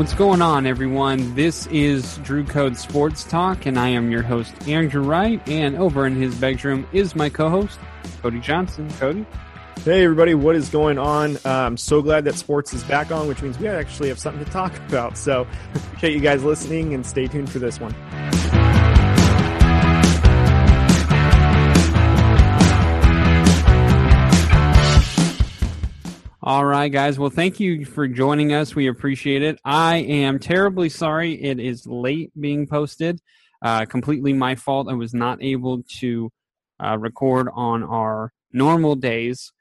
What's 0.00 0.14
going 0.14 0.40
on, 0.40 0.64
everyone? 0.64 1.34
This 1.34 1.66
is 1.66 2.16
Drew 2.22 2.42
Code 2.42 2.78
Sports 2.78 3.22
Talk, 3.22 3.66
and 3.66 3.78
I 3.78 3.88
am 3.88 4.10
your 4.10 4.22
host, 4.22 4.54
Andrew 4.66 5.02
Wright. 5.02 5.46
And 5.46 5.76
over 5.76 6.06
in 6.06 6.16
his 6.16 6.34
bedroom 6.36 6.88
is 6.90 7.14
my 7.14 7.28
co 7.28 7.50
host, 7.50 7.78
Cody 8.22 8.40
Johnson. 8.40 8.90
Cody? 8.92 9.26
Hey, 9.84 10.02
everybody, 10.02 10.32
what 10.32 10.56
is 10.56 10.70
going 10.70 10.96
on? 10.96 11.36
Uh, 11.44 11.50
I'm 11.50 11.76
so 11.76 12.00
glad 12.00 12.24
that 12.24 12.36
sports 12.36 12.72
is 12.72 12.82
back 12.84 13.12
on, 13.12 13.28
which 13.28 13.42
means 13.42 13.58
we 13.58 13.68
actually 13.68 14.08
have 14.08 14.18
something 14.18 14.42
to 14.42 14.50
talk 14.50 14.74
about. 14.88 15.18
So, 15.18 15.46
appreciate 15.74 16.14
you 16.14 16.20
guys 16.20 16.42
listening 16.42 16.94
and 16.94 17.04
stay 17.04 17.26
tuned 17.26 17.50
for 17.50 17.58
this 17.58 17.78
one. 17.78 17.94
All 26.50 26.64
right, 26.64 26.88
guys. 26.88 27.16
Well, 27.16 27.30
thank 27.30 27.60
you 27.60 27.84
for 27.84 28.08
joining 28.08 28.52
us. 28.52 28.74
We 28.74 28.88
appreciate 28.88 29.40
it. 29.40 29.60
I 29.64 29.98
am 29.98 30.40
terribly 30.40 30.88
sorry 30.88 31.40
it 31.40 31.60
is 31.60 31.86
late 31.86 32.32
being 32.40 32.66
posted. 32.66 33.20
Uh, 33.62 33.84
completely 33.84 34.32
my 34.32 34.56
fault. 34.56 34.88
I 34.90 34.94
was 34.94 35.14
not 35.14 35.40
able 35.40 35.84
to 36.00 36.28
uh, 36.84 36.98
record 36.98 37.48
on 37.54 37.84
our 37.84 38.32
normal 38.52 38.96
days. 38.96 39.52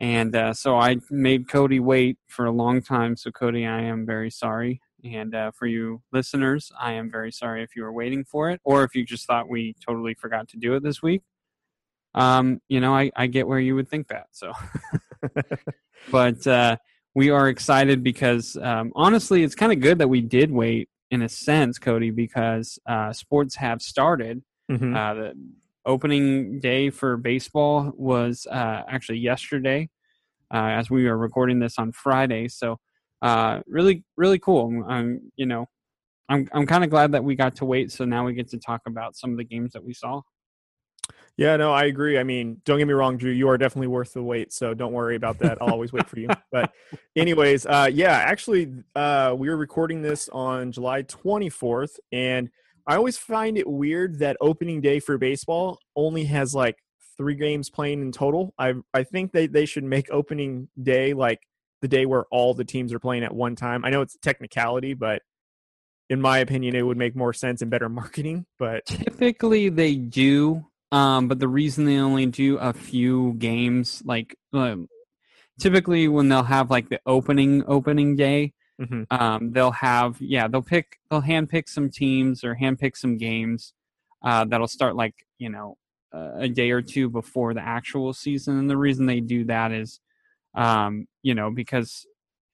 And 0.00 0.34
uh, 0.34 0.54
so 0.54 0.76
I 0.76 0.96
made 1.08 1.48
Cody 1.48 1.78
wait 1.78 2.18
for 2.26 2.46
a 2.46 2.50
long 2.50 2.82
time. 2.82 3.16
So, 3.16 3.30
Cody, 3.30 3.64
I 3.64 3.82
am 3.82 4.04
very 4.04 4.32
sorry. 4.32 4.80
And 5.04 5.36
uh, 5.36 5.52
for 5.52 5.68
you 5.68 6.02
listeners, 6.12 6.72
I 6.80 6.94
am 6.94 7.12
very 7.12 7.30
sorry 7.30 7.62
if 7.62 7.76
you 7.76 7.84
were 7.84 7.92
waiting 7.92 8.24
for 8.24 8.50
it 8.50 8.60
or 8.64 8.82
if 8.82 8.96
you 8.96 9.06
just 9.06 9.28
thought 9.28 9.48
we 9.48 9.76
totally 9.86 10.14
forgot 10.14 10.48
to 10.48 10.56
do 10.56 10.74
it 10.74 10.82
this 10.82 11.00
week. 11.00 11.22
Um, 12.12 12.60
you 12.68 12.80
know, 12.80 12.92
I, 12.92 13.12
I 13.14 13.28
get 13.28 13.46
where 13.46 13.60
you 13.60 13.76
would 13.76 13.88
think 13.88 14.08
that. 14.08 14.26
So. 14.32 14.52
but 16.10 16.46
uh, 16.46 16.76
we 17.14 17.30
are 17.30 17.48
excited 17.48 18.02
because 18.02 18.56
um, 18.60 18.92
honestly, 18.94 19.42
it's 19.42 19.54
kind 19.54 19.72
of 19.72 19.80
good 19.80 19.98
that 19.98 20.08
we 20.08 20.20
did 20.20 20.50
wait 20.50 20.88
in 21.10 21.22
a 21.22 21.28
sense, 21.28 21.78
Cody, 21.78 22.10
because 22.10 22.78
uh, 22.86 23.12
sports 23.12 23.56
have 23.56 23.80
started. 23.82 24.42
Mm-hmm. 24.70 24.96
Uh, 24.96 25.14
the 25.14 25.34
opening 25.86 26.60
day 26.60 26.90
for 26.90 27.16
baseball 27.16 27.92
was 27.96 28.46
uh, 28.50 28.82
actually 28.88 29.18
yesterday, 29.18 29.88
uh, 30.52 30.68
as 30.78 30.90
we 30.90 31.06
are 31.06 31.16
recording 31.16 31.58
this 31.58 31.78
on 31.78 31.92
Friday. 31.92 32.48
So, 32.48 32.78
uh, 33.22 33.60
really, 33.66 34.04
really 34.16 34.38
cool. 34.38 34.84
Um, 34.88 35.20
you 35.36 35.46
know, 35.46 35.66
I'm 36.28 36.48
I'm 36.52 36.66
kind 36.66 36.84
of 36.84 36.90
glad 36.90 37.12
that 37.12 37.24
we 37.24 37.34
got 37.34 37.56
to 37.56 37.64
wait. 37.64 37.92
So 37.92 38.04
now 38.04 38.24
we 38.24 38.34
get 38.34 38.48
to 38.50 38.58
talk 38.58 38.82
about 38.86 39.16
some 39.16 39.30
of 39.30 39.36
the 39.36 39.44
games 39.44 39.72
that 39.72 39.84
we 39.84 39.94
saw. 39.94 40.22
Yeah, 41.36 41.56
no, 41.56 41.72
I 41.72 41.84
agree. 41.84 42.16
I 42.16 42.22
mean, 42.22 42.60
don't 42.64 42.78
get 42.78 42.86
me 42.86 42.94
wrong, 42.94 43.16
Drew. 43.16 43.32
You 43.32 43.48
are 43.48 43.58
definitely 43.58 43.88
worth 43.88 44.12
the 44.12 44.22
wait, 44.22 44.52
so 44.52 44.72
don't 44.72 44.92
worry 44.92 45.16
about 45.16 45.38
that. 45.40 45.60
I'll 45.60 45.70
always 45.70 45.92
wait 45.92 46.08
for 46.08 46.20
you. 46.20 46.28
But, 46.52 46.72
anyways, 47.16 47.66
uh, 47.66 47.90
yeah, 47.92 48.12
actually, 48.12 48.72
uh, 48.94 49.34
we 49.36 49.48
were 49.48 49.56
recording 49.56 50.00
this 50.00 50.28
on 50.28 50.70
July 50.70 51.02
24th, 51.02 51.98
and 52.12 52.50
I 52.86 52.96
always 52.96 53.18
find 53.18 53.58
it 53.58 53.66
weird 53.66 54.20
that 54.20 54.36
opening 54.40 54.80
day 54.80 55.00
for 55.00 55.18
baseball 55.18 55.80
only 55.96 56.24
has 56.24 56.54
like 56.54 56.76
three 57.16 57.34
games 57.34 57.70
playing 57.70 58.02
in 58.02 58.12
total. 58.12 58.54
I 58.58 58.74
I 58.92 59.04
think 59.04 59.32
they 59.32 59.46
they 59.46 59.66
should 59.66 59.84
make 59.84 60.10
opening 60.10 60.68
day 60.80 61.14
like 61.14 61.40
the 61.80 61.88
day 61.88 62.06
where 62.06 62.24
all 62.30 62.54
the 62.54 62.64
teams 62.64 62.92
are 62.92 62.98
playing 62.98 63.24
at 63.24 63.34
one 63.34 63.56
time. 63.56 63.84
I 63.84 63.90
know 63.90 64.02
it's 64.02 64.14
a 64.14 64.20
technicality, 64.20 64.94
but 64.94 65.22
in 66.10 66.20
my 66.20 66.38
opinion, 66.38 66.76
it 66.76 66.82
would 66.82 66.98
make 66.98 67.16
more 67.16 67.32
sense 67.32 67.62
and 67.62 67.70
better 67.70 67.88
marketing. 67.88 68.46
But 68.58 68.84
typically, 68.86 69.68
they 69.70 69.94
do 69.94 70.66
um, 70.92 71.28
but 71.28 71.38
the 71.38 71.48
reason 71.48 71.84
they 71.84 71.98
only 71.98 72.26
do 72.26 72.58
a 72.58 72.72
few 72.72 73.34
games, 73.34 74.02
like 74.04 74.36
um, 74.52 74.88
typically 75.58 76.08
when 76.08 76.28
they'll 76.28 76.42
have 76.42 76.70
like 76.70 76.88
the 76.88 77.00
opening 77.06 77.64
opening 77.66 78.16
day, 78.16 78.52
mm-hmm. 78.80 79.02
um, 79.10 79.52
they'll 79.52 79.72
have 79.72 80.16
yeah 80.20 80.48
they'll 80.48 80.62
pick 80.62 80.98
they'll 81.10 81.20
hand 81.20 81.48
pick 81.48 81.68
some 81.68 81.90
teams 81.90 82.44
or 82.44 82.54
hand 82.54 82.78
pick 82.78 82.96
some 82.96 83.16
games 83.16 83.72
uh, 84.22 84.44
that'll 84.44 84.68
start 84.68 84.96
like 84.96 85.26
you 85.38 85.48
know 85.48 85.76
a 86.14 86.48
day 86.48 86.70
or 86.70 86.82
two 86.82 87.08
before 87.08 87.54
the 87.54 87.60
actual 87.60 88.12
season. 88.12 88.58
And 88.58 88.70
the 88.70 88.76
reason 88.76 89.06
they 89.06 89.20
do 89.20 89.44
that 89.46 89.72
is, 89.72 90.00
um, 90.54 91.06
you 91.22 91.34
know, 91.34 91.50
because 91.50 92.06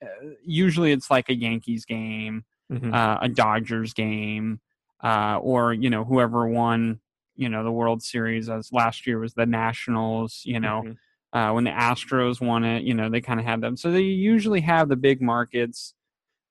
uh, 0.02 0.06
usually 0.44 0.92
it's 0.92 1.10
like 1.10 1.28
a 1.28 1.34
Yankees 1.34 1.84
game, 1.84 2.44
mm-hmm. 2.72 2.92
uh, 2.92 3.18
a 3.20 3.28
Dodgers 3.28 3.92
game, 3.92 4.60
uh, 5.02 5.38
or 5.40 5.72
you 5.72 5.90
know 5.90 6.04
whoever 6.04 6.48
won 6.48 7.00
you 7.40 7.48
know 7.48 7.64
the 7.64 7.72
World 7.72 8.02
Series 8.02 8.50
as 8.50 8.70
last 8.70 9.06
year 9.06 9.18
was 9.18 9.32
the 9.32 9.46
Nationals. 9.46 10.42
You 10.44 10.60
know, 10.60 10.82
mm-hmm. 10.84 11.38
uh, 11.38 11.54
when 11.54 11.64
the 11.64 11.70
Astros 11.70 12.38
won 12.38 12.64
it, 12.64 12.82
you 12.82 12.92
know 12.92 13.08
they 13.08 13.22
kind 13.22 13.40
of 13.40 13.46
had 13.46 13.62
them. 13.62 13.78
So 13.78 13.90
they 13.90 14.02
usually 14.02 14.60
have 14.60 14.90
the 14.90 14.96
big 14.96 15.22
markets, 15.22 15.94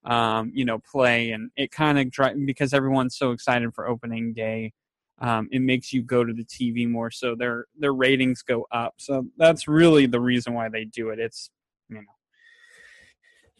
um, 0.04 0.50
you 0.52 0.64
know, 0.64 0.80
play, 0.80 1.30
and 1.30 1.52
it 1.56 1.70
kind 1.70 1.96
of 1.96 2.10
dri- 2.10 2.44
because 2.44 2.74
everyone's 2.74 3.16
so 3.16 3.30
excited 3.30 3.72
for 3.72 3.86
opening 3.86 4.32
day. 4.32 4.72
Um, 5.20 5.48
it 5.52 5.60
makes 5.60 5.92
you 5.92 6.02
go 6.02 6.24
to 6.24 6.32
the 6.32 6.44
TV 6.44 6.88
more, 6.88 7.12
so 7.12 7.36
their 7.36 7.66
their 7.78 7.92
ratings 7.92 8.42
go 8.42 8.66
up. 8.72 8.94
So 8.96 9.26
that's 9.36 9.68
really 9.68 10.06
the 10.06 10.20
reason 10.20 10.54
why 10.54 10.70
they 10.70 10.84
do 10.84 11.10
it. 11.10 11.20
It's 11.20 11.50
you 11.88 11.96
know, 11.98 12.02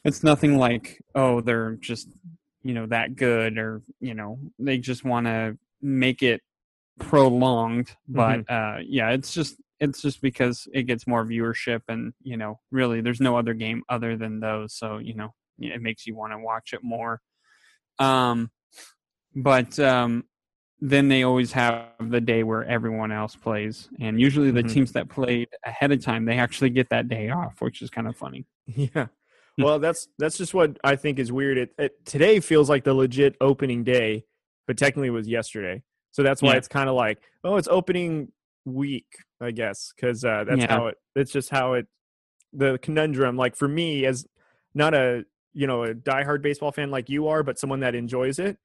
it's 0.05 0.25
nothing 0.25 0.59
like 0.59 1.01
oh 1.15 1.41
they're 1.43 1.77
just 1.77 2.09
you 2.65 2.75
know 2.75 2.87
that 2.87 3.15
good 3.15 3.57
or 3.57 3.83
you 4.01 4.15
know 4.15 4.41
they 4.59 4.79
just 4.79 5.05
want 5.05 5.27
to 5.27 5.57
make 5.81 6.25
it 6.25 6.43
prolonged 7.01 7.97
but 8.07 8.41
mm-hmm. 8.41 8.79
uh 8.79 8.81
yeah 8.87 9.11
it's 9.11 9.35
just 9.35 9.57
it's 9.81 10.03
just 10.03 10.21
because 10.21 10.69
it 10.73 10.83
gets 10.83 11.07
more 11.07 11.25
viewership 11.25 11.81
and 11.89 12.13
you 12.23 12.37
know 12.37 12.61
really 12.71 13.01
there's 13.01 13.21
no 13.21 13.37
other 13.37 13.55
game 13.55 13.83
other 13.89 14.17
than 14.17 14.39
those 14.39 14.75
so 14.75 14.99
you 14.99 15.15
know 15.15 15.35
it 15.61 15.83
makes 15.83 16.07
you 16.07 16.15
want 16.15 16.33
to 16.33 16.39
watch 16.39 16.73
it 16.73 16.83
more. 16.83 17.21
Um 17.99 18.51
but 19.35 19.79
um 19.79 20.25
then 20.81 21.09
they 21.09 21.23
always 21.23 21.53
have 21.53 21.89
the 22.01 22.21
day 22.21 22.43
where 22.43 22.65
everyone 22.65 23.13
else 23.13 23.37
plays 23.37 23.89
and 24.01 24.19
usually 24.19 24.51
the 24.51 24.63
mm-hmm. 24.63 24.73
teams 24.73 24.93
that 24.93 25.11
played 25.11 25.49
ahead 25.65 25.93
of 25.93 26.03
time 26.03 26.25
they 26.25 26.39
actually 26.39 26.71
get 26.71 26.89
that 26.89 27.09
day 27.09 27.29
off 27.29 27.61
which 27.61 27.83
is 27.83 27.91
kind 27.91 28.09
of 28.09 28.17
funny. 28.17 28.47
Yeah. 28.77 29.07
Well 29.59 29.79
that's 29.79 30.09
that's 30.19 30.39
just 30.39 30.55
what 30.55 30.79
i 30.85 30.97
think 30.97 31.19
is 31.19 31.31
weird. 31.31 31.59
It, 31.59 31.71
it, 31.77 32.07
today 32.07 32.41
feels 32.41 32.71
like 32.71 32.85
the 32.85 32.95
legit 32.95 33.37
opening 33.41 33.85
day 33.85 34.25
but 34.67 34.79
technically 34.79 35.09
it 35.09 35.13
was 35.13 35.29
yesterday 35.29 35.83
so 36.13 36.23
that's 36.23 36.43
why 36.43 36.53
yeah. 36.53 36.59
it's 36.59 36.69
kind 36.69 36.89
of 36.89 36.95
like, 36.95 37.19
oh, 37.45 37.57
it's 37.57 37.69
opening 37.69 38.33
week, 38.65 39.07
I 39.41 39.51
guess, 39.51 39.93
because 39.95 40.25
uh, 40.25 40.45
that's 40.47 40.63
yeah. 40.63 40.73
how 40.73 40.87
it. 40.89 40.97
It's 41.15 41.33
just 41.33 41.51
how 41.51 41.75
it. 41.75 41.87
The 42.53 42.79
conundrum, 42.83 43.37
like 43.37 43.57
for 43.57 43.69
me, 43.69 44.05
as 44.07 44.27
not 44.75 44.95
a 44.95 45.25
you 45.53 45.67
know 45.67 45.85
a 45.85 45.95
diehard 45.95 46.43
baseball 46.43 46.73
fan 46.73 46.91
like 46.91 47.09
you 47.09 47.29
are, 47.29 47.43
but 47.43 47.59
someone 47.59 47.81
that 47.81 47.95
enjoys 47.95 48.39
it, 48.39 48.59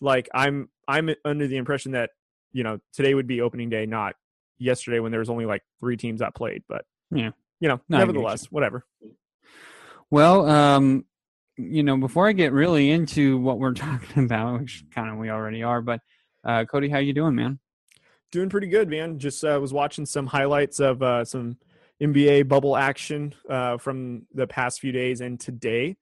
like 0.00 0.28
I'm 0.34 0.68
I'm 0.86 1.10
under 1.24 1.46
the 1.46 1.56
impression 1.56 1.92
that 1.92 2.10
you 2.52 2.64
know 2.64 2.78
today 2.92 3.14
would 3.14 3.26
be 3.26 3.40
opening 3.40 3.70
day, 3.70 3.86
not 3.86 4.14
yesterday 4.58 4.98
when 4.98 5.12
there 5.12 5.20
was 5.20 5.30
only 5.30 5.46
like 5.46 5.62
three 5.78 5.96
teams 5.96 6.20
that 6.20 6.34
played. 6.34 6.62
But 6.68 6.84
yeah, 7.10 7.30
you 7.60 7.68
know, 7.68 7.80
no, 7.88 7.98
nevertheless, 7.98 8.46
whatever. 8.46 8.84
Well, 10.10 10.48
um, 10.48 11.04
you 11.56 11.82
know, 11.82 11.96
before 11.96 12.28
I 12.28 12.32
get 12.32 12.52
really 12.52 12.90
into 12.90 13.38
what 13.38 13.58
we're 13.58 13.74
talking 13.74 14.24
about, 14.24 14.60
which 14.60 14.84
kind 14.92 15.10
of 15.10 15.18
we 15.18 15.30
already 15.30 15.62
are, 15.62 15.80
but 15.80 16.00
uh, 16.48 16.64
Cody, 16.64 16.88
how 16.88 16.98
you 16.98 17.12
doing, 17.12 17.34
man? 17.34 17.58
Doing 18.32 18.48
pretty 18.48 18.68
good, 18.68 18.88
man. 18.88 19.18
Just 19.18 19.44
uh, 19.44 19.58
was 19.60 19.72
watching 19.72 20.06
some 20.06 20.26
highlights 20.26 20.80
of 20.80 21.02
uh, 21.02 21.24
some 21.24 21.58
NBA 22.02 22.48
bubble 22.48 22.76
action 22.76 23.34
uh, 23.50 23.76
from 23.76 24.26
the 24.32 24.46
past 24.46 24.80
few 24.80 24.90
days 24.90 25.20
and 25.20 25.38
today. 25.38 25.96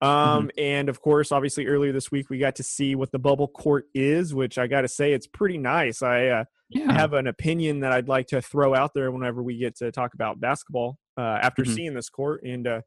Um, 0.00 0.10
mm-hmm. 0.10 0.48
And 0.58 0.88
of 0.88 1.00
course, 1.00 1.32
obviously, 1.32 1.66
earlier 1.66 1.92
this 1.92 2.10
week 2.10 2.28
we 2.28 2.38
got 2.38 2.56
to 2.56 2.62
see 2.62 2.94
what 2.94 3.10
the 3.12 3.18
bubble 3.18 3.48
court 3.48 3.86
is, 3.94 4.34
which 4.34 4.58
I 4.58 4.66
got 4.66 4.82
to 4.82 4.88
say 4.88 5.12
it's 5.12 5.26
pretty 5.26 5.56
nice. 5.56 6.02
I 6.02 6.26
uh, 6.26 6.44
yeah. 6.68 6.92
have 6.92 7.14
an 7.14 7.26
opinion 7.26 7.80
that 7.80 7.92
I'd 7.92 8.08
like 8.08 8.26
to 8.28 8.42
throw 8.42 8.74
out 8.74 8.92
there 8.94 9.10
whenever 9.10 9.42
we 9.42 9.56
get 9.56 9.76
to 9.78 9.90
talk 9.90 10.12
about 10.12 10.38
basketball 10.38 10.98
uh, 11.16 11.38
after 11.42 11.62
mm-hmm. 11.62 11.72
seeing 11.72 11.94
this 11.94 12.10
court, 12.10 12.42
and 12.44 12.66
uh, 12.66 12.80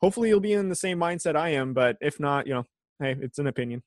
hopefully 0.00 0.28
you'll 0.28 0.40
be 0.40 0.52
in 0.52 0.68
the 0.68 0.76
same 0.76 0.98
mindset 0.98 1.34
I 1.34 1.50
am. 1.50 1.74
But 1.74 1.96
if 2.00 2.20
not, 2.20 2.46
you 2.46 2.54
know, 2.54 2.66
hey, 3.00 3.16
it's 3.20 3.38
an 3.40 3.48
opinion. 3.48 3.82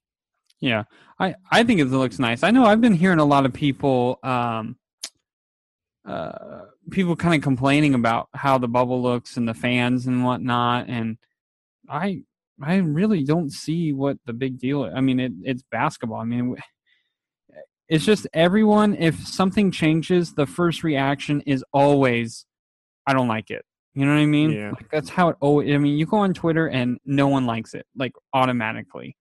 Yeah, 0.61 0.83
I 1.19 1.35
I 1.51 1.63
think 1.63 1.79
it 1.79 1.85
looks 1.85 2.19
nice. 2.19 2.43
I 2.43 2.51
know 2.51 2.65
I've 2.65 2.81
been 2.81 2.93
hearing 2.93 3.19
a 3.19 3.25
lot 3.25 3.45
of 3.45 3.53
people 3.53 4.19
um 4.23 4.77
uh 6.05 6.65
people 6.91 7.15
kind 7.15 7.35
of 7.35 7.41
complaining 7.41 7.93
about 7.93 8.29
how 8.33 8.57
the 8.57 8.67
bubble 8.67 9.01
looks 9.01 9.37
and 9.37 9.47
the 9.47 9.53
fans 9.53 10.05
and 10.07 10.23
whatnot 10.23 10.87
and 10.87 11.17
I 11.89 12.21
I 12.61 12.75
really 12.77 13.23
don't 13.23 13.51
see 13.51 13.91
what 13.91 14.17
the 14.25 14.33
big 14.33 14.59
deal 14.59 14.85
is. 14.85 14.93
I 14.95 15.01
mean 15.01 15.19
it 15.19 15.33
it's 15.43 15.63
basketball. 15.71 16.19
I 16.19 16.25
mean 16.25 16.55
it's 17.87 18.05
just 18.05 18.27
everyone 18.33 18.95
if 18.95 19.27
something 19.27 19.71
changes 19.71 20.33
the 20.33 20.45
first 20.45 20.83
reaction 20.83 21.41
is 21.41 21.63
always 21.73 22.45
I 23.05 23.13
don't 23.13 23.27
like 23.27 23.51
it. 23.51 23.63
You 23.93 24.05
know 24.05 24.13
what 24.13 24.21
I 24.21 24.25
mean? 24.25 24.51
Yeah. 24.51 24.71
Like 24.71 24.89
that's 24.89 25.09
how 25.09 25.29
it 25.29 25.37
always 25.41 25.73
I 25.73 25.77
mean 25.77 25.97
you 25.97 26.05
go 26.05 26.17
on 26.17 26.33
Twitter 26.33 26.67
and 26.67 26.97
no 27.05 27.27
one 27.27 27.45
likes 27.45 27.73
it 27.73 27.85
like 27.95 28.13
automatically 28.33 29.17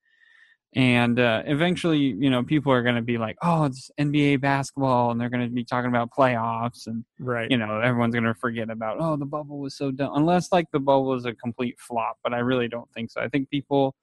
and 0.75 1.21
uh, 1.21 1.43
eventually 1.47 1.99
you 1.99 2.31
know 2.31 2.43
people 2.43 2.73
are 2.73 2.83
going 2.83 2.97
to 2.97 3.03
be 3.03 3.17
like 3.17 3.37
oh 3.43 3.65
it's 3.65 3.91
nba 4.01 4.41
basketball 4.41 5.11
and 5.11 5.21
they're 5.21 5.29
going 5.29 5.47
to 5.47 5.55
be 5.55 5.65
talking 5.65 5.89
about 5.89 6.11
playoffs 6.11 6.87
and 6.87 7.05
right 7.21 7.51
you 7.51 7.57
know 7.57 7.81
everyone's 7.81 8.13
going 8.13 8.25
to 8.25 8.35
forget 8.35 8.71
about 8.71 8.97
oh 9.01 9.17
the 9.17 9.25
bubble 9.25 9.59
was 9.59 9.77
so 9.77 9.91
dumb 9.91 10.11
unless 10.15 10.51
like 10.51 10.67
the 10.73 10.81
bubble 10.81 11.15
is 11.15 11.25
a 11.25 11.35
complete 11.35 11.79
flop 11.79 12.19
but 12.25 12.35
i 12.35 12.39
really 12.39 12.67
don't 12.69 12.91
think 12.93 13.11
so 13.11 13.21
i 13.21 13.29
think 13.29 13.49
people 13.51 13.95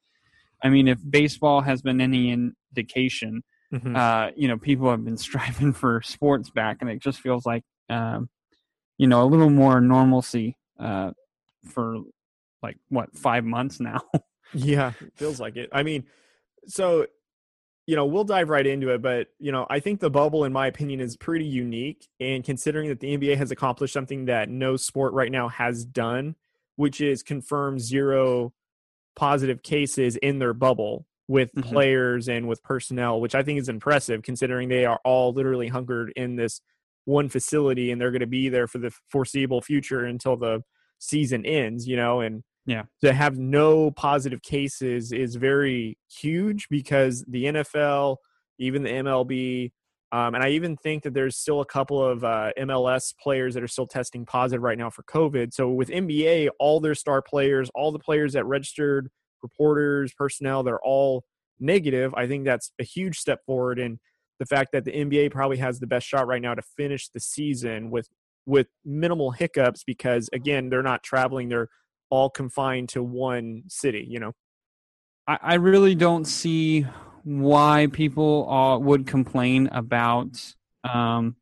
I 0.64 0.70
mean, 0.70 0.88
if 0.88 1.00
baseball 1.08 1.62
has 1.62 1.82
been 1.82 2.00
any 2.00 2.32
indication, 2.32 3.44
mm-hmm. 3.74 3.96
uh, 3.96 4.30
you 4.36 4.48
know, 4.48 4.58
people 4.58 4.90
have 4.90 5.04
been 5.04 5.18
striving 5.30 5.74
for 5.74 6.02
sports 6.02 6.50
back, 6.50 6.78
and 6.82 6.90
it 6.90 7.00
just 7.00 7.20
feels 7.20 7.46
like, 7.46 7.64
um, 7.90 8.30
you 8.98 9.08
know, 9.08 9.24
a 9.24 9.26
little 9.26 9.50
more 9.50 9.82
normalcy 9.82 10.58
uh, 10.80 11.12
for 11.66 11.98
like 12.62 12.78
what 12.90 13.16
five 13.18 13.44
months 13.44 13.80
now. 13.80 14.02
yeah, 14.54 14.92
feels 15.16 15.40
like 15.40 15.56
it. 15.56 15.70
I 15.72 15.84
mean, 15.84 16.06
so 16.68 17.06
you 17.88 17.96
know, 17.96 18.06
we'll 18.06 18.24
dive 18.24 18.50
right 18.50 18.66
into 18.66 18.90
it, 18.90 19.02
but 19.02 19.28
you 19.40 19.52
know, 19.52 19.66
I 19.70 19.80
think 19.80 20.00
the 20.00 20.10
bubble, 20.10 20.46
in 20.46 20.54
my 20.54 20.68
opinion, 20.68 21.00
is 21.00 21.18
pretty 21.18 21.46
unique. 21.46 22.08
And 22.20 22.44
considering 22.44 22.90
that 22.90 23.00
the 23.00 23.18
NBA 23.18 23.38
has 23.38 23.52
accomplished 23.52 23.94
something 23.94 24.26
that 24.26 24.50
no 24.50 24.78
sport 24.78 25.14
right 25.14 25.32
now 25.32 25.50
has 25.50 25.84
done, 25.84 26.36
which 26.76 27.02
is 27.02 27.24
confirm 27.24 27.80
zero 27.80 28.54
positive 29.16 29.64
cases 29.64 30.16
in 30.16 30.40
their 30.40 30.54
bubble 30.54 31.06
with 31.28 31.54
mm-hmm. 31.54 31.70
players 31.70 32.30
and 32.30 32.48
with 32.48 32.64
personnel, 32.64 33.20
which 33.20 33.36
I 33.36 33.44
think 33.44 33.60
is 33.60 33.70
impressive 33.70 34.22
considering 34.22 34.70
they 34.70 34.86
are 34.86 35.00
all 35.04 35.34
literally 35.34 35.68
hungered 35.68 36.14
in 36.16 36.36
this 36.36 36.62
one 37.06 37.30
facility 37.30 37.92
and 37.92 38.00
they're 38.00 38.12
going 38.12 38.22
to 38.22 38.28
be 38.28 38.48
there 38.50 38.68
for 38.68 38.78
the 38.78 38.92
foreseeable 39.10 39.62
future 39.62 40.06
until 40.06 40.38
the 40.38 40.62
season 41.00 41.46
ends, 41.46 41.88
you 41.88 41.96
know, 41.96 42.22
and 42.22 42.44
yeah. 42.66 42.84
To 43.04 43.14
have 43.14 43.38
no 43.38 43.92
positive 43.92 44.42
cases 44.42 45.12
is 45.12 45.36
very 45.36 45.98
huge 46.10 46.68
because 46.70 47.26
the 47.28 47.46
NFL, 47.46 48.18
even 48.60 48.84
the 48.84 48.90
MLB, 48.90 49.72
um, 50.12 50.36
and 50.36 50.44
I 50.44 50.50
even 50.50 50.76
think 50.76 51.04
that 51.04 51.14
there's 51.14 51.38
still 51.38 51.62
a 51.62 51.66
couple 51.66 52.06
of 52.06 52.24
uh, 52.24 52.52
MLS 52.60 53.14
players 53.18 53.54
that 53.54 53.64
are 53.64 53.68
still 53.68 53.88
testing 53.88 54.26
positive 54.26 54.62
right 54.62 54.78
now 54.78 54.90
for 54.90 55.04
COVID. 55.04 55.54
So 55.54 55.70
with 55.70 55.90
NBA, 55.90 56.50
all 56.60 56.80
their 56.82 56.96
star 56.96 57.22
players, 57.22 57.70
all 57.74 57.92
the 57.92 58.00
players 58.00 58.34
that 58.34 58.46
registered, 58.46 59.10
reporters, 59.42 60.14
personnel, 60.14 60.64
they're 60.64 60.82
all 60.82 61.24
negative. 61.60 62.14
I 62.16 62.28
think 62.28 62.44
that's 62.44 62.72
a 62.78 62.84
huge 62.84 63.18
step 63.18 63.40
forward. 63.46 63.80
And 63.80 64.00
the 64.40 64.46
fact 64.46 64.74
that 64.74 64.84
the 64.86 64.92
NBA 64.92 65.32
probably 65.32 65.58
has 65.58 65.80
the 65.80 65.88
best 65.88 66.06
shot 66.06 66.28
right 66.28 66.42
now 66.42 66.56
to 66.56 66.62
finish 66.76 67.08
the 67.10 67.20
season 67.20 67.90
with 67.90 68.10
with 68.48 68.68
minimal 68.84 69.30
hiccups 69.30 69.84
because 69.84 70.28
again 70.34 70.68
they're 70.68 70.82
not 70.82 71.04
traveling 71.04 71.48
they're 71.48 71.68
all 72.12 72.30
confined 72.30 72.90
to 72.90 73.02
one 73.02 73.64
city 73.68 74.06
you 74.08 74.20
know? 74.20 74.34
I, 75.28 75.40
I 75.42 75.54
really 75.56 75.96
don't 75.96 76.26
see 76.26 76.86
why 77.24 77.88
people 77.92 78.50
uh, 78.50 78.78
would 78.78 79.08
complain 79.08 79.68
about 79.72 80.54
um, 80.84 81.36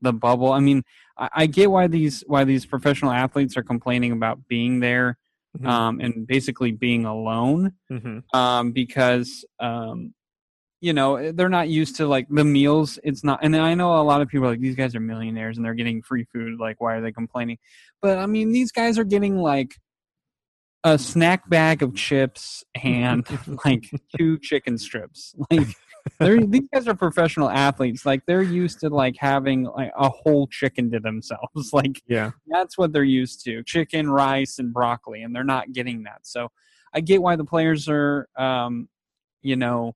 the 0.00 0.12
bubble. 0.12 0.52
I 0.52 0.60
mean 0.60 0.82
I, 1.16 1.28
I, 1.32 1.46
get 1.46 1.70
why 1.70 1.86
these 1.86 2.22
why 2.26 2.44
these 2.44 2.66
professional 2.66 3.12
athletes 3.12 3.56
are 3.56 3.62
complaining 3.62 4.12
about 4.12 4.46
being 4.48 4.80
there 4.80 5.18
mm-hmm. 5.56 5.66
um, 5.66 6.00
and 6.00 6.26
basically 6.26 6.72
being 6.72 7.04
alone 7.04 7.72
mm-hmm. 7.90 8.36
um, 8.36 8.72
because 8.72 9.44
um, 9.60 10.14
you 10.80 10.92
know 10.92 11.16
eh, 11.16 11.32
they're 11.34 11.48
not 11.48 11.68
used 11.68 11.96
to 11.96 12.06
like 12.06 12.26
the 12.28 12.44
meals. 12.44 12.98
It's 13.04 13.24
not 13.24 13.40
and 13.42 13.56
i 13.56 13.74
know 13.74 14.00
a 14.00 14.02
lot 14.02 14.20
of 14.20 14.28
people 14.28 14.48
like 14.48 14.60
these 14.60 14.76
guys 14.76 14.94
are 14.94 15.00
millionaires 15.00 15.56
and 15.56 15.64
they're 15.64 15.74
getting 15.74 16.02
free 16.02 16.26
food. 16.32 16.58
Like 16.58 16.80
why 16.80 16.94
are 16.94 17.00
they 17.00 17.12
complaining? 17.12 17.58
But 18.00 18.18
i 18.18 18.26
mean 18.26 18.52
these 18.52 18.72
guys 18.72 18.98
are 18.98 19.04
getting 19.04 19.36
like 19.36 19.76
a 20.84 20.98
snack 20.98 21.48
bag 21.48 21.82
of 21.82 21.94
chips 21.94 22.64
and 22.82 23.26
like 23.64 23.90
two 24.16 24.38
chicken 24.38 24.78
strips. 24.78 25.34
Like 25.50 25.68
they're 26.18 26.44
these 26.44 26.68
guys 26.72 26.88
are 26.88 26.96
professional 26.96 27.48
athletes. 27.48 28.04
Like 28.04 28.26
they're 28.26 28.42
used 28.42 28.80
to 28.80 28.88
like 28.88 29.14
having 29.16 29.64
like 29.64 29.92
a 29.96 30.08
whole 30.08 30.48
chicken 30.48 30.90
to 30.90 30.98
themselves. 30.98 31.70
Like 31.72 32.02
yeah. 32.08 32.32
that's 32.48 32.76
what 32.76 32.92
they're 32.92 33.04
used 33.04 33.44
to 33.44 33.62
chicken 33.62 34.10
rice 34.10 34.58
and 34.58 34.72
broccoli 34.72 35.22
and 35.22 35.34
they're 35.34 35.44
not 35.44 35.72
getting 35.72 36.02
that. 36.04 36.20
So 36.22 36.50
i 36.94 37.00
get 37.00 37.22
why 37.22 37.36
the 37.36 37.44
players 37.44 37.88
are 37.88 38.28
um 38.36 38.86
you 39.40 39.56
know 39.56 39.94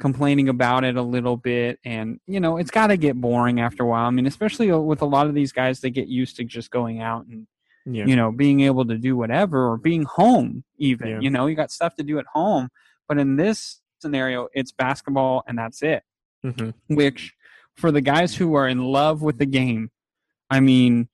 complaining 0.00 0.48
about 0.48 0.84
it 0.84 0.96
a 0.96 1.02
little 1.02 1.36
bit 1.36 1.78
and 1.84 2.18
you 2.26 2.40
know 2.40 2.56
it's 2.56 2.70
got 2.70 2.86
to 2.86 2.96
get 2.96 3.20
boring 3.20 3.60
after 3.60 3.82
a 3.82 3.86
while. 3.86 4.06
I 4.06 4.10
mean 4.10 4.26
especially 4.26 4.70
with 4.70 5.02
a 5.02 5.06
lot 5.06 5.26
of 5.26 5.34
these 5.34 5.50
guys 5.50 5.80
they 5.80 5.90
get 5.90 6.06
used 6.06 6.36
to 6.36 6.44
just 6.44 6.70
going 6.70 7.00
out 7.00 7.26
and 7.26 7.48
yeah. 7.86 8.04
you 8.06 8.16
know 8.16 8.30
being 8.30 8.60
able 8.60 8.84
to 8.84 8.96
do 8.98 9.16
whatever 9.16 9.70
or 9.70 9.76
being 9.76 10.04
home 10.04 10.64
even 10.78 11.08
yeah. 11.08 11.20
you 11.20 11.30
know 11.30 11.46
you 11.46 11.54
got 11.54 11.70
stuff 11.70 11.94
to 11.96 12.02
do 12.02 12.18
at 12.18 12.26
home 12.32 12.68
but 13.08 13.18
in 13.18 13.36
this 13.36 13.80
scenario 14.00 14.48
it's 14.52 14.72
basketball 14.72 15.42
and 15.46 15.58
that's 15.58 15.82
it 15.82 16.02
mm-hmm. 16.44 16.70
which 16.94 17.34
for 17.74 17.90
the 17.90 18.00
guys 18.00 18.34
who 18.34 18.54
are 18.54 18.68
in 18.68 18.82
love 18.82 19.22
with 19.22 19.38
the 19.38 19.46
game 19.46 19.90
i 20.50 20.60
mean 20.60 21.08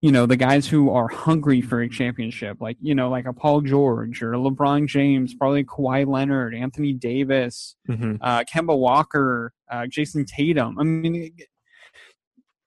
you 0.00 0.10
know 0.10 0.24
the 0.26 0.36
guys 0.36 0.66
who 0.66 0.90
are 0.90 1.08
hungry 1.08 1.60
for 1.60 1.82
a 1.82 1.88
championship, 1.88 2.58
like 2.60 2.78
you 2.80 2.94
know, 2.94 3.10
like 3.10 3.26
a 3.26 3.32
Paul 3.32 3.60
George 3.60 4.22
or 4.22 4.32
LeBron 4.32 4.86
James, 4.86 5.34
probably 5.34 5.64
Kawhi 5.64 6.06
Leonard, 6.06 6.54
Anthony 6.54 6.94
Davis, 6.94 7.76
mm-hmm. 7.88 8.14
uh, 8.20 8.44
Kemba 8.44 8.76
Walker, 8.76 9.52
uh, 9.70 9.82
Jayson 9.82 10.26
Tatum. 10.26 10.78
I 10.78 10.84
mean, 10.84 11.36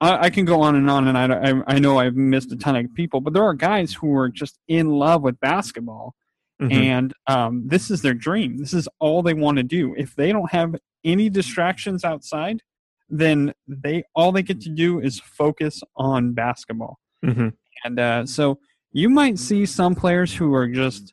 I, 0.03 0.23
I, 0.23 0.29
can 0.29 0.45
go 0.45 0.61
on 0.61 0.75
and 0.75 0.89
on, 0.89 1.07
and 1.07 1.17
I, 1.17 1.51
I, 1.51 1.63
I 1.75 1.79
know 1.79 1.99
I've 1.99 2.15
missed 2.15 2.51
a 2.51 2.55
ton 2.55 2.75
of 2.75 2.93
people, 2.93 3.21
but 3.21 3.33
there 3.33 3.43
are 3.43 3.53
guys 3.53 3.93
who 3.93 4.15
are 4.15 4.29
just 4.29 4.59
in 4.67 4.89
love 4.89 5.21
with 5.21 5.39
basketball, 5.39 6.15
mm-hmm. 6.61 6.71
and 6.71 7.13
um, 7.27 7.63
this 7.65 7.89
is 7.89 8.01
their 8.01 8.13
dream. 8.13 8.57
This 8.57 8.73
is 8.73 8.87
all 8.99 9.23
they 9.23 9.33
want 9.33 9.57
to 9.57 9.63
do. 9.63 9.95
If 9.97 10.15
they 10.15 10.31
don't 10.31 10.51
have 10.51 10.75
any 11.03 11.29
distractions 11.29 12.03
outside, 12.03 12.61
then 13.09 13.53
they 13.67 14.03
all 14.15 14.31
they 14.31 14.43
get 14.43 14.61
to 14.61 14.69
do 14.69 14.99
is 14.99 15.19
focus 15.19 15.81
on 15.95 16.33
basketball. 16.33 16.99
Mm-hmm. 17.23 17.49
And 17.85 17.99
uh, 17.99 18.25
so 18.25 18.59
you 18.91 19.09
might 19.09 19.39
see 19.39 19.65
some 19.65 19.95
players 19.95 20.33
who 20.33 20.53
are 20.53 20.67
just 20.67 21.12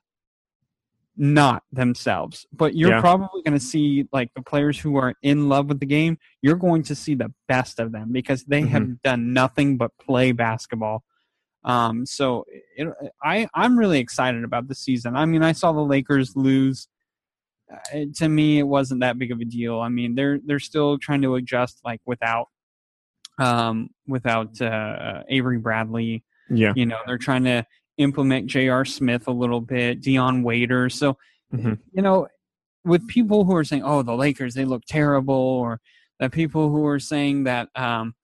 not 1.20 1.64
themselves, 1.70 2.46
but 2.50 2.74
you're 2.74 2.92
yeah. 2.92 3.00
probably 3.00 3.42
going 3.42 3.56
to 3.56 3.64
see 3.64 4.08
like 4.10 4.32
the 4.34 4.40
players 4.40 4.78
who 4.78 4.96
are 4.96 5.12
in 5.22 5.50
love 5.50 5.68
with 5.68 5.78
the 5.78 5.86
game. 5.86 6.16
You're 6.40 6.56
going 6.56 6.82
to 6.84 6.94
see 6.94 7.14
the 7.14 7.30
best 7.46 7.78
of 7.78 7.92
them 7.92 8.10
because 8.10 8.44
they 8.44 8.62
mm-hmm. 8.62 8.70
have 8.70 9.02
done 9.02 9.34
nothing 9.34 9.76
but 9.76 9.90
play 9.98 10.32
basketball. 10.32 11.04
Um, 11.62 12.06
so 12.06 12.46
it, 12.74 12.88
I 13.22 13.46
I'm 13.54 13.78
really 13.78 13.98
excited 13.98 14.44
about 14.44 14.66
the 14.68 14.74
season. 14.74 15.14
I 15.14 15.26
mean, 15.26 15.42
I 15.42 15.52
saw 15.52 15.72
the 15.72 15.80
Lakers 15.80 16.36
lose. 16.36 16.88
Uh, 17.70 18.06
to 18.16 18.28
me, 18.30 18.58
it 18.58 18.66
wasn't 18.66 19.00
that 19.02 19.18
big 19.18 19.30
of 19.30 19.40
a 19.40 19.44
deal. 19.44 19.78
I 19.78 19.90
mean, 19.90 20.14
they're 20.14 20.40
they're 20.42 20.58
still 20.58 20.96
trying 20.96 21.20
to 21.20 21.34
adjust 21.34 21.80
like 21.84 22.00
without 22.06 22.48
um, 23.38 23.90
without 24.08 24.58
uh, 24.62 25.22
Avery 25.28 25.58
Bradley. 25.58 26.24
Yeah, 26.48 26.72
you 26.74 26.86
know 26.86 26.98
they're 27.06 27.18
trying 27.18 27.44
to 27.44 27.66
implement 28.00 28.46
J.R. 28.46 28.84
Smith 28.84 29.28
a 29.28 29.32
little 29.32 29.60
bit, 29.60 30.00
Dion 30.00 30.42
Waiters. 30.42 30.94
So 30.94 31.16
mm-hmm. 31.54 31.74
you 31.92 32.02
know, 32.02 32.28
with 32.84 33.06
people 33.08 33.44
who 33.44 33.54
are 33.54 33.64
saying, 33.64 33.82
"Oh, 33.84 34.02
the 34.02 34.14
Lakers 34.16 34.54
they 34.54 34.64
look 34.64 34.82
terrible," 34.86 35.34
or 35.34 35.80
the 36.18 36.30
people 36.30 36.70
who 36.70 36.86
are 36.86 36.98
saying 36.98 37.44
that, 37.44 37.68
um, 37.74 38.14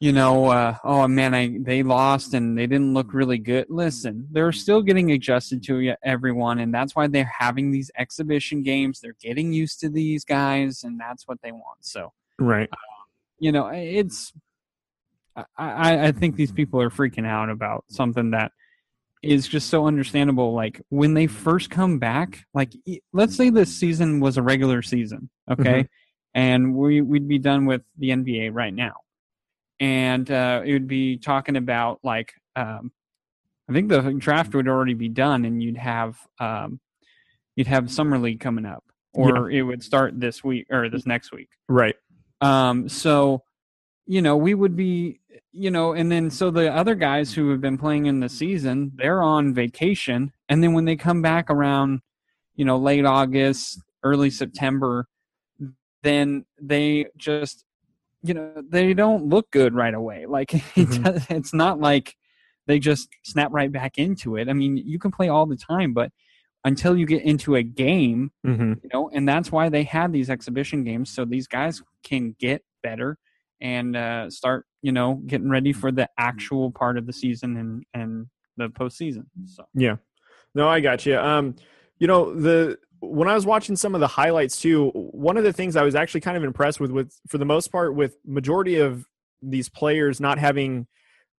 you 0.00 0.12
know, 0.12 0.46
uh, 0.46 0.76
oh 0.84 1.06
man, 1.08 1.34
I 1.34 1.58
they 1.60 1.82
lost 1.82 2.34
and 2.34 2.56
they 2.56 2.66
didn't 2.66 2.94
look 2.94 3.12
really 3.12 3.38
good. 3.38 3.66
Listen, 3.68 4.28
they're 4.30 4.52
still 4.52 4.82
getting 4.82 5.12
adjusted 5.12 5.62
to 5.64 5.94
everyone, 6.04 6.60
and 6.60 6.72
that's 6.72 6.94
why 6.94 7.08
they're 7.08 7.32
having 7.38 7.70
these 7.70 7.90
exhibition 7.98 8.62
games. 8.62 9.00
They're 9.00 9.16
getting 9.20 9.52
used 9.52 9.80
to 9.80 9.88
these 9.88 10.24
guys, 10.24 10.84
and 10.84 10.98
that's 10.98 11.26
what 11.26 11.38
they 11.42 11.52
want. 11.52 11.78
So 11.80 12.12
right. 12.38 12.68
Uh, 12.72 12.76
you 13.38 13.50
know, 13.50 13.66
it's 13.68 14.32
I, 15.56 16.08
I 16.08 16.12
think 16.12 16.36
these 16.36 16.52
people 16.52 16.80
are 16.80 16.90
freaking 16.90 17.26
out 17.26 17.48
about 17.48 17.84
something 17.88 18.32
that 18.32 18.52
is 19.22 19.46
just 19.46 19.70
so 19.70 19.86
understandable. 19.86 20.52
Like 20.52 20.82
when 20.88 21.14
they 21.14 21.26
first 21.26 21.70
come 21.70 21.98
back, 21.98 22.44
like 22.52 22.72
let's 23.12 23.36
say 23.36 23.50
this 23.50 23.74
season 23.74 24.20
was 24.20 24.36
a 24.36 24.42
regular 24.42 24.82
season, 24.82 25.30
okay, 25.50 25.84
mm-hmm. 25.84 25.86
and 26.34 26.74
we 26.74 27.00
we'd 27.00 27.28
be 27.28 27.38
done 27.38 27.66
with 27.66 27.82
the 27.98 28.10
NBA 28.10 28.50
right 28.52 28.74
now, 28.74 28.94
and 29.80 30.30
uh, 30.30 30.62
it 30.64 30.72
would 30.72 30.88
be 30.88 31.16
talking 31.18 31.56
about 31.56 32.00
like 32.02 32.32
um, 32.56 32.92
I 33.68 33.72
think 33.72 33.88
the 33.88 34.12
draft 34.12 34.54
would 34.54 34.68
already 34.68 34.94
be 34.94 35.08
done, 35.08 35.44
and 35.44 35.62
you'd 35.62 35.76
have 35.76 36.18
um, 36.40 36.80
you'd 37.56 37.68
have 37.68 37.90
summer 37.90 38.18
league 38.18 38.40
coming 38.40 38.66
up, 38.66 38.84
or 39.14 39.50
yeah. 39.50 39.60
it 39.60 39.62
would 39.62 39.82
start 39.82 40.18
this 40.18 40.42
week 40.42 40.66
or 40.70 40.90
this 40.90 41.06
next 41.06 41.32
week, 41.32 41.48
right? 41.68 41.94
Um, 42.40 42.88
so, 42.88 43.44
you 44.06 44.22
know, 44.22 44.36
we 44.36 44.54
would 44.54 44.76
be, 44.76 45.20
you 45.52 45.70
know, 45.70 45.92
and 45.92 46.10
then 46.10 46.30
so 46.30 46.50
the 46.50 46.72
other 46.72 46.94
guys 46.94 47.32
who 47.34 47.50
have 47.50 47.60
been 47.60 47.78
playing 47.78 48.06
in 48.06 48.20
the 48.20 48.28
season, 48.28 48.92
they're 48.94 49.22
on 49.22 49.54
vacation. 49.54 50.32
And 50.48 50.62
then 50.62 50.72
when 50.72 50.84
they 50.84 50.96
come 50.96 51.22
back 51.22 51.50
around, 51.50 52.00
you 52.54 52.64
know, 52.64 52.78
late 52.78 53.04
August, 53.04 53.80
early 54.02 54.30
September, 54.30 55.06
then 56.02 56.44
they 56.60 57.06
just, 57.16 57.64
you 58.22 58.34
know, 58.34 58.52
they 58.68 58.94
don't 58.94 59.26
look 59.26 59.50
good 59.50 59.74
right 59.74 59.94
away. 59.94 60.26
Like 60.26 60.48
mm-hmm. 60.50 61.32
it's 61.32 61.54
not 61.54 61.80
like 61.80 62.16
they 62.66 62.78
just 62.78 63.08
snap 63.22 63.50
right 63.52 63.70
back 63.70 63.98
into 63.98 64.36
it. 64.36 64.48
I 64.48 64.52
mean, 64.52 64.76
you 64.76 64.98
can 64.98 65.10
play 65.10 65.28
all 65.28 65.46
the 65.46 65.56
time, 65.56 65.92
but 65.92 66.10
until 66.64 66.96
you 66.96 67.06
get 67.06 67.22
into 67.22 67.56
a 67.56 67.62
game, 67.62 68.30
mm-hmm. 68.46 68.74
you 68.82 68.90
know, 68.92 69.10
and 69.12 69.28
that's 69.28 69.50
why 69.50 69.68
they 69.68 69.82
had 69.82 70.12
these 70.12 70.30
exhibition 70.30 70.84
games 70.84 71.10
so 71.10 71.24
these 71.24 71.46
guys 71.46 71.82
can 72.04 72.36
get 72.38 72.64
better 72.82 73.18
and 73.62 73.96
uh, 73.96 74.28
start, 74.28 74.66
you 74.82 74.92
know, 74.92 75.22
getting 75.26 75.48
ready 75.48 75.72
for 75.72 75.90
the 75.90 76.10
actual 76.18 76.70
part 76.70 76.98
of 76.98 77.06
the 77.06 77.12
season 77.12 77.56
and 77.56 77.84
and 77.94 78.26
the 78.58 78.68
postseason. 78.68 79.24
So 79.46 79.64
yeah, 79.72 79.96
no, 80.54 80.68
I 80.68 80.80
got 80.80 81.06
you. 81.06 81.16
Um, 81.16 81.54
you 81.98 82.08
know 82.08 82.34
the 82.34 82.78
when 83.00 83.28
I 83.28 83.34
was 83.34 83.46
watching 83.46 83.76
some 83.76 83.94
of 83.94 84.00
the 84.00 84.06
highlights 84.06 84.60
too, 84.60 84.90
one 84.90 85.36
of 85.36 85.44
the 85.44 85.52
things 85.52 85.76
I 85.76 85.82
was 85.82 85.94
actually 85.94 86.20
kind 86.20 86.36
of 86.36 86.44
impressed 86.44 86.80
with, 86.80 86.90
with 86.90 87.16
for 87.28 87.38
the 87.38 87.44
most 87.44 87.72
part, 87.72 87.94
with 87.94 88.16
majority 88.26 88.78
of 88.78 89.06
these 89.40 89.68
players 89.68 90.20
not 90.20 90.38
having 90.38 90.86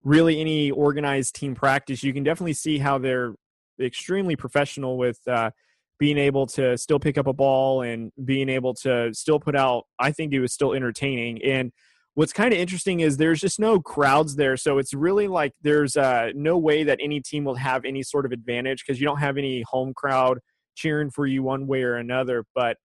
really 0.04 0.40
any 0.40 0.72
organized 0.72 1.36
team 1.36 1.56
practice, 1.56 2.04
you 2.04 2.14
can 2.14 2.24
definitely 2.24 2.54
see 2.54 2.78
how 2.80 2.98
they're 2.98 3.36
extremely 3.80 4.36
professional 4.36 4.98
with 4.98 5.20
uh, 5.28 5.52
being 6.00 6.18
able 6.18 6.46
to 6.48 6.78
still 6.78 7.00
pick 7.00 7.18
up 7.18 7.28
a 7.28 7.34
ball 7.34 7.82
and 7.82 8.12
being 8.24 8.50
able 8.50 8.74
to 8.74 9.14
still 9.14 9.40
put 9.40 9.56
out. 9.56 9.86
I 10.00 10.12
think 10.12 10.34
it 10.34 10.42
was 10.42 10.54
still 10.54 10.74
entertaining. 10.74 11.42
And 11.44 11.72
what's 12.16 12.34
kind 12.34 12.54
of 12.54 12.60
interesting 12.60 13.00
is 13.00 13.18
there's 13.18 13.42
just 13.42 13.60
no 13.60 13.80
crowds 13.80 14.36
there, 14.36 14.58
so 14.58 14.78
it's 14.78 14.94
really 14.94 15.28
like 15.28 15.54
there's 15.62 15.96
uh, 15.96 16.30
no 16.36 16.58
way 16.58 16.84
that 16.84 17.00
any 17.02 17.22
team 17.22 17.44
will 17.44 17.56
have 17.56 17.86
any 17.86 18.04
sort 18.04 18.26
of 18.26 18.32
advantage 18.32 18.84
because 18.86 19.00
you 19.00 19.06
don't 19.06 19.20
have 19.20 19.38
any 19.38 19.64
home 19.64 19.94
crowd 19.94 20.40
cheering 20.76 21.10
for 21.10 21.26
you 21.26 21.44
one 21.44 21.68
way 21.68 21.84
or 21.84 21.96
another. 21.96 22.46
But 22.56 22.78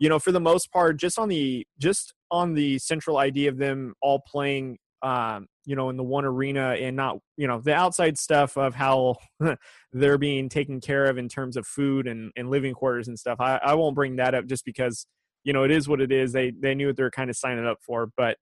you 0.00 0.08
know, 0.08 0.18
for 0.18 0.32
the 0.32 0.40
most 0.40 0.72
part, 0.72 0.98
just 0.98 1.18
on 1.18 1.28
the 1.28 1.66
just 1.78 2.14
on 2.30 2.54
the 2.54 2.78
central 2.78 3.18
idea 3.18 3.48
of 3.48 3.58
them 3.58 3.94
all 4.00 4.22
playing 4.26 4.78
um, 5.02 5.46
you 5.64 5.76
know, 5.76 5.88
in 5.88 5.96
the 5.96 6.02
one 6.02 6.24
arena 6.24 6.76
and 6.78 6.96
not, 6.96 7.18
you 7.36 7.46
know, 7.46 7.60
the 7.60 7.74
outside 7.74 8.18
stuff 8.18 8.56
of 8.56 8.74
how 8.74 9.16
they're 9.92 10.18
being 10.18 10.48
taken 10.48 10.80
care 10.80 11.06
of 11.06 11.16
in 11.16 11.28
terms 11.28 11.56
of 11.56 11.66
food 11.66 12.06
and, 12.06 12.32
and 12.36 12.50
living 12.50 12.74
quarters 12.74 13.08
and 13.08 13.18
stuff. 13.18 13.40
I, 13.40 13.56
I 13.62 13.74
won't 13.74 13.94
bring 13.94 14.16
that 14.16 14.34
up 14.34 14.46
just 14.46 14.64
because, 14.64 15.06
you 15.44 15.52
know, 15.52 15.64
it 15.64 15.70
is 15.70 15.88
what 15.88 16.00
it 16.00 16.12
is. 16.12 16.32
They 16.32 16.50
they 16.50 16.74
knew 16.74 16.88
what 16.88 16.96
they're 16.96 17.10
kind 17.10 17.30
of 17.30 17.36
signing 17.36 17.66
up 17.66 17.78
for. 17.86 18.08
But, 18.16 18.36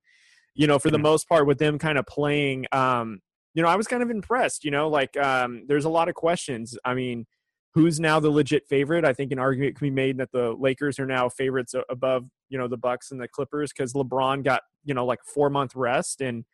you 0.54 0.66
know, 0.66 0.78
for 0.78 0.90
the 0.90 0.98
most 0.98 1.28
part 1.28 1.46
with 1.46 1.58
them 1.58 1.78
kind 1.78 1.98
of 1.98 2.06
playing, 2.06 2.66
um, 2.72 3.20
you 3.54 3.62
know, 3.62 3.68
I 3.68 3.76
was 3.76 3.86
kind 3.86 4.02
of 4.02 4.10
impressed, 4.10 4.64
you 4.64 4.70
know, 4.70 4.88
like 4.88 5.16
um, 5.16 5.64
there's 5.66 5.84
a 5.84 5.90
lot 5.90 6.08
of 6.08 6.14
questions. 6.14 6.76
I 6.84 6.94
mean, 6.94 7.26
who's 7.74 8.00
now 8.00 8.20
the 8.20 8.30
legit 8.30 8.66
favorite? 8.68 9.04
I 9.04 9.12
think 9.12 9.32
an 9.32 9.38
argument 9.38 9.76
can 9.76 9.86
be 9.86 9.90
made 9.90 10.18
that 10.18 10.32
the 10.32 10.52
Lakers 10.52 10.98
are 10.98 11.06
now 11.06 11.28
favorites 11.28 11.74
above, 11.88 12.26
you 12.48 12.58
know, 12.58 12.68
the 12.68 12.76
Bucks 12.76 13.10
and 13.10 13.20
the 13.20 13.28
Clippers 13.28 13.72
because 13.72 13.92
LeBron 13.92 14.44
got, 14.44 14.62
you 14.84 14.94
know, 14.94 15.06
like 15.06 15.20
four 15.24 15.50
month 15.50 15.74
rest 15.74 16.20
and 16.20 16.44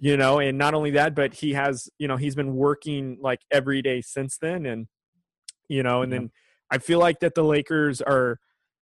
you 0.00 0.16
know, 0.16 0.38
and 0.38 0.58
not 0.58 0.74
only 0.74 0.90
that, 0.92 1.14
but 1.14 1.34
he 1.34 1.54
has, 1.54 1.88
you 1.98 2.06
know, 2.06 2.16
he's 2.16 2.34
been 2.34 2.54
working 2.54 3.18
like 3.20 3.40
every 3.50 3.82
day 3.82 4.00
since 4.00 4.38
then. 4.38 4.66
And, 4.66 4.86
you 5.68 5.82
know, 5.82 6.02
and 6.02 6.12
then 6.12 6.30
I 6.70 6.78
feel 6.78 6.98
like 6.98 7.20
that 7.20 7.34
the 7.34 7.44
Lakers 7.44 8.00
are 8.02 8.38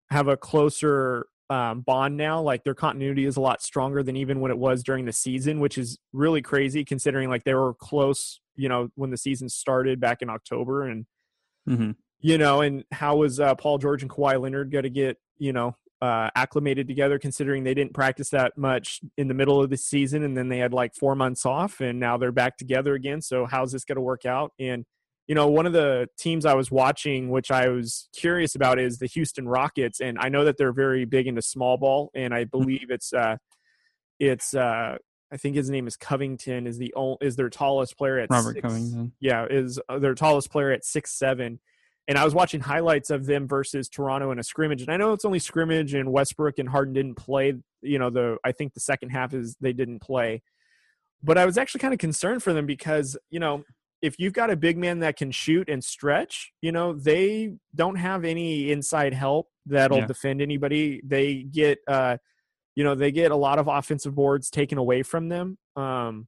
have 0.10 0.28
a 0.28 0.38
closer 0.38 1.28
um, 1.50 1.82
bond 1.82 2.18
now. 2.18 2.42
Like 2.42 2.64
their 2.64 2.74
continuity 2.74 3.26
is 3.26 3.38
a 3.38 3.42
lot 3.42 3.62
stronger 3.62 4.04
than 4.04 4.16
even 4.16 4.40
when 4.40 4.52
it 4.52 4.58
was 4.58 4.84
during 4.84 5.06
the 5.06 5.14
season, 5.14 5.60
which 5.60 5.78
is 5.78 5.98
really 6.14 6.42
crazy 6.42 6.84
considering 6.84 7.30
like 7.30 7.44
they 7.44 7.54
were 7.54 7.74
close, 7.74 8.40
you 8.56 8.70
know, 8.70 8.90
when 8.96 9.12
the 9.12 9.18
season 9.18 9.50
started 9.50 10.00
back 10.00 10.22
in 10.22 10.30
October. 10.30 10.84
And, 10.84 11.06
mm-hmm. 11.68 11.92
you 12.20 12.38
know, 12.38 12.62
and 12.62 12.84
how 12.92 13.18
was 13.18 13.40
uh, 13.40 13.56
Paul 13.56 13.78
George 13.78 14.02
and 14.02 14.12
Kawhi 14.12 14.40
Leonard 14.40 14.72
going 14.72 14.84
to 14.84 14.90
get, 14.90 15.18
you 15.38 15.54
know, 15.54 15.76
uh, 16.02 16.30
acclimated 16.36 16.88
together, 16.88 17.18
considering 17.18 17.64
they 17.64 17.74
didn't 17.74 17.94
practice 17.94 18.30
that 18.30 18.58
much 18.58 19.00
in 19.18 19.28
the 19.28 19.34
middle 19.34 19.62
of 19.64 19.70
the 19.70 19.78
season, 19.78 20.24
and 20.24 20.38
then 20.38 20.50
they 20.50 20.58
had 20.58 20.74
like 20.74 20.94
four 20.94 21.16
months 21.16 21.46
off, 21.46 21.80
and 21.80 22.00
now 22.00 22.18
they're 22.18 22.32
back 22.32 22.58
together 22.58 22.94
again. 22.96 23.22
So 23.22 23.46
how's 23.46 23.72
this 23.72 23.86
going 23.86 23.96
to 23.96 24.02
work 24.02 24.26
out? 24.26 24.52
And 24.60 24.86
you 25.28 25.36
know, 25.36 25.48
one 25.48 25.66
of 25.66 25.74
the 25.74 26.08
teams 26.18 26.46
I 26.46 26.54
was 26.54 26.70
watching, 26.70 27.30
which 27.30 27.52
I 27.52 27.70
was 27.70 28.10
curious 28.16 28.56
about, 28.56 28.80
is 28.80 29.00
the 29.00 29.08
Houston 29.08 29.48
Rockets, 29.48 30.00
and 30.00 30.18
I 30.20 30.30
know 30.30 30.46
that 30.46 30.58
they're 30.58 30.74
very 30.74 31.06
big 31.06 31.28
into 31.28 31.42
small 31.42 31.78
ball, 31.78 32.12
and 32.14 32.34
I 32.34 32.44
mm-hmm. 32.44 32.58
believe 32.58 32.86
it's 32.90 33.14
uh, 33.14 33.38
it's 34.20 34.54
uh, 34.54 34.98
I 35.32 35.38
think 35.38 35.56
his 35.56 35.70
name 35.70 35.88
is 35.88 35.98
Covington 35.98 36.68
is 36.68 36.78
the 36.78 36.94
is 37.22 37.36
their 37.36 37.50
tallest 37.50 37.98
player 37.98 38.20
at 38.20 38.30
Robert 38.30 38.54
six, 38.54 38.62
Covington. 38.62 39.14
Yeah, 39.20 39.48
is 39.50 39.80
uh, 39.90 40.00
their 40.00 40.14
tallest 40.14 40.52
player 40.52 40.72
at 40.72 40.86
six 40.86 41.18
seven 41.18 41.60
and 42.08 42.18
I 42.18 42.24
was 42.24 42.36
watching 42.36 42.60
highlights 42.60 43.10
of 43.10 43.26
them 43.26 43.48
versus 43.48 43.90
Toronto 43.90 44.32
in 44.32 44.40
a 44.40 44.44
scrimmage, 44.44 44.82
and 44.82 44.92
I 44.92 44.98
know 44.98 45.14
it's 45.14 45.26
only 45.26 45.40
scrimmage, 45.40 45.94
and 45.94 46.12
Westbrook 46.12 46.60
and 46.60 46.70
Harden 46.70 46.94
didn't 46.94 47.16
play. 47.16 47.54
You 47.82 48.00
know, 48.00 48.10
the 48.10 48.38
I 48.44 48.52
think 48.52 48.74
the 48.74 48.80
second 48.80 49.10
half 49.10 49.34
is 49.34 49.56
they 49.60 49.74
didn't 49.74 50.00
play, 50.00 50.44
but 51.24 51.38
I 51.38 51.46
was 51.46 51.58
actually 51.58 51.80
kind 51.80 51.94
of 51.94 52.00
concerned 52.00 52.44
for 52.44 52.54
them 52.54 52.66
because 52.66 53.18
you 53.32 53.40
know 53.40 53.64
if 54.06 54.20
you've 54.20 54.34
got 54.34 54.52
a 54.52 54.56
big 54.56 54.78
man 54.78 55.00
that 55.00 55.18
can 55.18 55.32
shoot 55.32 55.70
and 55.70 55.84
stretch, 55.84 56.52
you 56.62 56.72
know 56.72 56.94
they 56.94 57.54
don't 57.74 57.96
have 57.96 58.24
any 58.24 58.72
inside 58.72 59.14
help 59.14 59.48
that'll 59.66 60.00
yeah. 60.00 60.06
defend 60.06 60.42
anybody. 60.42 61.02
They 61.04 61.44
get, 61.44 61.80
uh, 61.88 62.18
you 62.76 62.84
know, 62.84 62.96
they 62.96 63.12
get 63.12 63.32
a 63.32 63.36
lot 63.36 63.60
of 63.60 63.68
offensive 63.68 64.14
boards 64.14 64.50
taken 64.50 64.78
away 64.78 65.04
from 65.04 65.30
them. 65.30 65.58
Um, 65.76 66.28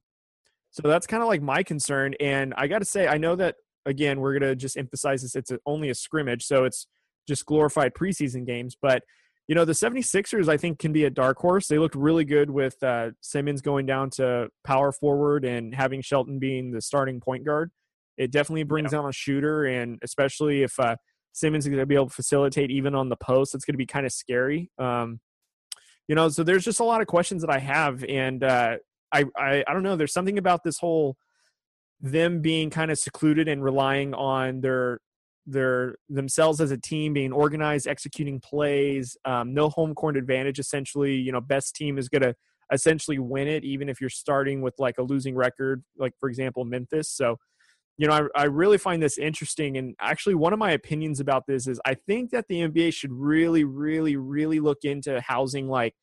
so 0.70 0.82
that's 0.86 1.06
kind 1.06 1.22
of 1.22 1.28
like 1.28 1.42
my 1.42 1.62
concern. 1.62 2.14
And 2.20 2.52
I 2.56 2.66
got 2.66 2.80
to 2.80 2.84
say, 2.84 3.06
I 3.06 3.18
know 3.18 3.36
that 3.36 3.56
again, 3.86 4.20
we're 4.20 4.38
going 4.38 4.50
to 4.50 4.56
just 4.56 4.76
emphasize 4.76 5.22
this. 5.22 5.36
It's 5.36 5.50
a, 5.50 5.58
only 5.66 5.90
a 5.90 5.94
scrimmage, 5.94 6.44
so 6.44 6.64
it's 6.64 6.86
just 7.26 7.46
glorified 7.46 7.94
preseason 7.94 8.46
games. 8.46 8.76
But, 8.80 9.02
you 9.48 9.54
know, 9.54 9.64
the 9.64 9.72
76ers, 9.72 10.48
I 10.48 10.58
think, 10.58 10.78
can 10.78 10.92
be 10.92 11.04
a 11.04 11.10
dark 11.10 11.38
horse. 11.38 11.68
They 11.68 11.78
looked 11.78 11.94
really 11.94 12.26
good 12.26 12.50
with 12.50 12.80
uh, 12.82 13.10
Simmons 13.22 13.62
going 13.62 13.86
down 13.86 14.10
to 14.10 14.50
power 14.62 14.92
forward 14.92 15.46
and 15.46 15.74
having 15.74 16.02
Shelton 16.02 16.38
being 16.38 16.70
the 16.70 16.82
starting 16.82 17.18
point 17.18 17.46
guard. 17.46 17.70
It 18.18 18.30
definitely 18.30 18.64
brings 18.64 18.92
yeah. 18.92 18.98
down 18.98 19.08
a 19.08 19.12
shooter, 19.12 19.64
and 19.64 19.98
especially 20.02 20.64
if 20.64 20.78
uh, 20.78 20.96
Simmons 21.32 21.64
is 21.64 21.70
going 21.70 21.80
to 21.80 21.86
be 21.86 21.94
able 21.94 22.08
to 22.08 22.14
facilitate 22.14 22.70
even 22.70 22.94
on 22.94 23.08
the 23.08 23.16
post, 23.16 23.54
it's 23.54 23.64
going 23.64 23.72
to 23.72 23.78
be 23.78 23.86
kind 23.86 24.04
of 24.04 24.12
scary. 24.12 24.70
Um, 24.78 25.18
you 26.08 26.14
know, 26.14 26.28
so 26.28 26.42
there's 26.42 26.64
just 26.64 26.80
a 26.80 26.84
lot 26.84 27.00
of 27.00 27.06
questions 27.06 27.42
that 27.42 27.50
I 27.50 27.58
have, 27.58 28.04
and 28.04 28.44
uh, 28.44 28.76
I, 29.12 29.24
I 29.36 29.64
I 29.66 29.72
don't 29.72 29.82
know. 29.82 29.96
There's 29.96 30.12
something 30.12 30.38
about 30.38 30.64
this 30.64 30.78
whole 30.78 31.16
them 32.00 32.40
being 32.40 32.70
kind 32.70 32.90
of 32.90 32.98
secluded 32.98 33.48
and 33.48 33.62
relying 33.62 34.14
on 34.14 34.60
their 34.60 35.00
their 35.50 35.96
themselves 36.08 36.60
as 36.60 36.70
a 36.70 36.76
team 36.76 37.12
being 37.12 37.32
organized 37.32 37.86
executing 37.86 38.38
plays 38.40 39.16
um, 39.24 39.54
no 39.54 39.68
home 39.68 39.94
court 39.94 40.16
advantage 40.16 40.58
essentially 40.58 41.14
you 41.14 41.32
know 41.32 41.40
best 41.40 41.74
team 41.74 41.98
is 41.98 42.08
going 42.08 42.22
to 42.22 42.34
essentially 42.72 43.18
win 43.18 43.48
it 43.48 43.64
even 43.64 43.88
if 43.88 44.00
you're 44.00 44.10
starting 44.10 44.60
with 44.60 44.74
like 44.78 44.98
a 44.98 45.02
losing 45.02 45.34
record 45.34 45.82
like 45.96 46.12
for 46.20 46.28
example 46.28 46.64
memphis. 46.64 47.08
So 47.08 47.36
you 47.96 48.06
know 48.06 48.28
I, 48.36 48.42
I 48.42 48.44
really 48.44 48.78
find 48.78 49.02
this 49.02 49.18
interesting 49.18 49.76
and 49.76 49.94
actually 50.00 50.34
one 50.34 50.52
of 50.52 50.58
my 50.58 50.70
opinions 50.70 51.18
about 51.18 51.46
this 51.48 51.66
is 51.66 51.80
i 51.84 51.94
think 51.94 52.30
that 52.30 52.46
the 52.48 52.60
nba 52.60 52.94
should 52.94 53.12
really 53.12 53.64
really 53.64 54.14
really 54.14 54.60
look 54.60 54.84
into 54.84 55.20
housing 55.20 55.66
like 55.66 55.94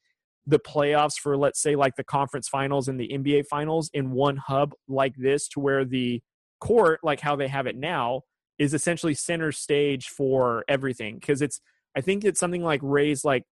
the 0.48 0.60
playoffs 0.60 1.18
for 1.18 1.38
let's 1.38 1.62
say 1.62 1.76
like 1.76 1.96
the 1.96 2.04
conference 2.04 2.48
finals 2.48 2.88
and 2.88 3.00
the 3.00 3.08
NBA 3.08 3.48
finals 3.48 3.90
in 3.94 4.12
one 4.12 4.38
hub 4.38 4.74
like 4.88 5.16
this 5.16 5.48
to 5.50 5.60
where 5.60 5.84
the 5.84 6.22
court 6.60 7.00
like 7.04 7.20
how 7.20 7.36
they 7.36 7.48
have 7.48 7.68
it 7.68 7.76
now 7.76 8.22
is 8.58 8.74
essentially 8.74 9.14
center 9.14 9.52
stage 9.52 10.10
for 10.10 10.64
everything 10.68 11.16
because 11.16 11.42
it's 11.42 11.62
I 11.96 12.02
think 12.02 12.24
it's 12.24 12.40
something 12.40 12.64
like 12.64 12.82
raised 12.84 13.26
like 13.26 13.44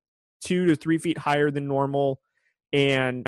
2 0.45 0.67
to 0.67 0.75
3 0.75 0.97
feet 0.97 1.17
higher 1.17 1.51
than 1.51 1.67
normal 1.67 2.19
and 2.71 3.27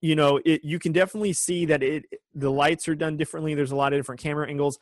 you 0.00 0.14
know 0.14 0.40
it 0.44 0.64
you 0.64 0.78
can 0.78 0.92
definitely 0.92 1.32
see 1.32 1.64
that 1.66 1.82
it 1.82 2.04
the 2.34 2.50
lights 2.50 2.88
are 2.88 2.94
done 2.94 3.16
differently 3.16 3.54
there's 3.54 3.72
a 3.72 3.76
lot 3.76 3.92
of 3.92 3.98
different 3.98 4.20
camera 4.20 4.48
angles 4.48 4.78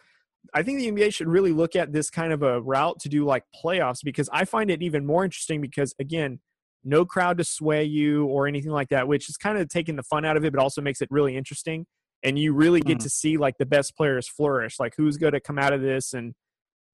I 0.54 0.62
think 0.62 0.78
the 0.78 0.92
NBA 0.92 1.12
should 1.12 1.26
really 1.26 1.52
look 1.52 1.74
at 1.74 1.92
this 1.92 2.08
kind 2.08 2.32
of 2.32 2.44
a 2.44 2.60
route 2.60 3.00
to 3.00 3.08
do 3.08 3.24
like 3.24 3.42
playoffs 3.64 3.98
because 4.04 4.28
I 4.32 4.44
find 4.44 4.70
it 4.70 4.80
even 4.82 5.04
more 5.04 5.24
interesting 5.24 5.60
because 5.60 5.94
again 5.98 6.40
no 6.86 7.04
crowd 7.04 7.36
to 7.38 7.44
sway 7.44 7.82
you 7.84 8.26
or 8.26 8.46
anything 8.46 8.70
like 8.70 8.88
that, 8.90 9.08
which 9.08 9.28
is 9.28 9.36
kind 9.36 9.58
of 9.58 9.68
taking 9.68 9.96
the 9.96 10.04
fun 10.04 10.24
out 10.24 10.36
of 10.36 10.44
it, 10.44 10.52
but 10.52 10.62
also 10.62 10.80
makes 10.80 11.02
it 11.02 11.08
really 11.10 11.36
interesting. 11.36 11.84
And 12.22 12.38
you 12.38 12.52
really 12.52 12.80
get 12.80 12.98
mm. 12.98 13.02
to 13.02 13.10
see 13.10 13.36
like 13.36 13.58
the 13.58 13.66
best 13.66 13.96
players 13.96 14.28
flourish, 14.28 14.80
like 14.80 14.94
who's 14.96 15.16
going 15.16 15.34
to 15.34 15.40
come 15.40 15.58
out 15.58 15.72
of 15.72 15.80
this. 15.80 16.12
And 16.12 16.34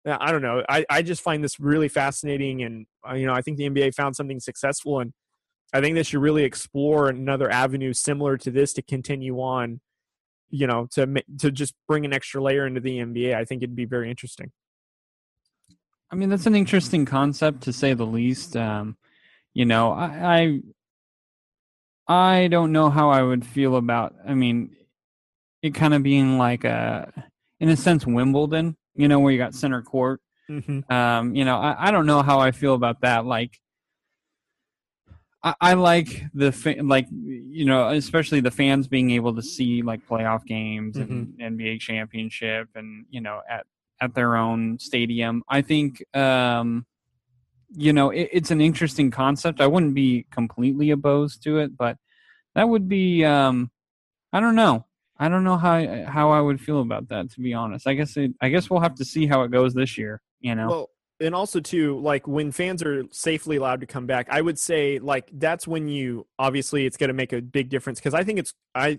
uh, 0.06 0.16
I 0.20 0.32
don't 0.32 0.42
know. 0.42 0.62
I, 0.68 0.86
I 0.88 1.02
just 1.02 1.22
find 1.22 1.42
this 1.42 1.60
really 1.60 1.88
fascinating. 1.88 2.62
And, 2.62 2.86
uh, 3.08 3.14
you 3.14 3.26
know, 3.26 3.34
I 3.34 3.42
think 3.42 3.58
the 3.58 3.68
NBA 3.68 3.94
found 3.94 4.16
something 4.16 4.40
successful. 4.40 5.00
And 5.00 5.12
I 5.72 5.80
think 5.80 5.96
they 5.96 6.02
should 6.02 6.20
really 6.20 6.44
explore 6.44 7.08
another 7.08 7.50
avenue 7.50 7.92
similar 7.92 8.38
to 8.38 8.50
this 8.50 8.72
to 8.74 8.82
continue 8.82 9.38
on, 9.38 9.80
you 10.50 10.66
know, 10.66 10.86
to, 10.92 11.22
to 11.40 11.50
just 11.50 11.74
bring 11.86 12.04
an 12.04 12.14
extra 12.14 12.42
layer 12.42 12.66
into 12.66 12.80
the 12.80 12.98
NBA. 12.98 13.34
I 13.34 13.44
think 13.44 13.62
it'd 13.62 13.76
be 13.76 13.84
very 13.84 14.08
interesting. 14.08 14.52
I 16.10 16.14
mean, 16.14 16.30
that's 16.30 16.46
an 16.46 16.54
interesting 16.54 17.04
concept 17.04 17.62
to 17.64 17.72
say 17.72 17.92
the 17.92 18.06
least. 18.06 18.56
Um, 18.56 18.96
you 19.52 19.66
know, 19.66 19.92
I, 19.92 20.62
I, 22.08 22.34
I 22.40 22.48
don't 22.48 22.72
know 22.72 22.88
how 22.88 23.10
I 23.10 23.22
would 23.22 23.44
feel 23.44 23.76
about. 23.76 24.14
I 24.26 24.32
mean, 24.32 24.74
it 25.62 25.74
kind 25.74 25.94
of 25.94 26.02
being 26.02 26.38
like 26.38 26.64
a, 26.64 27.12
in 27.60 27.68
a 27.68 27.76
sense, 27.76 28.06
Wimbledon. 28.06 28.76
You 28.94 29.06
know, 29.06 29.20
where 29.20 29.32
you 29.32 29.38
got 29.38 29.54
center 29.54 29.82
court. 29.82 30.20
Mm-hmm. 30.50 30.92
Um, 30.92 31.34
you 31.36 31.44
know, 31.44 31.56
I, 31.56 31.88
I 31.88 31.90
don't 31.92 32.06
know 32.06 32.22
how 32.22 32.40
I 32.40 32.50
feel 32.50 32.74
about 32.74 33.02
that. 33.02 33.24
Like, 33.24 33.60
I, 35.42 35.54
I 35.60 35.74
like 35.74 36.24
the 36.34 36.50
fa- 36.50 36.82
like 36.82 37.06
you 37.10 37.64
know, 37.64 37.90
especially 37.90 38.40
the 38.40 38.50
fans 38.50 38.88
being 38.88 39.12
able 39.12 39.36
to 39.36 39.42
see 39.42 39.82
like 39.82 40.06
playoff 40.08 40.44
games 40.44 40.96
mm-hmm. 40.96 41.40
and 41.40 41.58
NBA 41.58 41.80
championship, 41.80 42.68
and 42.74 43.06
you 43.10 43.20
know, 43.20 43.40
at 43.48 43.66
at 44.00 44.14
their 44.14 44.36
own 44.36 44.80
stadium. 44.80 45.44
I 45.48 45.62
think 45.62 46.02
um, 46.16 46.86
you 47.74 47.92
know, 47.92 48.10
it, 48.10 48.28
it's 48.32 48.50
an 48.50 48.60
interesting 48.60 49.10
concept. 49.10 49.60
I 49.60 49.66
wouldn't 49.66 49.94
be 49.94 50.26
completely 50.30 50.90
opposed 50.90 51.42
to 51.44 51.58
it, 51.58 51.76
but 51.76 51.96
that 52.54 52.68
would 52.68 52.88
be, 52.88 53.24
um, 53.24 53.70
I 54.32 54.40
don't 54.40 54.56
know. 54.56 54.86
I 55.18 55.28
don't 55.28 55.44
know 55.44 55.56
how 55.56 56.04
how 56.04 56.30
I 56.30 56.40
would 56.40 56.60
feel 56.60 56.80
about 56.80 57.08
that. 57.08 57.30
To 57.32 57.40
be 57.40 57.54
honest, 57.54 57.86
I 57.86 57.94
guess 57.94 58.16
it, 58.16 58.32
I 58.40 58.48
guess 58.48 58.70
we'll 58.70 58.80
have 58.80 58.94
to 58.96 59.04
see 59.04 59.26
how 59.26 59.42
it 59.42 59.50
goes 59.50 59.74
this 59.74 59.98
year. 59.98 60.20
You 60.40 60.54
know. 60.54 60.68
Well, 60.68 60.90
and 61.20 61.34
also 61.34 61.60
too 61.60 61.98
like 62.00 62.26
when 62.26 62.52
fans 62.52 62.82
are 62.82 63.04
safely 63.10 63.56
allowed 63.56 63.80
to 63.80 63.86
come 63.86 64.06
back 64.06 64.28
i 64.30 64.40
would 64.40 64.58
say 64.58 64.98
like 64.98 65.28
that's 65.34 65.66
when 65.66 65.88
you 65.88 66.26
obviously 66.38 66.86
it's 66.86 66.96
going 66.96 67.08
to 67.08 67.14
make 67.14 67.32
a 67.32 67.40
big 67.40 67.68
difference 67.68 67.98
because 67.98 68.14
i 68.14 68.22
think 68.22 68.38
it's 68.38 68.54
i 68.74 68.98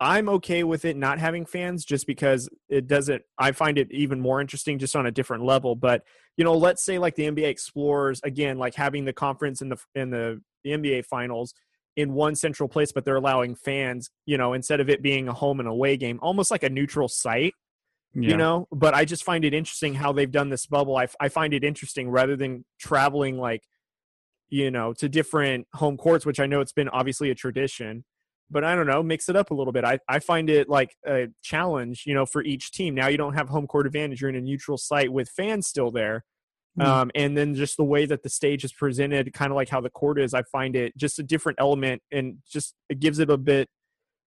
i'm 0.00 0.28
okay 0.28 0.62
with 0.62 0.84
it 0.84 0.96
not 0.96 1.18
having 1.18 1.44
fans 1.44 1.84
just 1.84 2.06
because 2.06 2.48
it 2.68 2.86
doesn't 2.86 3.22
i 3.38 3.50
find 3.50 3.78
it 3.78 3.88
even 3.90 4.20
more 4.20 4.40
interesting 4.40 4.78
just 4.78 4.94
on 4.94 5.06
a 5.06 5.10
different 5.10 5.44
level 5.44 5.74
but 5.74 6.02
you 6.36 6.44
know 6.44 6.56
let's 6.56 6.84
say 6.84 6.98
like 6.98 7.16
the 7.16 7.24
nba 7.24 7.48
explores 7.48 8.20
again 8.22 8.58
like 8.58 8.74
having 8.74 9.04
the 9.04 9.12
conference 9.12 9.60
in 9.60 9.68
the 9.68 9.76
in 9.94 10.10
the, 10.10 10.40
the 10.62 10.70
nba 10.70 11.04
finals 11.04 11.54
in 11.96 12.12
one 12.12 12.34
central 12.34 12.68
place 12.68 12.92
but 12.92 13.04
they're 13.04 13.16
allowing 13.16 13.54
fans 13.54 14.10
you 14.26 14.38
know 14.38 14.52
instead 14.52 14.80
of 14.80 14.88
it 14.88 15.02
being 15.02 15.28
a 15.28 15.32
home 15.32 15.60
and 15.60 15.68
away 15.68 15.96
game 15.96 16.18
almost 16.22 16.50
like 16.50 16.62
a 16.62 16.68
neutral 16.68 17.08
site 17.08 17.54
yeah. 18.14 18.30
you 18.30 18.36
know? 18.36 18.66
But 18.72 18.94
i 18.94 19.04
just 19.04 19.24
find 19.24 19.44
it 19.44 19.54
interesting 19.54 19.94
how 19.94 20.12
they've 20.12 20.30
done 20.30 20.48
this 20.48 20.66
bubble. 20.66 20.96
I, 20.96 21.08
I 21.20 21.28
find 21.28 21.52
it 21.54 21.64
interesting 21.64 22.10
rather 22.10 22.36
than 22.36 22.64
traveling 22.78 23.38
like 23.38 23.62
you 24.48 24.70
know 24.70 24.94
to 24.94 25.08
different 25.08 25.66
home 25.74 25.98
courts 25.98 26.24
which 26.24 26.40
i 26.40 26.46
know 26.46 26.62
it's 26.62 26.72
been 26.72 26.88
obviously 26.88 27.30
a 27.30 27.34
tradition 27.34 28.02
but 28.50 28.64
i 28.64 28.74
don't 28.74 28.86
know 28.86 29.02
mix 29.02 29.28
it 29.28 29.36
up 29.36 29.50
a 29.50 29.54
little 29.54 29.72
bit. 29.72 29.84
I, 29.84 29.98
I 30.08 30.20
find 30.20 30.48
it 30.48 30.68
like 30.68 30.96
a 31.06 31.26
challenge 31.42 32.04
you 32.06 32.14
know 32.14 32.26
for 32.26 32.42
each 32.42 32.72
team. 32.72 32.94
Now 32.94 33.08
you 33.08 33.18
don't 33.18 33.34
have 33.34 33.48
home 33.48 33.66
court 33.66 33.86
advantage. 33.86 34.20
You're 34.20 34.30
in 34.30 34.36
a 34.36 34.40
neutral 34.40 34.78
site 34.78 35.12
with 35.12 35.28
fans 35.28 35.66
still 35.66 35.90
there. 35.90 36.24
Um, 36.80 37.10
and 37.14 37.36
then 37.36 37.54
just 37.54 37.76
the 37.76 37.84
way 37.84 38.06
that 38.06 38.22
the 38.22 38.28
stage 38.28 38.64
is 38.64 38.72
presented 38.72 39.32
kind 39.32 39.50
of 39.50 39.56
like 39.56 39.68
how 39.68 39.80
the 39.80 39.90
court 39.90 40.20
is 40.20 40.34
i 40.34 40.42
find 40.42 40.76
it 40.76 40.96
just 40.96 41.18
a 41.18 41.22
different 41.22 41.58
element 41.60 42.02
and 42.12 42.38
just 42.50 42.74
it 42.88 43.00
gives 43.00 43.18
it 43.18 43.30
a 43.30 43.36
bit 43.36 43.68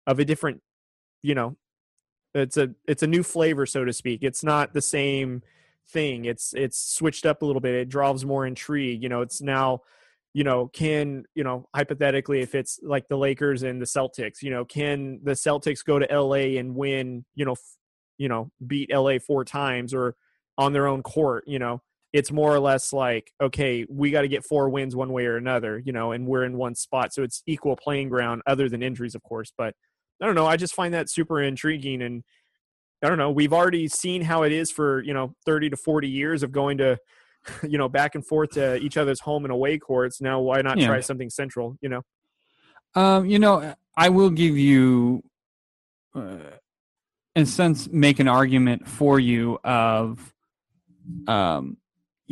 of 0.07 0.19
a 0.19 0.25
different 0.25 0.62
you 1.21 1.35
know 1.35 1.55
it's 2.33 2.57
a 2.57 2.69
it's 2.88 3.03
a 3.03 3.07
new 3.07 3.23
flavor, 3.23 3.65
so 3.65 3.85
to 3.85 3.93
speak. 3.93 4.23
It's 4.23 4.43
not 4.43 4.73
the 4.73 4.81
same 4.81 5.43
thing. 5.89 6.25
It's 6.25 6.53
it's 6.55 6.77
switched 6.77 7.25
up 7.25 7.41
a 7.41 7.45
little 7.45 7.62
bit. 7.62 7.75
It 7.75 7.89
draws 7.89 8.25
more 8.25 8.45
intrigue. 8.45 9.03
You 9.03 9.09
know, 9.09 9.21
it's 9.21 9.41
now, 9.41 9.81
you 10.33 10.43
know, 10.43 10.67
can 10.67 11.25
you 11.35 11.43
know 11.43 11.67
hypothetically 11.75 12.41
if 12.41 12.55
it's 12.55 12.79
like 12.81 13.07
the 13.07 13.17
Lakers 13.17 13.63
and 13.63 13.81
the 13.81 13.85
Celtics, 13.85 14.41
you 14.41 14.50
know, 14.50 14.65
can 14.65 15.19
the 15.23 15.31
Celtics 15.31 15.85
go 15.85 16.00
to 16.00 16.12
L.A. 16.12 16.57
and 16.57 16.75
win? 16.75 17.25
You 17.35 17.45
know, 17.45 17.53
f- 17.53 17.77
you 18.17 18.29
know, 18.29 18.51
beat 18.65 18.89
L.A. 18.91 19.19
four 19.19 19.45
times 19.45 19.93
or 19.93 20.15
on 20.57 20.73
their 20.73 20.88
own 20.88 21.03
court? 21.03 21.43
You 21.45 21.59
know, 21.59 21.81
it's 22.13 22.32
more 22.32 22.53
or 22.53 22.60
less 22.60 22.93
like 22.93 23.32
okay, 23.41 23.86
we 23.89 24.12
got 24.12 24.22
to 24.22 24.27
get 24.27 24.46
four 24.46 24.70
wins 24.70 24.96
one 24.96 25.12
way 25.12 25.25
or 25.25 25.36
another. 25.36 25.82
You 25.84 25.91
know, 25.91 26.13
and 26.13 26.25
we're 26.25 26.46
in 26.46 26.58
one 26.58 26.75
spot, 26.75 27.13
so 27.13 27.24
it's 27.24 27.43
equal 27.46 27.75
playing 27.75 28.10
ground, 28.10 28.41
other 28.48 28.70
than 28.70 28.82
injuries, 28.82 29.15
of 29.15 29.24
course, 29.24 29.51
but 29.58 29.74
I 30.24 30.25
don't 30.25 30.36
know. 30.36 30.46
I 30.46 30.55
just 30.55 30.74
find 30.74 30.93
that 30.93 31.10
super 31.10 31.41
intriguing. 31.41 32.01
And 32.01 32.24
I 33.03 33.10
don't 33.10 33.17
know. 33.17 33.29
We've 33.29 33.51
already 33.51 33.89
seen 33.89 34.22
how 34.22 34.43
it 34.43 34.53
is 34.53 34.72
for, 34.72 35.03
you 35.03 35.13
know, 35.13 35.36
30 35.46 35.72
to 35.72 35.77
40 35.77 36.08
years 36.08 36.43
of 36.43 36.51
going 36.53 36.77
to, 36.77 36.98
you 37.67 37.77
know, 37.77 37.89
back 37.89 38.15
and 38.15 38.25
forth 38.25 38.51
to 38.51 38.77
each 38.77 38.96
other's 38.96 39.20
home 39.20 39.43
and 39.43 39.51
away 39.51 39.77
courts. 39.77 40.22
Now, 40.22 40.39
why 40.39 40.62
not 40.62 40.77
yeah. 40.77 40.88
try 40.88 41.01
something 41.01 41.29
central, 41.29 41.77
you 41.82 41.89
know? 41.89 42.01
Um, 42.96 43.25
you 43.25 43.38
know, 43.38 43.75
I 43.98 44.10
will 44.10 44.29
give 44.29 44.58
you, 44.58 45.24
uh, 46.15 46.38
in 47.36 47.43
a 47.43 47.46
sense, 47.46 47.89
make 47.91 48.20
an 48.20 48.27
argument 48.29 48.88
for 48.88 49.20
you 49.20 49.60
of, 49.63 50.34
um, 51.27 51.77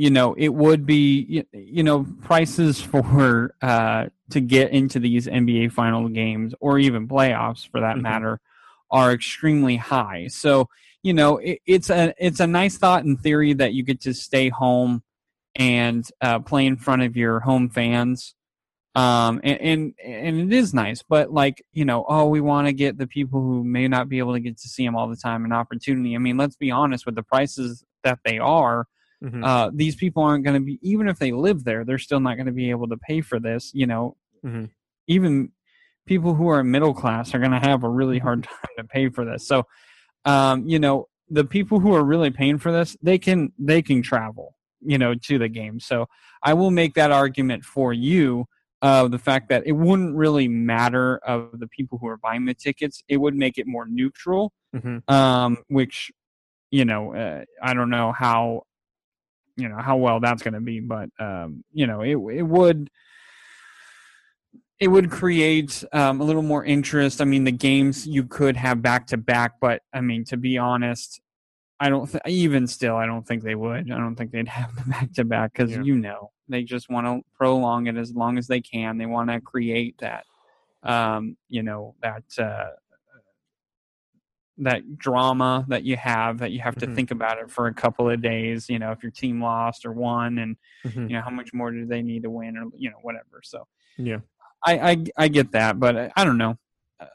you 0.01 0.09
know, 0.09 0.33
it 0.33 0.49
would 0.49 0.83
be, 0.83 1.45
you 1.53 1.83
know, 1.83 2.07
prices 2.23 2.81
for 2.81 3.53
uh, 3.61 4.07
to 4.31 4.41
get 4.41 4.71
into 4.71 4.97
these 4.97 5.27
NBA 5.27 5.73
final 5.73 6.09
games 6.09 6.55
or 6.59 6.79
even 6.79 7.07
playoffs 7.07 7.69
for 7.69 7.81
that 7.81 7.93
mm-hmm. 7.93 8.01
matter 8.01 8.39
are 8.89 9.13
extremely 9.13 9.75
high. 9.75 10.25
So, 10.27 10.69
you 11.03 11.13
know, 11.13 11.37
it, 11.37 11.59
it's 11.67 11.91
a 11.91 12.15
it's 12.17 12.39
a 12.39 12.47
nice 12.47 12.79
thought 12.79 13.05
in 13.05 13.15
theory 13.15 13.53
that 13.53 13.75
you 13.75 13.83
get 13.83 14.01
to 14.01 14.15
stay 14.15 14.49
home 14.49 15.03
and 15.55 16.03
uh, 16.19 16.39
play 16.39 16.65
in 16.65 16.77
front 16.77 17.03
of 17.03 17.15
your 17.15 17.39
home 17.39 17.69
fans. 17.69 18.33
Um, 18.95 19.39
and, 19.43 19.61
and, 19.61 19.93
and 20.03 20.51
it 20.51 20.57
is 20.57 20.73
nice, 20.73 21.03
but 21.07 21.31
like, 21.31 21.63
you 21.73 21.85
know, 21.85 22.05
oh, 22.09 22.27
we 22.27 22.41
want 22.41 22.65
to 22.65 22.73
get 22.73 22.97
the 22.97 23.05
people 23.05 23.39
who 23.39 23.63
may 23.63 23.87
not 23.87 24.09
be 24.09 24.17
able 24.17 24.33
to 24.33 24.39
get 24.39 24.57
to 24.57 24.67
see 24.67 24.83
them 24.83 24.95
all 24.95 25.07
the 25.07 25.15
time 25.15 25.45
an 25.45 25.53
opportunity. 25.53 26.15
I 26.15 26.17
mean, 26.17 26.37
let's 26.37 26.55
be 26.55 26.71
honest 26.71 27.05
with 27.05 27.13
the 27.13 27.23
prices 27.23 27.83
that 28.03 28.17
they 28.25 28.39
are 28.39 28.87
Mm-hmm. 29.23 29.43
Uh, 29.43 29.69
these 29.73 29.95
people 29.95 30.23
aren't 30.23 30.43
going 30.43 30.55
to 30.55 30.65
be, 30.65 30.79
even 30.81 31.07
if 31.07 31.19
they 31.19 31.31
live 31.31 31.63
there, 31.63 31.85
they're 31.85 31.99
still 31.99 32.19
not 32.19 32.35
going 32.35 32.47
to 32.47 32.51
be 32.51 32.69
able 32.71 32.87
to 32.87 32.97
pay 32.97 33.21
for 33.21 33.39
this. 33.39 33.71
You 33.73 33.87
know, 33.87 34.15
mm-hmm. 34.43 34.65
even 35.07 35.51
people 36.07 36.33
who 36.33 36.47
are 36.47 36.63
middle 36.63 36.93
class 36.93 37.33
are 37.33 37.39
going 37.39 37.51
to 37.51 37.59
have 37.59 37.83
a 37.83 37.89
really 37.89 38.17
mm-hmm. 38.17 38.25
hard 38.25 38.43
time 38.43 38.69
to 38.77 38.83
pay 38.83 39.09
for 39.09 39.25
this. 39.25 39.47
So, 39.47 39.67
um, 40.25 40.67
you 40.67 40.79
know, 40.79 41.07
the 41.29 41.45
people 41.45 41.79
who 41.79 41.93
are 41.93 42.03
really 42.03 42.31
paying 42.31 42.57
for 42.57 42.71
this, 42.71 42.97
they 43.01 43.17
can 43.17 43.53
they 43.57 43.81
can 43.81 44.01
travel, 44.01 44.55
you 44.81 44.97
know, 44.97 45.13
to 45.13 45.37
the 45.37 45.47
game. 45.47 45.79
So 45.79 46.07
I 46.43 46.53
will 46.53 46.71
make 46.71 46.95
that 46.95 47.11
argument 47.11 47.63
for 47.63 47.93
you 47.93 48.45
of 48.81 49.11
the 49.11 49.19
fact 49.19 49.49
that 49.49 49.61
it 49.67 49.73
wouldn't 49.73 50.15
really 50.15 50.47
matter 50.47 51.17
of 51.19 51.59
the 51.59 51.67
people 51.67 51.99
who 51.99 52.07
are 52.07 52.17
buying 52.17 52.45
the 52.45 52.55
tickets. 52.55 53.03
It 53.07 53.17
would 53.17 53.35
make 53.35 53.59
it 53.59 53.67
more 53.67 53.85
neutral, 53.87 54.51
mm-hmm. 54.75 55.13
um, 55.13 55.59
which 55.67 56.11
you 56.71 56.85
know, 56.85 57.13
uh, 57.13 57.43
I 57.61 57.73
don't 57.73 57.89
know 57.89 58.13
how 58.13 58.63
you 59.55 59.69
know 59.69 59.77
how 59.77 59.97
well 59.97 60.19
that's 60.19 60.43
going 60.43 60.53
to 60.53 60.61
be, 60.61 60.79
but 60.79 61.09
um, 61.19 61.63
you 61.73 61.87
know 61.87 62.01
it 62.01 62.15
it 62.37 62.43
would 62.43 62.89
it 64.79 64.87
would 64.87 65.11
create 65.11 65.83
um, 65.93 66.19
a 66.21 66.23
little 66.23 66.41
more 66.41 66.65
interest. 66.65 67.21
I 67.21 67.25
mean, 67.25 67.43
the 67.43 67.51
games 67.51 68.07
you 68.07 68.23
could 68.23 68.57
have 68.57 68.81
back 68.81 69.07
to 69.07 69.17
back, 69.17 69.59
but 69.61 69.83
I 69.93 70.01
mean, 70.01 70.25
to 70.25 70.37
be 70.37 70.57
honest, 70.57 71.21
I 71.79 71.89
don't 71.89 72.09
th- 72.09 72.23
even 72.25 72.65
still, 72.65 72.95
I 72.95 73.05
don't 73.05 73.25
think 73.25 73.43
they 73.43 73.53
would. 73.53 73.91
I 73.91 73.97
don't 73.97 74.15
think 74.15 74.31
they'd 74.31 74.47
have 74.47 74.75
the 74.75 74.89
back 74.89 75.13
to 75.13 75.25
back 75.25 75.53
because 75.53 75.71
you 75.77 75.95
know 75.95 76.31
they 76.49 76.63
just 76.63 76.89
want 76.89 77.05
to 77.05 77.21
prolong 77.37 77.87
it 77.87 77.95
as 77.95 78.13
long 78.13 78.37
as 78.37 78.47
they 78.47 78.59
can. 78.59 78.97
They 78.97 79.05
want 79.05 79.29
to 79.29 79.39
create 79.39 79.97
that, 79.99 80.25
um, 80.83 81.37
you 81.47 81.63
know, 81.63 81.95
that 82.01 82.23
uh, 82.39 82.71
that 84.61 84.97
drama 84.97 85.65
that 85.67 85.83
you 85.83 85.97
have 85.97 86.37
that 86.37 86.51
you 86.51 86.59
have 86.59 86.75
to 86.75 86.85
mm-hmm. 86.85 86.95
think 86.95 87.11
about 87.11 87.39
it 87.39 87.49
for 87.49 87.67
a 87.67 87.73
couple 87.73 88.09
of 88.09 88.21
days 88.21 88.69
you 88.69 88.79
know 88.79 88.91
if 88.91 89.01
your 89.01 89.11
team 89.11 89.41
lost 89.41 89.85
or 89.85 89.91
won 89.91 90.37
and 90.37 90.55
mm-hmm. 90.85 91.07
you 91.07 91.15
know 91.15 91.21
how 91.21 91.29
much 91.29 91.53
more 91.53 91.71
do 91.71 91.85
they 91.85 92.01
need 92.01 92.23
to 92.23 92.29
win 92.29 92.57
or 92.57 92.65
you 92.77 92.89
know 92.89 92.97
whatever. 93.01 93.41
So 93.43 93.67
yeah. 93.97 94.19
I 94.65 94.91
i, 94.91 95.03
I 95.17 95.27
get 95.27 95.51
that 95.51 95.79
but 95.79 95.97
I, 95.97 96.11
I 96.15 96.23
don't 96.23 96.37
know. 96.37 96.57
Uh, 96.99 97.07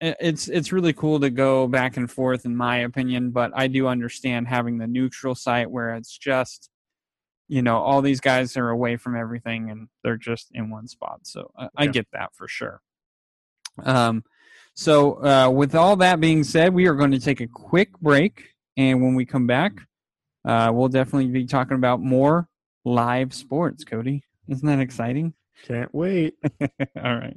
it's 0.00 0.48
it's 0.48 0.72
really 0.72 0.92
cool 0.92 1.18
to 1.20 1.30
go 1.30 1.66
back 1.66 1.96
and 1.96 2.10
forth 2.10 2.44
in 2.44 2.54
my 2.54 2.78
opinion 2.78 3.32
but 3.32 3.50
i 3.54 3.66
do 3.66 3.88
understand 3.88 4.46
having 4.46 4.78
the 4.78 4.86
neutral 4.86 5.34
site 5.34 5.68
where 5.68 5.96
it's 5.96 6.16
just 6.16 6.70
you 7.48 7.62
know 7.62 7.78
all 7.78 8.00
these 8.00 8.20
guys 8.20 8.56
are 8.56 8.68
away 8.68 8.96
from 8.96 9.16
everything 9.16 9.70
and 9.70 9.88
they're 10.04 10.16
just 10.16 10.48
in 10.52 10.70
one 10.70 10.86
spot. 10.86 11.20
So 11.24 11.50
i, 11.58 11.68
I 11.76 11.86
get 11.86 12.06
that 12.12 12.34
for 12.34 12.46
sure. 12.46 12.80
Um 13.82 14.22
so, 14.78 15.24
uh, 15.24 15.50
with 15.50 15.74
all 15.74 15.96
that 15.96 16.20
being 16.20 16.44
said, 16.44 16.72
we 16.72 16.86
are 16.86 16.94
going 16.94 17.10
to 17.10 17.18
take 17.18 17.40
a 17.40 17.48
quick 17.48 17.98
break. 17.98 18.44
And 18.76 19.02
when 19.02 19.16
we 19.16 19.26
come 19.26 19.44
back, 19.44 19.72
uh, 20.44 20.70
we'll 20.72 20.86
definitely 20.86 21.26
be 21.32 21.46
talking 21.46 21.74
about 21.74 22.00
more 22.00 22.46
live 22.84 23.34
sports, 23.34 23.82
Cody. 23.82 24.22
Isn't 24.46 24.68
that 24.68 24.78
exciting? 24.78 25.34
Can't 25.66 25.92
wait. 25.92 26.34
all 26.60 27.16
right. 27.16 27.36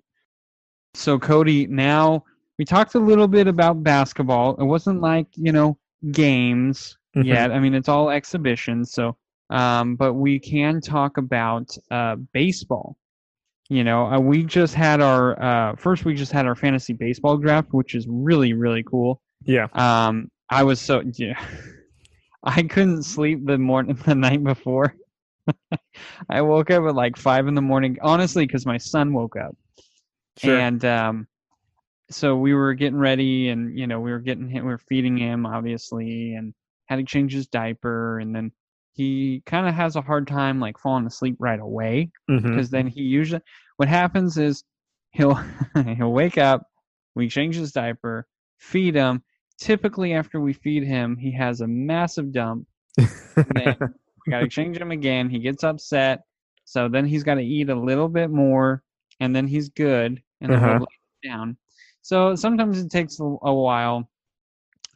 So, 0.94 1.18
Cody, 1.18 1.66
now 1.66 2.26
we 2.60 2.66
talked 2.66 2.94
a 2.94 3.00
little 3.00 3.28
bit 3.28 3.48
about 3.48 3.82
basketball. 3.82 4.56
It 4.58 4.66
wasn't 4.66 5.02
like, 5.02 5.26
you 5.34 5.52
know, 5.52 5.80
games 6.12 6.96
mm-hmm. 7.18 7.28
yet. 7.28 7.52
I 7.52 7.58
mean, 7.58 7.74
it's 7.74 7.90
all 7.90 8.12
exhibitions. 8.12 8.92
So, 8.92 9.18
um, 9.50 9.96
but 9.96 10.14
we 10.14 10.38
can 10.38 10.80
talk 10.80 11.18
about 11.18 11.76
uh, 11.90 12.18
baseball. 12.34 12.98
You 13.72 13.86
know, 13.86 14.08
uh, 14.08 14.20
we 14.20 14.44
just 14.44 14.74
had 14.76 15.00
our 15.00 15.42
uh, 15.42 15.76
first. 15.78 16.04
We 16.04 16.14
just 16.14 16.34
had 16.34 16.46
our 16.46 16.56
fantasy 16.56 16.92
baseball 16.92 17.38
draft, 17.38 17.70
which 17.72 17.96
is 17.96 18.06
really 18.06 18.52
really 18.52 18.84
cool. 18.84 19.22
Yeah. 19.46 19.68
Um, 19.72 20.30
I 20.50 20.64
was 20.64 20.82
so 20.82 21.02
yeah, 21.16 21.42
I 22.44 22.64
couldn't 22.64 23.04
sleep 23.04 23.46
the 23.46 23.58
morning 23.58 23.98
the 24.06 24.14
night 24.14 24.44
before. 24.44 24.94
I 26.30 26.42
woke 26.42 26.70
up 26.70 26.84
at 26.84 26.96
like 26.96 27.16
five 27.16 27.48
in 27.48 27.56
the 27.56 27.62
morning, 27.62 27.98
honestly, 28.02 28.46
because 28.46 28.66
my 28.66 28.78
son 28.78 29.14
woke 29.14 29.38
up, 29.38 29.56
sure. 30.38 30.60
and 30.60 30.84
um, 30.84 31.28
so 32.10 32.36
we 32.36 32.54
were 32.54 32.74
getting 32.74 33.00
ready, 33.00 33.48
and 33.48 33.80
you 33.80 33.88
know 33.88 34.02
we 34.02 34.12
were 34.12 34.20
getting 34.20 34.50
him, 34.50 34.66
we 34.66 34.72
were 34.72 34.82
feeding 34.90 35.16
him, 35.16 35.46
obviously, 35.46 36.36
and 36.36 36.54
had 36.88 36.98
to 36.98 37.06
change 37.06 37.32
his 37.32 37.48
diaper, 37.48 38.20
and 38.20 38.36
then 38.36 38.52
he 38.94 39.42
kind 39.46 39.68
of 39.68 39.74
has 39.74 39.96
a 39.96 40.02
hard 40.02 40.28
time 40.28 40.60
like 40.60 40.78
falling 40.78 41.06
asleep 41.06 41.36
right 41.40 41.60
away 41.60 42.12
because 42.28 42.44
mm-hmm. 42.44 42.76
then 42.76 42.88
he 42.88 43.02
usually 43.02 43.42
what 43.78 43.88
happens 43.88 44.38
is 44.38 44.64
he'll 45.12 45.40
he'll 45.96 46.12
wake 46.12 46.38
up 46.38 46.68
we 47.16 47.28
change 47.28 47.56
his 47.56 47.72
diaper 47.72 48.28
feed 48.62 48.96
him. 48.96 49.24
Typically 49.60 50.14
after 50.14 50.40
we 50.40 50.54
feed 50.54 50.84
him 50.84 51.18
he 51.18 51.32
has 51.32 51.62
a 51.62 51.68
massive 51.68 52.32
dump. 52.32 52.68
Then 52.98 53.76
we 54.26 54.32
got 54.32 54.40
to 54.40 54.48
change 54.48 54.78
him 54.78 54.92
again. 54.92 55.30
He 55.30 55.40
gets 55.40 55.64
upset. 55.64 56.22
So 56.66 56.88
then 56.88 57.06
he's 57.06 57.24
got 57.24 57.36
to 57.36 57.44
eat 57.44 57.70
a 57.70 57.76
little 57.76 58.08
bit 58.08 58.30
more 58.30 58.84
and 59.20 59.36
then 59.36 59.48
he's 59.48 59.70
good 59.70 60.22
and 60.40 60.52
uh-huh. 60.52 60.80
then 60.80 60.86
down. 61.24 61.58
So 62.02 62.36
sometimes 62.36 62.80
it 62.80 62.90
takes 62.90 63.20
a, 63.20 63.24
a 63.24 63.54
while 63.54 64.10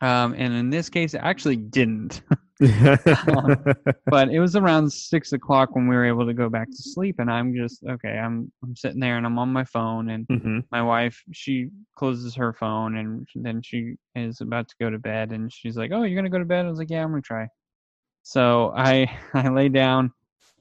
um, 0.01 0.33
and 0.37 0.53
in 0.53 0.69
this 0.69 0.89
case 0.89 1.13
it 1.13 1.21
actually 1.23 1.55
didn't 1.57 2.21
um, 2.61 3.57
but 4.05 4.29
it 4.29 4.39
was 4.39 4.55
around 4.55 4.91
six 4.91 5.33
o'clock 5.33 5.75
when 5.75 5.87
we 5.87 5.95
were 5.95 6.05
able 6.05 6.25
to 6.25 6.33
go 6.33 6.49
back 6.49 6.69
to 6.69 6.77
sleep, 6.77 7.15
and 7.19 7.29
I'm 7.29 7.53
just 7.55 7.83
okay. 7.83 8.17
I'm 8.17 8.51
I'm 8.63 8.75
sitting 8.75 8.99
there 8.99 9.17
and 9.17 9.25
I'm 9.25 9.39
on 9.39 9.51
my 9.51 9.63
phone, 9.63 10.09
and 10.09 10.27
mm-hmm. 10.27 10.59
my 10.71 10.81
wife 10.81 11.21
she 11.31 11.69
closes 11.95 12.35
her 12.35 12.53
phone, 12.53 12.97
and 12.97 13.27
then 13.35 13.61
she 13.61 13.95
is 14.15 14.41
about 14.41 14.67
to 14.69 14.75
go 14.79 14.89
to 14.89 14.99
bed, 14.99 15.31
and 15.31 15.51
she's 15.51 15.77
like, 15.77 15.91
"Oh, 15.93 16.03
you're 16.03 16.15
gonna 16.15 16.29
go 16.29 16.39
to 16.39 16.45
bed?" 16.45 16.65
I 16.65 16.69
was 16.69 16.79
like, 16.79 16.89
"Yeah, 16.89 17.03
I'm 17.03 17.09
gonna 17.09 17.21
try." 17.21 17.47
So 18.23 18.73
I 18.75 19.07
I 19.33 19.49
lay 19.49 19.69
down 19.69 20.11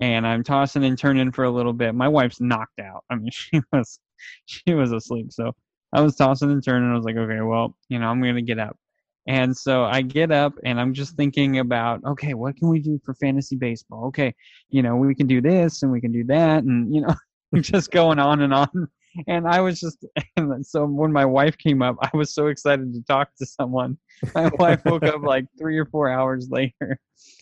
and 0.01 0.27
I'm 0.27 0.45
tossing 0.45 0.85
and 0.85 0.99
turning 0.99 1.33
for 1.33 1.45
a 1.45 1.51
little 1.51 1.73
bit. 1.73 1.95
My 1.95 2.09
wife's 2.09 2.41
knocked 2.41 2.81
out. 2.81 3.05
I 3.11 3.17
mean, 3.17 3.31
she 3.33 3.61
was 3.73 3.99
she 4.47 4.75
was 4.75 4.93
asleep. 4.93 5.33
So 5.33 5.53
I 5.93 6.01
was 6.01 6.17
tossing 6.17 6.51
and 6.51 6.63
turning. 6.63 6.91
I 6.91 6.97
was 6.97 7.05
like, 7.05 7.17
okay, 7.17 7.41
well, 7.41 7.77
you 7.89 7.99
know, 7.99 8.09
I'm 8.09 8.21
gonna 8.23 8.43
get 8.43 8.59
up. 8.59 8.77
And 9.27 9.57
so 9.57 9.85
I 9.85 10.03
get 10.03 10.31
up 10.31 10.53
and 10.65 10.79
I'm 10.79 10.93
just 10.93 11.17
thinking 11.17 11.59
about, 11.59 12.05
okay, 12.05 12.35
what 12.35 12.57
can 12.57 12.69
we 12.69 12.79
do 12.79 13.01
for 13.05 13.15
fantasy 13.15 13.57
baseball? 13.57 14.07
Okay, 14.07 14.35
you 14.69 14.83
know, 14.83 14.97
we 14.97 15.15
can 15.15 15.27
do 15.27 15.41
this 15.41 15.83
and 15.83 15.91
we 15.91 16.01
can 16.01 16.13
do 16.13 16.25
that, 16.25 16.65
and 16.65 16.95
you 16.95 17.01
know, 17.01 17.15
just 17.61 17.91
going 17.91 18.19
on 18.19 18.43
and 18.43 18.53
on. 18.53 18.89
And 19.27 19.47
I 19.47 19.61
was 19.61 19.81
just, 19.81 20.05
and 20.37 20.67
so 20.67 20.85
when 20.85 21.13
my 21.13 21.25
wife 21.25 21.57
came 21.57 21.83
up, 21.83 21.97
I 22.03 22.11
was 22.15 22.35
so 22.35 22.49
excited 22.49 22.93
to 22.93 23.03
talk 23.05 23.31
to 23.39 23.47
someone. 23.47 23.97
My 24.35 24.51
wife 24.59 24.85
woke 24.85 25.05
up 25.05 25.23
like 25.23 25.47
three 25.59 25.79
or 25.79 25.87
four 25.87 26.11
hours 26.11 26.49
later, 26.51 26.99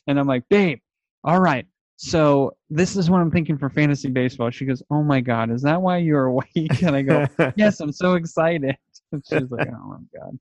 and 0.06 0.20
I'm 0.20 0.26
like, 0.28 0.48
babe, 0.48 0.78
all 1.24 1.40
right, 1.40 1.66
so 1.96 2.56
this 2.68 2.96
is 2.96 3.08
what 3.08 3.20
I'm 3.20 3.30
thinking 3.30 3.56
for 3.56 3.70
fantasy 3.70 4.08
baseball. 4.08 4.50
She 4.50 4.64
goes, 4.64 4.82
"Oh 4.90 5.04
my 5.04 5.20
god, 5.20 5.52
is 5.52 5.62
that 5.62 5.80
why 5.80 5.98
you're 5.98 6.24
awake?" 6.26 6.82
And 6.82 6.96
I 6.96 7.02
go, 7.02 7.26
"Yes, 7.56 7.78
I'm 7.78 7.92
so 7.92 8.14
excited." 8.14 8.76
And 9.12 9.22
she's 9.24 9.50
like, 9.50 9.68
"Oh 9.68 9.88
my 9.88 10.18
god." 10.18 10.38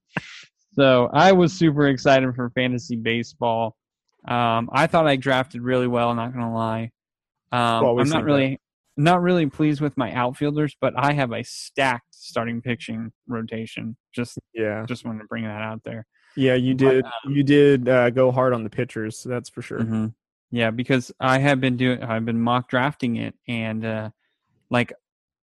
So 0.74 1.10
I 1.12 1.34
was 1.34 1.54
super 1.54 1.88
excited 1.88 2.34
for 2.36 2.50
fantasy 2.52 2.96
baseball. 2.96 3.76
Um, 4.28 4.70
I 4.72 4.88
thought 4.88 5.08
I 5.08 5.16
drafted 5.16 5.62
really 5.62 5.88
well. 5.88 6.14
Not 6.14 6.34
gonna 6.34 6.54
lie. 6.54 6.92
Um, 7.52 8.00
I'm 8.00 8.10
not 8.10 8.24
really 8.24 8.52
that. 8.96 9.02
not 9.02 9.22
really 9.22 9.48
pleased 9.48 9.82
with 9.82 9.98
my 9.98 10.14
outfielders, 10.14 10.76
but 10.80 10.94
I 10.96 11.14
have 11.14 11.32
a 11.34 11.44
stacked 11.44 12.14
starting 12.16 12.62
pitching 12.62 13.12
rotation. 13.28 13.98
Just 14.14 14.40
yeah, 14.54 14.86
just 14.88 15.06
wanted 15.06 15.20
to 15.20 15.26
bring 15.26 15.44
that 15.44 15.62
out 15.62 15.84
there. 15.84 16.06
Yeah, 16.36 16.54
you 16.54 16.74
did. 16.74 17.04
But, 17.04 17.12
um, 17.26 17.34
you 17.34 17.44
did 17.44 17.90
uh, 17.90 18.10
go 18.10 18.32
hard 18.32 18.54
on 18.54 18.64
the 18.64 18.70
pitchers. 18.70 19.24
That's 19.24 19.50
for 19.50 19.62
sure. 19.62 19.80
Mm-hmm. 19.80 20.08
Yeah, 20.52 20.72
because 20.72 21.12
I 21.20 21.40
have 21.40 21.60
been 21.62 21.78
doing 21.78 22.04
I've 22.04 22.26
been 22.26 22.40
mock 22.40 22.70
drafting 22.70 23.16
it 23.16 23.36
and 23.48 23.86
uh 23.86 24.10
like 24.70 24.94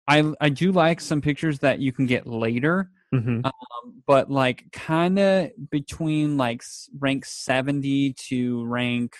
I 0.07 0.33
I 0.41 0.49
do 0.49 0.71
like 0.71 0.99
some 0.99 1.21
pictures 1.21 1.59
that 1.59 1.79
you 1.79 1.91
can 1.91 2.07
get 2.07 2.27
later. 2.27 2.89
Mm-hmm. 3.15 3.45
Um, 3.45 4.03
but 4.05 4.29
like 4.29 4.71
kind 4.71 5.19
of 5.19 5.51
between 5.69 6.37
like 6.37 6.63
rank 6.99 7.25
70 7.25 8.13
to 8.13 8.65
rank 8.65 9.15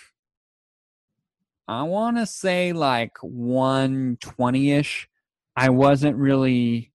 I 1.67 1.83
want 1.83 2.17
to 2.17 2.25
say 2.25 2.73
like 2.73 3.13
120ish 3.23 5.05
I 5.55 5.69
wasn't 5.69 6.17
really 6.17 6.91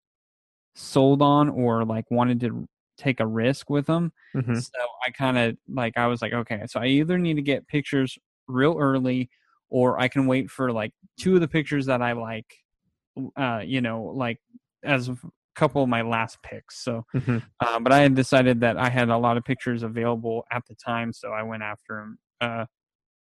sold 0.75 1.23
on 1.23 1.49
or 1.49 1.85
like 1.85 2.11
wanted 2.11 2.41
to 2.41 2.69
take 2.97 3.21
a 3.21 3.27
risk 3.27 3.71
with 3.71 3.87
them. 3.87 4.13
Mm-hmm. 4.35 4.57
So 4.57 4.73
I 5.07 5.11
kind 5.11 5.39
of 5.39 5.57
like 5.69 5.97
I 5.97 6.07
was 6.07 6.21
like 6.21 6.33
okay, 6.33 6.63
so 6.67 6.81
I 6.81 6.87
either 6.87 7.19
need 7.19 7.35
to 7.35 7.43
get 7.43 7.67
pictures 7.69 8.19
real 8.49 8.77
early 8.79 9.31
or 9.71 10.01
I 10.01 10.09
can 10.09 10.27
wait 10.27 10.51
for 10.51 10.73
like 10.73 10.93
two 11.19 11.35
of 11.35 11.41
the 11.41 11.49
pictures 11.49 11.87
that 11.87 12.03
I 12.03 12.13
like 12.13 12.53
uh 13.37 13.63
you 13.65 13.81
know 13.81 14.03
like 14.15 14.39
as 14.85 15.11
couple 15.59 15.83
of 15.83 15.89
my 15.89 16.03
last 16.03 16.41
picks 16.43 16.83
so 16.83 17.05
mm-hmm. 17.15 17.39
uh, 17.61 17.81
but 17.81 17.93
I 17.93 18.01
had 18.01 18.15
decided 18.15 18.61
that 18.61 18.77
I 18.77 18.89
had 18.89 19.09
a 19.09 19.19
lot 19.19 19.37
of 19.37 19.45
pictures 19.45 19.83
available 19.83 20.45
at 20.53 20.63
the 20.69 20.75
time 20.75 21.13
so 21.13 21.31
I 21.31 21.43
went 21.43 21.63
after 21.63 21.97
them 21.97 22.19
uh 22.41 22.65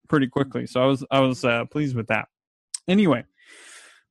pretty 0.09 0.29
quickly 0.29 0.67
so 0.67 0.83
I 0.83 0.87
was 0.87 1.05
I 1.11 1.21
was 1.21 1.45
uh, 1.45 1.65
pleased 1.67 1.97
with 1.97 2.09
that 2.09 2.29
anyway 2.87 3.25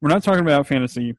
we're 0.02 0.10
not 0.10 0.24
talking 0.24 0.42
about 0.42 0.68
fantasy 0.68 1.16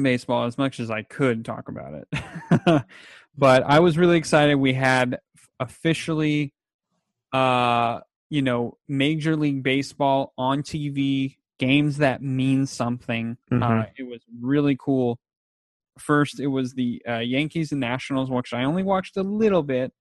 baseball 0.00 0.46
as 0.46 0.58
much 0.58 0.80
as 0.80 0.90
I 0.90 1.02
could 1.02 1.44
talk 1.44 1.68
about 1.68 1.94
it 1.94 2.84
but 3.36 3.62
I 3.64 3.80
was 3.80 3.98
really 3.98 4.16
excited 4.16 4.56
we 4.56 4.72
had 4.72 5.18
officially 5.60 6.52
uh 7.32 8.00
you 8.34 8.42
know, 8.42 8.76
Major 8.88 9.36
League 9.36 9.62
Baseball 9.62 10.32
on 10.36 10.62
TV, 10.62 11.36
games 11.60 11.98
that 11.98 12.20
mean 12.20 12.66
something. 12.66 13.36
Mm-hmm. 13.50 13.62
Uh, 13.62 13.84
it 13.96 14.02
was 14.02 14.20
really 14.40 14.76
cool. 14.78 15.20
First, 15.98 16.40
it 16.40 16.48
was 16.48 16.74
the 16.74 17.02
uh, 17.08 17.18
Yankees 17.18 17.72
and 17.72 17.80
Nationals, 17.80 18.30
which 18.30 18.52
I 18.52 18.64
only 18.64 18.82
watched 18.82 19.16
a 19.16 19.22
little 19.22 19.62
bit. 19.62 19.92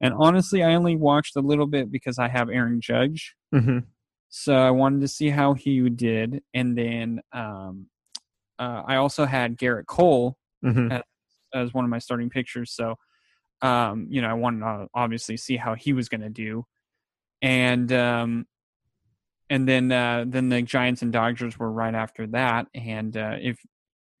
And 0.00 0.14
honestly, 0.18 0.62
I 0.62 0.74
only 0.74 0.96
watched 0.96 1.36
a 1.36 1.40
little 1.40 1.66
bit 1.66 1.90
because 1.90 2.18
I 2.18 2.28
have 2.28 2.48
Aaron 2.48 2.80
Judge. 2.80 3.34
Mm-hmm. 3.54 3.80
So 4.28 4.54
I 4.54 4.70
wanted 4.70 5.00
to 5.00 5.08
see 5.08 5.30
how 5.30 5.54
he 5.54 5.88
did. 5.90 6.42
And 6.54 6.76
then 6.76 7.20
um, 7.32 7.86
uh, 8.58 8.82
I 8.86 8.96
also 8.96 9.26
had 9.26 9.58
Gerrit 9.58 9.86
Cole 9.86 10.36
mm-hmm. 10.64 10.92
as, 10.92 11.02
as, 11.54 11.74
one 11.74 11.84
of 11.84 11.90
my 11.90 11.98
starting 11.98 12.30
pictures. 12.30 12.72
So, 12.72 12.96
um, 13.60 14.06
you 14.08 14.22
know, 14.22 14.28
I 14.28 14.34
wanted 14.34 14.60
to 14.60 14.86
obviously 14.94 15.36
see 15.36 15.56
how 15.56 15.74
he 15.74 15.92
was 15.92 16.08
going 16.08 16.22
to 16.22 16.30
do 16.30 16.64
and 17.42 17.92
um, 17.92 18.46
and 19.48 19.66
then 19.66 19.90
uh, 19.90 20.24
then 20.26 20.48
the 20.48 20.62
Giants 20.62 21.02
and 21.02 21.12
Dodgers 21.12 21.58
were 21.58 21.70
right 21.70 21.94
after 21.94 22.26
that. 22.28 22.66
And 22.74 23.16
uh, 23.16 23.36
if 23.40 23.58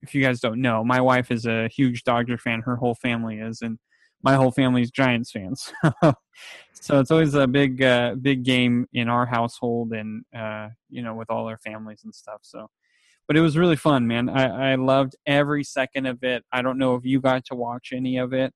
if 0.02 0.14
you 0.14 0.22
guys 0.22 0.40
don't 0.40 0.60
know, 0.60 0.84
my 0.84 1.00
wife 1.00 1.30
is 1.30 1.46
a 1.46 1.68
huge 1.68 2.04
Dodger 2.04 2.38
fan. 2.38 2.60
Her 2.60 2.76
whole 2.76 2.94
family 2.94 3.38
is, 3.38 3.62
and 3.62 3.78
my 4.22 4.34
whole 4.34 4.50
family's 4.50 4.90
Giants 4.90 5.30
fans. 5.30 5.72
so 6.72 7.00
it's 7.00 7.10
always 7.10 7.34
a 7.34 7.46
big 7.46 7.82
uh, 7.82 8.16
big 8.20 8.44
game 8.44 8.86
in 8.92 9.08
our 9.08 9.26
household, 9.26 9.92
and 9.92 10.24
uh, 10.36 10.68
you 10.88 11.02
know, 11.02 11.14
with 11.14 11.30
all 11.30 11.46
our 11.46 11.58
families 11.58 12.02
and 12.04 12.14
stuff. 12.14 12.40
So. 12.42 12.68
But 13.28 13.36
it 13.36 13.42
was 13.42 13.56
really 13.56 13.76
fun, 13.76 14.08
man. 14.08 14.28
I, 14.28 14.72
I 14.72 14.74
loved 14.74 15.14
every 15.24 15.62
second 15.62 16.06
of 16.06 16.24
it. 16.24 16.42
I 16.52 16.62
don't 16.62 16.78
know 16.78 16.96
if 16.96 17.04
you 17.04 17.20
got 17.20 17.44
to 17.44 17.54
watch 17.54 17.92
any 17.92 18.16
of 18.16 18.32
it 18.32 18.52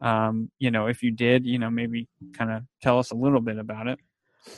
um, 0.00 0.50
you 0.58 0.70
know, 0.70 0.86
if 0.86 1.02
you 1.02 1.10
did, 1.10 1.44
you 1.44 1.58
know, 1.58 1.70
maybe 1.70 2.08
kind 2.32 2.50
of 2.50 2.62
tell 2.82 2.98
us 2.98 3.10
a 3.10 3.14
little 3.14 3.40
bit 3.40 3.58
about 3.58 3.88
it. 3.88 3.98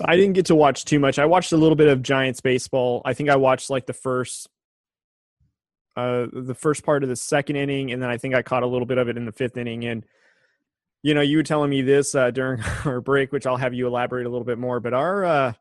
I 0.04 0.16
didn't 0.16 0.34
get 0.34 0.46
to 0.46 0.54
watch 0.54 0.84
too 0.84 0.98
much. 0.98 1.18
I 1.18 1.24
watched 1.24 1.52
a 1.52 1.56
little 1.56 1.76
bit 1.76 1.88
of 1.88 2.02
Giants 2.02 2.40
baseball. 2.40 3.02
I 3.04 3.14
think 3.14 3.30
I 3.30 3.36
watched 3.36 3.70
like 3.70 3.86
the 3.86 3.92
first 3.92 4.48
uh 6.00 6.26
the 6.32 6.54
first 6.54 6.84
part 6.84 7.02
of 7.02 7.08
the 7.08 7.16
second 7.16 7.56
inning 7.56 7.92
and 7.92 8.02
then 8.02 8.10
I 8.10 8.16
think 8.16 8.34
I 8.34 8.42
caught 8.42 8.62
a 8.62 8.66
little 8.66 8.86
bit 8.86 8.98
of 8.98 9.08
it 9.08 9.16
in 9.16 9.24
the 9.24 9.32
fifth 9.32 9.56
inning 9.56 9.84
and 9.84 10.04
you 11.02 11.14
know, 11.14 11.22
you 11.22 11.38
were 11.38 11.42
telling 11.42 11.70
me 11.70 11.82
this 11.82 12.14
uh 12.14 12.30
during 12.30 12.62
our 12.84 13.00
break, 13.00 13.32
which 13.32 13.46
I'll 13.46 13.56
have 13.56 13.74
you 13.74 13.86
elaborate 13.86 14.26
a 14.26 14.30
little 14.30 14.44
bit 14.44 14.58
more, 14.58 14.80
but 14.80 14.94
our 14.94 15.24
uh 15.24 15.52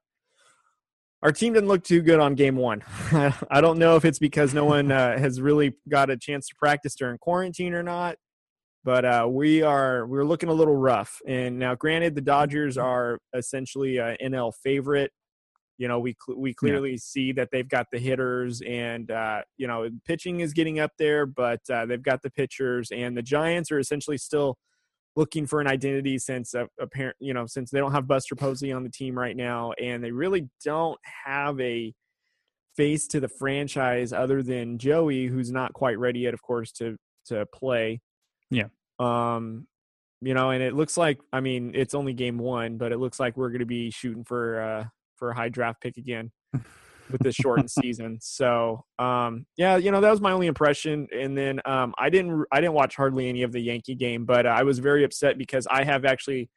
our 1.21 1.33
team 1.33 1.53
didn't 1.53 1.67
look 1.67 1.83
too 1.83 2.01
good 2.01 2.19
on 2.19 2.35
game 2.35 2.55
one. 2.55 2.81
I 3.11 3.59
don't 3.59 3.77
know 3.77 3.97
if 3.97 4.05
it's 4.05 4.19
because 4.19 4.53
no 4.53 4.63
one 4.63 4.89
uh, 4.89 5.17
has 5.17 5.41
really 5.41 5.75
got 5.89 6.09
a 6.09 6.15
chance 6.15 6.47
to 6.47 6.55
practice 6.55 6.95
during 6.95 7.17
quarantine 7.17 7.73
or 7.73 7.83
not 7.83 8.15
but 8.83 9.05
uh, 9.05 9.27
we 9.29 9.61
are 9.61 10.05
we're 10.07 10.23
looking 10.23 10.49
a 10.49 10.53
little 10.53 10.75
rough. 10.75 11.21
And 11.27 11.59
now, 11.59 11.75
granted, 11.75 12.15
the 12.15 12.21
Dodgers 12.21 12.77
are 12.77 13.19
essentially 13.33 13.97
an 13.97 14.17
NL 14.23 14.53
favorite. 14.63 15.11
You 15.79 15.87
know, 15.87 15.99
we 15.99 16.15
cl- 16.23 16.37
we 16.37 16.53
clearly 16.53 16.91
yeah. 16.91 16.97
see 16.99 17.31
that 17.31 17.49
they've 17.51 17.67
got 17.67 17.87
the 17.91 17.97
hitters, 17.97 18.61
and 18.61 19.09
uh, 19.09 19.41
you 19.57 19.65
know, 19.65 19.89
pitching 20.05 20.41
is 20.41 20.53
getting 20.53 20.79
up 20.79 20.91
there, 20.99 21.25
but 21.25 21.61
uh, 21.71 21.85
they've 21.85 22.03
got 22.03 22.21
the 22.21 22.29
pitchers, 22.29 22.91
and 22.91 23.17
the 23.17 23.23
Giants 23.23 23.71
are 23.71 23.79
essentially 23.79 24.17
still 24.17 24.57
looking 25.15 25.47
for 25.47 25.59
an 25.59 25.67
identity 25.67 26.19
since 26.19 26.53
uh, 26.53 26.65
apparent 26.79 27.15
you 27.19 27.33
know 27.33 27.45
since 27.47 27.71
they 27.71 27.79
don't 27.79 27.93
have 27.93 28.07
Buster 28.07 28.35
Posey 28.35 28.71
on 28.71 28.83
the 28.83 28.89
team 28.89 29.17
right 29.17 29.35
now, 29.35 29.71
and 29.81 30.03
they 30.03 30.11
really 30.11 30.49
don't 30.63 30.99
have 31.25 31.59
a 31.61 31.93
face 32.75 33.07
to 33.07 33.19
the 33.19 33.27
franchise 33.27 34.13
other 34.13 34.43
than 34.43 34.77
Joey, 34.77 35.27
who's 35.27 35.51
not 35.51 35.73
quite 35.73 35.99
ready 35.99 36.21
yet, 36.21 36.33
of 36.33 36.41
course, 36.41 36.71
to 36.73 36.97
to 37.27 37.45
play. 37.53 38.01
Yeah. 38.49 38.67
Um, 38.99 39.67
you 40.21 40.33
know, 40.33 40.51
and 40.51 40.61
it 40.61 40.73
looks 40.73 40.97
like 40.97 41.19
I 41.31 41.39
mean 41.39 41.71
it's 41.73 41.93
only 41.93 42.13
game 42.13 42.37
one, 42.37 42.77
but 42.77 42.91
it 42.91 42.97
looks 42.97 43.19
like 43.19 43.37
we're 43.37 43.49
going 43.49 43.59
to 43.59 43.65
be 43.65 43.91
shooting 43.91 44.23
for 44.23 44.61
uh 44.61 44.85
for 45.19 45.29
a 45.31 45.35
high 45.35 45.49
draft 45.49 45.81
pick 45.81 45.97
again 45.97 46.31
with 47.11 47.21
this 47.21 47.35
shortened 47.35 47.69
season. 47.69 48.17
So 48.21 48.85
um, 48.97 49.45
yeah, 49.57 49.77
you 49.77 49.91
know 49.91 50.01
that 50.01 50.09
was 50.09 50.21
my 50.21 50.31
only 50.31 50.47
impression. 50.47 51.07
And 51.15 51.37
then 51.37 51.59
um, 51.65 51.93
I 51.97 52.09
didn't 52.09 52.45
I 52.51 52.61
didn't 52.61 52.73
watch 52.73 52.95
hardly 52.95 53.29
any 53.29 53.43
of 53.43 53.51
the 53.51 53.59
Yankee 53.59 53.95
game, 53.95 54.25
but 54.25 54.45
uh, 54.45 54.49
I 54.49 54.63
was 54.63 54.79
very 54.79 55.03
upset 55.03 55.37
because 55.37 55.67
I 55.69 55.83
have 55.83 56.05
actually 56.05 56.49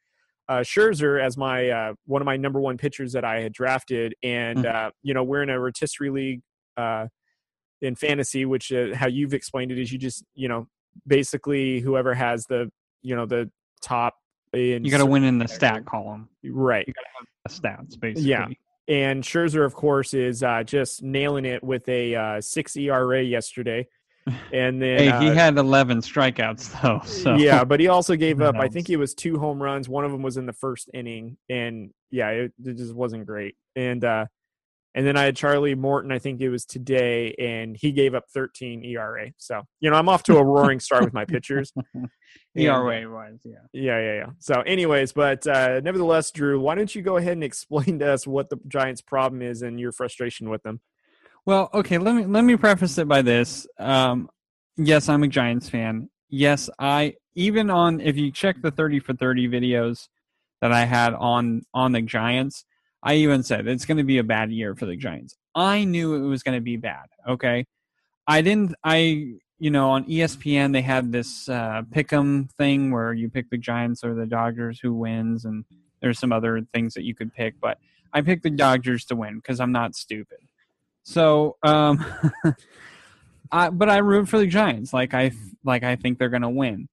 uh, 0.49 0.59
Scherzer 0.59 1.21
as 1.21 1.37
my 1.37 1.69
uh, 1.69 1.93
one 2.05 2.21
of 2.21 2.25
my 2.25 2.37
number 2.37 2.59
one 2.59 2.77
pitchers 2.77 3.13
that 3.13 3.25
I 3.25 3.41
had 3.41 3.53
drafted, 3.53 4.15
and 4.23 4.59
mm. 4.59 4.73
uh, 4.73 4.91
you 5.01 5.13
know 5.13 5.23
we're 5.23 5.43
in 5.43 5.49
a 5.49 5.59
rotisserie 5.59 6.09
league 6.09 6.41
uh, 6.77 7.07
in 7.81 7.95
fantasy, 7.95 8.45
which 8.45 8.71
uh, 8.71 8.95
how 8.95 9.07
you've 9.07 9.33
explained 9.33 9.71
it 9.71 9.79
is 9.79 9.91
you 9.91 9.99
just 9.99 10.23
you 10.35 10.47
know 10.47 10.67
basically 11.07 11.79
whoever 11.79 12.13
has 12.13 12.45
the 12.47 12.69
you 13.01 13.15
know 13.15 13.25
the 13.25 13.49
top 13.81 14.15
you 14.53 14.91
got 14.91 14.99
to 14.99 15.05
win 15.05 15.23
in 15.23 15.37
the 15.37 15.47
stat 15.47 15.85
column 15.85 16.29
right 16.45 16.87
you 16.87 16.93
got 16.93 17.01
to 17.01 17.07
have 17.17 17.27
the 17.45 17.61
stats 17.61 17.99
basically 17.99 18.29
yeah 18.29 18.47
and 18.87 19.23
Scherzer, 19.23 19.65
of 19.65 19.73
course, 19.73 20.13
is 20.13 20.43
uh, 20.43 20.63
just 20.63 21.03
nailing 21.03 21.45
it 21.45 21.63
with 21.63 21.87
a 21.87 22.15
uh, 22.15 22.41
six 22.41 22.75
ERA 22.75 23.21
yesterday. 23.21 23.87
And 24.53 24.81
then 24.81 24.99
hey, 24.99 25.09
uh, 25.09 25.19
he 25.19 25.27
had 25.27 25.57
11 25.57 25.97
strikeouts 25.99 26.81
though. 26.81 27.01
So 27.05 27.35
yeah, 27.35 27.65
but 27.65 27.81
he 27.81 27.89
also 27.89 28.15
gave 28.15 28.39
up. 28.41 28.55
I 28.55 28.69
think 28.69 28.89
it 28.89 28.95
was 28.95 29.13
two 29.13 29.37
home 29.37 29.61
runs. 29.61 29.89
One 29.89 30.05
of 30.05 30.13
them 30.13 30.21
was 30.21 30.37
in 30.37 30.45
the 30.45 30.53
first 30.53 30.89
inning, 30.93 31.35
and 31.49 31.91
yeah, 32.09 32.29
it, 32.29 32.53
it 32.63 32.77
just 32.77 32.95
wasn't 32.95 33.25
great. 33.25 33.57
And 33.75 34.01
uh, 34.05 34.27
and 34.95 35.05
then 35.05 35.17
I 35.17 35.23
had 35.23 35.35
Charlie 35.35 35.75
Morton. 35.75 36.11
I 36.11 36.19
think 36.19 36.41
it 36.41 36.49
was 36.49 36.65
today, 36.65 37.33
and 37.39 37.75
he 37.75 37.91
gave 37.91 38.13
up 38.13 38.25
13 38.29 38.83
ERA. 38.85 39.31
So 39.37 39.63
you 39.79 39.89
know, 39.89 39.95
I'm 39.95 40.09
off 40.09 40.23
to 40.23 40.37
a 40.37 40.43
roaring 40.43 40.79
start 40.79 41.03
with 41.03 41.13
my 41.13 41.25
pitchers. 41.25 41.73
ERA 42.55 43.11
wise, 43.11 43.39
yeah. 43.43 43.55
Yeah, 43.73 43.99
yeah, 43.99 44.13
yeah. 44.13 44.29
So, 44.39 44.61
anyways, 44.61 45.11
but 45.11 45.45
uh, 45.47 45.79
nevertheless, 45.81 46.31
Drew, 46.31 46.59
why 46.59 46.75
don't 46.75 46.93
you 46.93 47.01
go 47.01 47.17
ahead 47.17 47.33
and 47.33 47.43
explain 47.43 47.99
to 47.99 48.11
us 48.11 48.27
what 48.27 48.49
the 48.49 48.59
Giants' 48.67 49.01
problem 49.01 49.41
is 49.41 49.61
and 49.61 49.79
your 49.79 49.91
frustration 49.91 50.49
with 50.49 50.61
them? 50.63 50.79
Well, 51.45 51.69
okay, 51.73 51.97
let 51.97 52.15
me 52.15 52.25
let 52.25 52.43
me 52.43 52.55
preface 52.55 52.97
it 52.97 53.07
by 53.07 53.21
this. 53.21 53.67
Um, 53.79 54.29
yes, 54.77 55.09
I'm 55.09 55.23
a 55.23 55.27
Giants 55.27 55.69
fan. 55.69 56.09
Yes, 56.29 56.69
I 56.79 57.15
even 57.35 57.69
on 57.69 57.99
if 57.99 58.15
you 58.15 58.31
check 58.31 58.61
the 58.61 58.71
30 58.71 58.99
for 58.99 59.13
30 59.13 59.49
videos 59.49 60.07
that 60.61 60.71
I 60.71 60.85
had 60.85 61.13
on 61.13 61.63
on 61.73 61.91
the 61.91 62.01
Giants, 62.01 62.65
I 63.03 63.15
even 63.15 63.43
said 63.43 63.67
it's 63.67 63.85
going 63.85 63.97
to 63.97 64.03
be 64.03 64.17
a 64.17 64.23
bad 64.23 64.51
year 64.51 64.75
for 64.75 64.85
the 64.85 64.95
Giants. 64.95 65.35
I 65.53 65.83
knew 65.83 66.15
it 66.15 66.27
was 66.27 66.41
going 66.41 66.57
to 66.57 66.61
be 66.61 66.77
bad, 66.77 67.07
okay? 67.27 67.65
I 68.25 68.41
didn't 68.41 68.75
I 68.83 69.35
you 69.59 69.69
know, 69.71 69.91
on 69.91 70.05
ESPN 70.05 70.73
they 70.73 70.81
had 70.81 71.11
this 71.11 71.47
uh 71.49 71.83
pick'em 71.91 72.49
thing 72.53 72.91
where 72.91 73.13
you 73.13 73.29
pick 73.29 73.49
the 73.49 73.57
Giants 73.57 74.03
or 74.03 74.13
the 74.13 74.25
Dodgers 74.25 74.79
who 74.79 74.93
wins 74.93 75.45
and 75.45 75.65
there's 76.01 76.19
some 76.19 76.31
other 76.31 76.61
things 76.73 76.93
that 76.95 77.03
you 77.03 77.13
could 77.13 77.33
pick, 77.33 77.59
but 77.61 77.77
I 78.11 78.21
picked 78.21 78.43
the 78.43 78.49
Dodgers 78.49 79.05
to 79.05 79.15
win 79.15 79.41
cuz 79.41 79.59
I'm 79.59 79.71
not 79.71 79.95
stupid. 79.95 80.39
So, 81.03 81.57
um, 81.63 82.03
I, 83.51 83.69
but 83.69 83.89
I 83.89 83.97
root 83.97 84.29
for 84.29 84.39
the 84.39 84.47
Giants. 84.47 84.93
Like 84.93 85.13
I, 85.13 85.31
like 85.63 85.83
I 85.83 85.95
think 85.95 86.17
they're 86.17 86.29
going 86.29 86.41
to 86.41 86.49
win. 86.49 86.87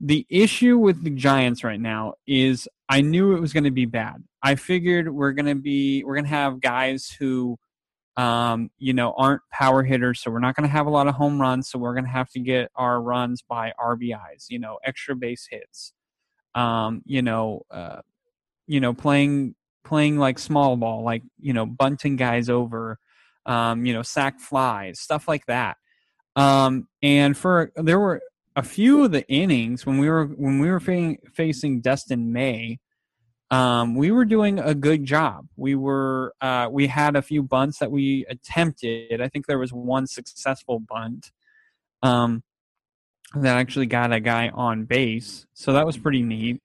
The 0.00 0.26
issue 0.28 0.78
with 0.78 1.04
the 1.04 1.10
Giants 1.10 1.62
right 1.62 1.80
now 1.80 2.14
is 2.26 2.68
I 2.88 3.02
knew 3.02 3.36
it 3.36 3.40
was 3.40 3.52
going 3.52 3.64
to 3.64 3.70
be 3.70 3.84
bad. 3.84 4.24
I 4.42 4.54
figured 4.56 5.12
we're 5.12 5.32
to 5.46 5.54
be, 5.54 6.04
we're 6.04 6.14
to 6.24 6.30
have 6.30 6.60
guys 6.60 7.08
who, 7.18 7.58
um, 8.16 8.70
you 8.78 8.92
know, 8.92 9.14
aren't 9.16 9.42
power 9.50 9.82
hitters. 9.82 10.20
So 10.20 10.30
we're 10.30 10.40
not 10.40 10.56
to 10.68 10.72
have 10.72 10.86
a 10.86 10.90
lot 10.90 11.06
of 11.06 11.14
home 11.14 11.40
runs. 11.40 11.70
So 11.70 11.78
we're 11.78 11.94
to 12.04 12.10
have 12.10 12.30
to 12.30 12.40
get 12.40 12.70
our 12.74 13.00
runs 13.00 13.42
by 13.42 13.72
RBIs, 13.80 14.46
you 14.48 14.58
know, 14.58 14.78
extra 14.84 15.16
base 15.16 15.46
hits, 15.50 15.92
um, 16.54 17.02
you 17.04 17.22
know, 17.22 17.62
uh, 17.70 18.00
you 18.66 18.80
know, 18.80 18.92
playing, 18.92 19.54
playing 19.84 20.18
like 20.18 20.38
small 20.38 20.76
ball, 20.76 21.04
like, 21.04 21.22
you 21.40 21.52
know, 21.52 21.66
bunting 21.66 22.16
guys 22.16 22.48
over, 22.50 22.98
um, 23.46 23.84
you 23.86 23.92
know, 23.92 24.02
sac 24.02 24.40
flies, 24.40 25.00
stuff 25.00 25.28
like 25.28 25.46
that. 25.46 25.76
Um, 26.36 26.88
and 27.02 27.36
for 27.36 27.72
there 27.76 27.98
were 27.98 28.22
a 28.56 28.62
few 28.62 29.04
of 29.04 29.12
the 29.12 29.26
innings 29.28 29.86
when 29.86 29.98
we 29.98 30.08
were 30.08 30.26
when 30.26 30.58
we 30.58 30.70
were 30.70 30.80
fa- 30.80 31.16
facing 31.34 31.80
Dustin 31.80 32.32
May, 32.32 32.78
um, 33.52 33.94
we 33.94 34.10
were 34.10 34.24
doing 34.24 34.58
a 34.58 34.74
good 34.74 35.04
job. 35.04 35.46
We 35.56 35.74
were 35.74 36.32
uh, 36.40 36.68
we 36.70 36.86
had 36.86 37.16
a 37.16 37.22
few 37.22 37.42
bunts 37.42 37.78
that 37.80 37.92
we 37.92 38.24
attempted. 38.30 39.20
I 39.20 39.28
think 39.28 39.46
there 39.46 39.58
was 39.58 39.74
one 39.74 40.06
successful 40.06 40.80
bunt 40.80 41.30
um, 42.02 42.42
that 43.34 43.58
actually 43.58 43.86
got 43.86 44.10
a 44.10 44.20
guy 44.20 44.48
on 44.48 44.86
base, 44.86 45.46
so 45.52 45.74
that 45.74 45.84
was 45.84 45.98
pretty 45.98 46.22
neat. 46.22 46.62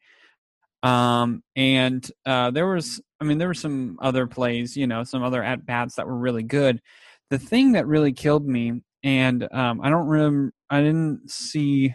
Um, 0.82 1.44
and 1.58 2.10
uh, 2.26 2.52
there 2.52 2.68
was, 2.68 3.02
I 3.20 3.26
mean, 3.26 3.38
there 3.38 3.50
were 3.50 3.54
some 3.54 3.98
other 4.02 4.26
plays, 4.26 4.78
you 4.78 4.88
know, 4.88 5.04
some 5.04 5.24
other 5.24 5.44
at 5.44 5.66
bats 5.66 5.96
that 5.96 6.08
were 6.08 6.18
really 6.18 6.44
good. 6.44 6.82
The 7.30 7.40
thing 7.40 7.74
that 7.74 7.86
really 7.86 8.14
killed 8.14 8.48
me, 8.48 8.84
and 9.04 9.46
um, 9.54 9.82
I 9.82 9.90
don't 9.90 10.08
remember, 10.08 10.54
I 10.70 10.80
didn't 10.80 11.30
see 11.30 11.94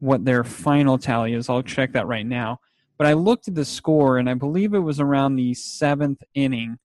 what 0.00 0.26
their 0.26 0.44
final 0.44 0.98
tally 0.98 1.32
is. 1.32 1.48
I'll 1.48 1.62
check 1.62 1.92
that 1.92 2.06
right 2.06 2.26
now. 2.26 2.58
But 3.00 3.06
I 3.06 3.14
looked 3.14 3.48
at 3.48 3.54
the 3.54 3.64
score, 3.64 4.18
and 4.18 4.28
I 4.28 4.34
believe 4.34 4.74
it 4.74 4.80
was 4.80 5.00
around 5.00 5.36
the 5.36 5.54
seventh 5.54 6.22
inning 6.34 6.78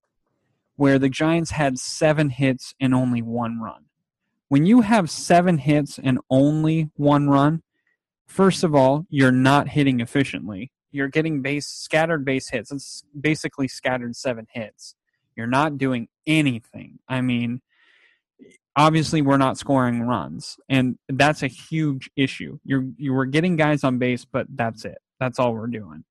where 0.77 0.97
the 0.97 1.09
Giants 1.09 1.51
had 1.51 1.77
seven 1.77 2.29
hits 2.29 2.73
and 2.79 2.95
only 2.95 3.21
one 3.21 3.59
run. 3.59 3.87
When 4.47 4.65
you 4.65 4.79
have 4.79 5.09
seven 5.09 5.57
hits 5.57 5.99
and 6.01 6.19
only 6.29 6.89
one 6.95 7.27
run, 7.27 7.63
first 8.27 8.63
of 8.63 8.73
all, 8.73 9.05
you're 9.09 9.33
not 9.33 9.67
hitting 9.67 9.99
efficiently. 9.99 10.71
You're 10.89 11.09
getting 11.09 11.41
base 11.41 11.67
scattered 11.67 12.23
base 12.23 12.47
hits. 12.47 12.71
It's 12.71 13.03
basically 13.19 13.67
scattered 13.67 14.15
seven 14.15 14.47
hits. 14.49 14.95
You're 15.35 15.47
not 15.47 15.77
doing 15.77 16.07
anything. 16.25 16.99
I 17.09 17.19
mean, 17.19 17.59
obviously 18.73 19.21
we're 19.21 19.35
not 19.35 19.57
scoring 19.57 20.03
runs, 20.03 20.61
and 20.69 20.97
that's 21.09 21.43
a 21.43 21.47
huge 21.47 22.09
issue. 22.15 22.59
You're 22.63 22.85
you 22.95 23.11
were 23.11 23.25
getting 23.25 23.57
guys 23.57 23.83
on 23.83 23.97
base, 23.97 24.23
but 24.23 24.47
that's 24.49 24.85
it. 24.85 24.99
That's 25.19 25.39
all 25.39 25.53
we're 25.53 25.67
doing. 25.67 26.03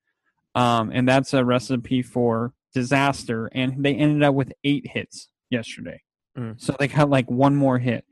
Um, 0.55 0.91
and 0.93 1.09
that's 1.09 1.35
a 1.35 1.45
recipe 1.45 2.03
for 2.03 2.53
disaster. 2.73 3.51
And 3.53 3.85
they 3.85 3.95
ended 3.95 4.23
up 4.23 4.35
with 4.35 4.53
eight 4.63 4.87
hits 4.87 5.29
yesterday. 5.51 6.01
Mm. 6.39 6.61
So 6.61 6.75
they 6.79 6.89
got 6.89 7.11
like 7.11 7.31
one 7.31 7.57
more 7.57 7.79
hit. 7.79 8.05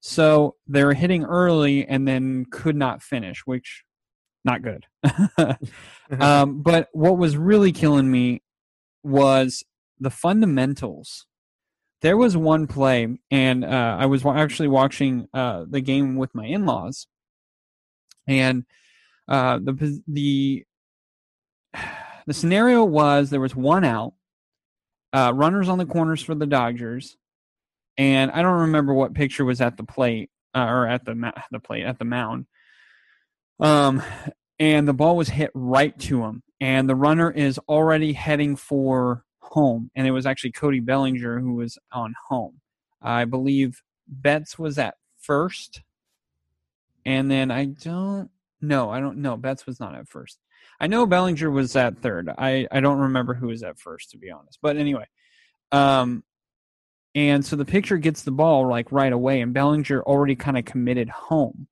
So 0.00 0.56
they're 0.66 0.92
hitting 0.92 1.24
early 1.24 1.86
and 1.86 2.06
then 2.06 2.46
could 2.50 2.76
not 2.76 3.02
finish, 3.02 3.42
which 3.46 3.84
not 4.44 4.62
good. 4.62 4.86
um, 6.20 6.62
but 6.62 6.88
what 6.92 7.18
was 7.18 7.36
really 7.36 7.72
killing 7.72 8.10
me 8.10 8.42
was 9.02 9.64
the 9.98 10.10
fundamentals. 10.10 11.26
There 12.00 12.16
was 12.16 12.36
one 12.36 12.68
play, 12.68 13.18
and 13.30 13.64
uh, 13.64 13.96
I 13.98 14.06
was 14.06 14.24
actually 14.24 14.68
watching 14.68 15.28
uh, 15.34 15.64
the 15.68 15.80
game 15.80 16.14
with 16.14 16.32
my 16.32 16.46
in-laws, 16.46 17.08
and 18.28 18.64
uh, 19.28 19.58
the 19.62 20.02
the 20.08 20.64
the 22.26 22.34
scenario 22.34 22.84
was 22.84 23.30
there 23.30 23.40
was 23.40 23.54
one 23.54 23.84
out, 23.84 24.14
uh, 25.12 25.32
runners 25.34 25.68
on 25.68 25.78
the 25.78 25.86
corners 25.86 26.22
for 26.22 26.34
the 26.34 26.46
Dodgers, 26.46 27.16
and 27.96 28.30
I 28.30 28.42
don't 28.42 28.60
remember 28.60 28.94
what 28.94 29.14
picture 29.14 29.44
was 29.44 29.60
at 29.60 29.76
the 29.76 29.84
plate 29.84 30.30
uh, 30.54 30.66
or 30.66 30.86
at 30.86 31.04
the 31.04 31.14
ma- 31.14 31.32
the 31.50 31.60
plate 31.60 31.84
at 31.84 31.98
the 31.98 32.04
mound. 32.04 32.46
Um, 33.60 34.02
and 34.58 34.88
the 34.88 34.94
ball 34.94 35.16
was 35.16 35.28
hit 35.28 35.50
right 35.54 35.98
to 36.00 36.24
him, 36.24 36.42
and 36.60 36.88
the 36.88 36.94
runner 36.94 37.30
is 37.30 37.58
already 37.68 38.12
heading 38.12 38.56
for 38.56 39.24
home, 39.40 39.90
and 39.94 40.06
it 40.06 40.10
was 40.10 40.26
actually 40.26 40.52
Cody 40.52 40.80
Bellinger 40.80 41.40
who 41.40 41.54
was 41.54 41.78
on 41.92 42.14
home. 42.28 42.60
I 43.02 43.24
believe 43.24 43.82
Betts 44.06 44.58
was 44.58 44.78
at 44.78 44.96
first, 45.18 45.82
and 47.04 47.30
then 47.30 47.50
I 47.50 47.66
don't 47.66 48.30
know. 48.60 48.90
I 48.90 49.00
don't 49.00 49.18
know. 49.18 49.36
Betts 49.36 49.66
was 49.66 49.80
not 49.80 49.94
at 49.94 50.08
first. 50.08 50.38
I 50.80 50.86
know 50.86 51.06
Bellinger 51.06 51.50
was 51.50 51.74
at 51.76 51.98
third. 51.98 52.28
I, 52.38 52.66
I 52.70 52.80
don't 52.80 52.98
remember 52.98 53.34
who 53.34 53.48
was 53.48 53.62
at 53.62 53.78
first 53.78 54.10
to 54.10 54.18
be 54.18 54.30
honest. 54.30 54.58
But 54.62 54.76
anyway, 54.76 55.06
um, 55.72 56.22
and 57.14 57.44
so 57.44 57.56
the 57.56 57.64
pitcher 57.64 57.96
gets 57.96 58.22
the 58.22 58.30
ball 58.30 58.68
like 58.68 58.92
right 58.92 59.12
away, 59.12 59.40
and 59.40 59.52
Bellinger 59.54 60.02
already 60.02 60.36
kind 60.36 60.58
of 60.58 60.64
committed 60.64 61.08
home. 61.08 61.66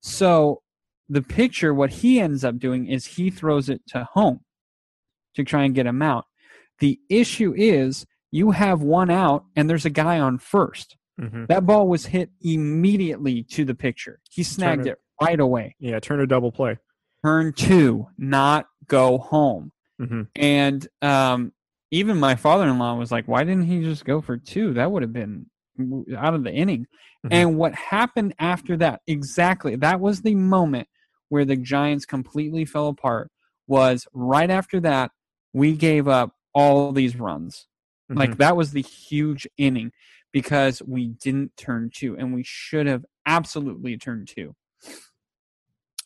So 0.00 0.62
the 1.08 1.22
pitcher, 1.22 1.72
what 1.72 1.90
he 1.90 2.20
ends 2.20 2.44
up 2.44 2.58
doing 2.58 2.86
is 2.86 3.04
he 3.04 3.30
throws 3.30 3.68
it 3.68 3.82
to 3.88 4.04
home 4.12 4.40
to 5.34 5.44
try 5.44 5.64
and 5.64 5.74
get 5.74 5.86
him 5.86 6.02
out. 6.02 6.26
The 6.80 6.98
issue 7.08 7.54
is 7.56 8.06
you 8.30 8.52
have 8.52 8.82
one 8.82 9.10
out, 9.10 9.44
and 9.56 9.68
there's 9.68 9.84
a 9.84 9.90
guy 9.90 10.18
on 10.20 10.38
first. 10.38 10.96
Mhm. 11.20 11.48
That 11.48 11.66
ball 11.66 11.88
was 11.88 12.06
hit 12.06 12.30
immediately 12.40 13.42
to 13.44 13.64
the 13.64 13.74
pitcher. 13.74 14.20
He 14.30 14.42
snagged 14.42 14.86
it 14.86 14.98
right 15.22 15.40
away. 15.40 15.76
Yeah, 15.78 15.98
turn 16.00 16.20
a 16.20 16.26
double 16.26 16.52
play. 16.52 16.78
Turn 17.24 17.52
two, 17.52 18.06
not 18.18 18.66
go 18.86 19.18
home. 19.18 19.72
hmm 19.98 20.22
And 20.34 20.86
um, 21.02 21.52
even 21.90 22.18
my 22.18 22.34
father-in-law 22.34 22.94
was 22.96 23.12
like, 23.12 23.26
"Why 23.28 23.44
didn't 23.44 23.64
he 23.64 23.82
just 23.82 24.04
go 24.04 24.20
for 24.20 24.36
two? 24.38 24.74
That 24.74 24.90
would 24.90 25.02
have 25.02 25.12
been 25.12 25.46
out 26.16 26.34
of 26.34 26.44
the 26.44 26.52
inning." 26.52 26.86
Mhm. 27.26 27.32
And 27.32 27.58
what 27.58 27.74
happened 27.74 28.34
after 28.38 28.76
that? 28.78 29.02
Exactly, 29.06 29.76
that 29.76 30.00
was 30.00 30.22
the 30.22 30.34
moment 30.34 30.88
where 31.28 31.44
the 31.44 31.56
Giants 31.56 32.06
completely 32.06 32.64
fell 32.64 32.88
apart. 32.88 33.30
Was 33.66 34.06
right 34.12 34.50
after 34.50 34.80
that 34.80 35.12
we 35.52 35.76
gave 35.76 36.08
up 36.08 36.32
all 36.54 36.92
these 36.92 37.16
runs. 37.16 37.66
Like 38.08 38.38
that 38.38 38.56
was 38.56 38.72
the 38.72 38.82
huge 38.82 39.46
inning 39.56 39.92
because 40.32 40.82
we 40.82 41.08
didn't 41.08 41.56
turn 41.56 41.90
two, 41.94 42.16
and 42.16 42.34
we 42.34 42.42
should 42.44 42.86
have 42.88 43.04
absolutely 43.26 43.96
turned 43.98 44.26
two. 44.28 44.54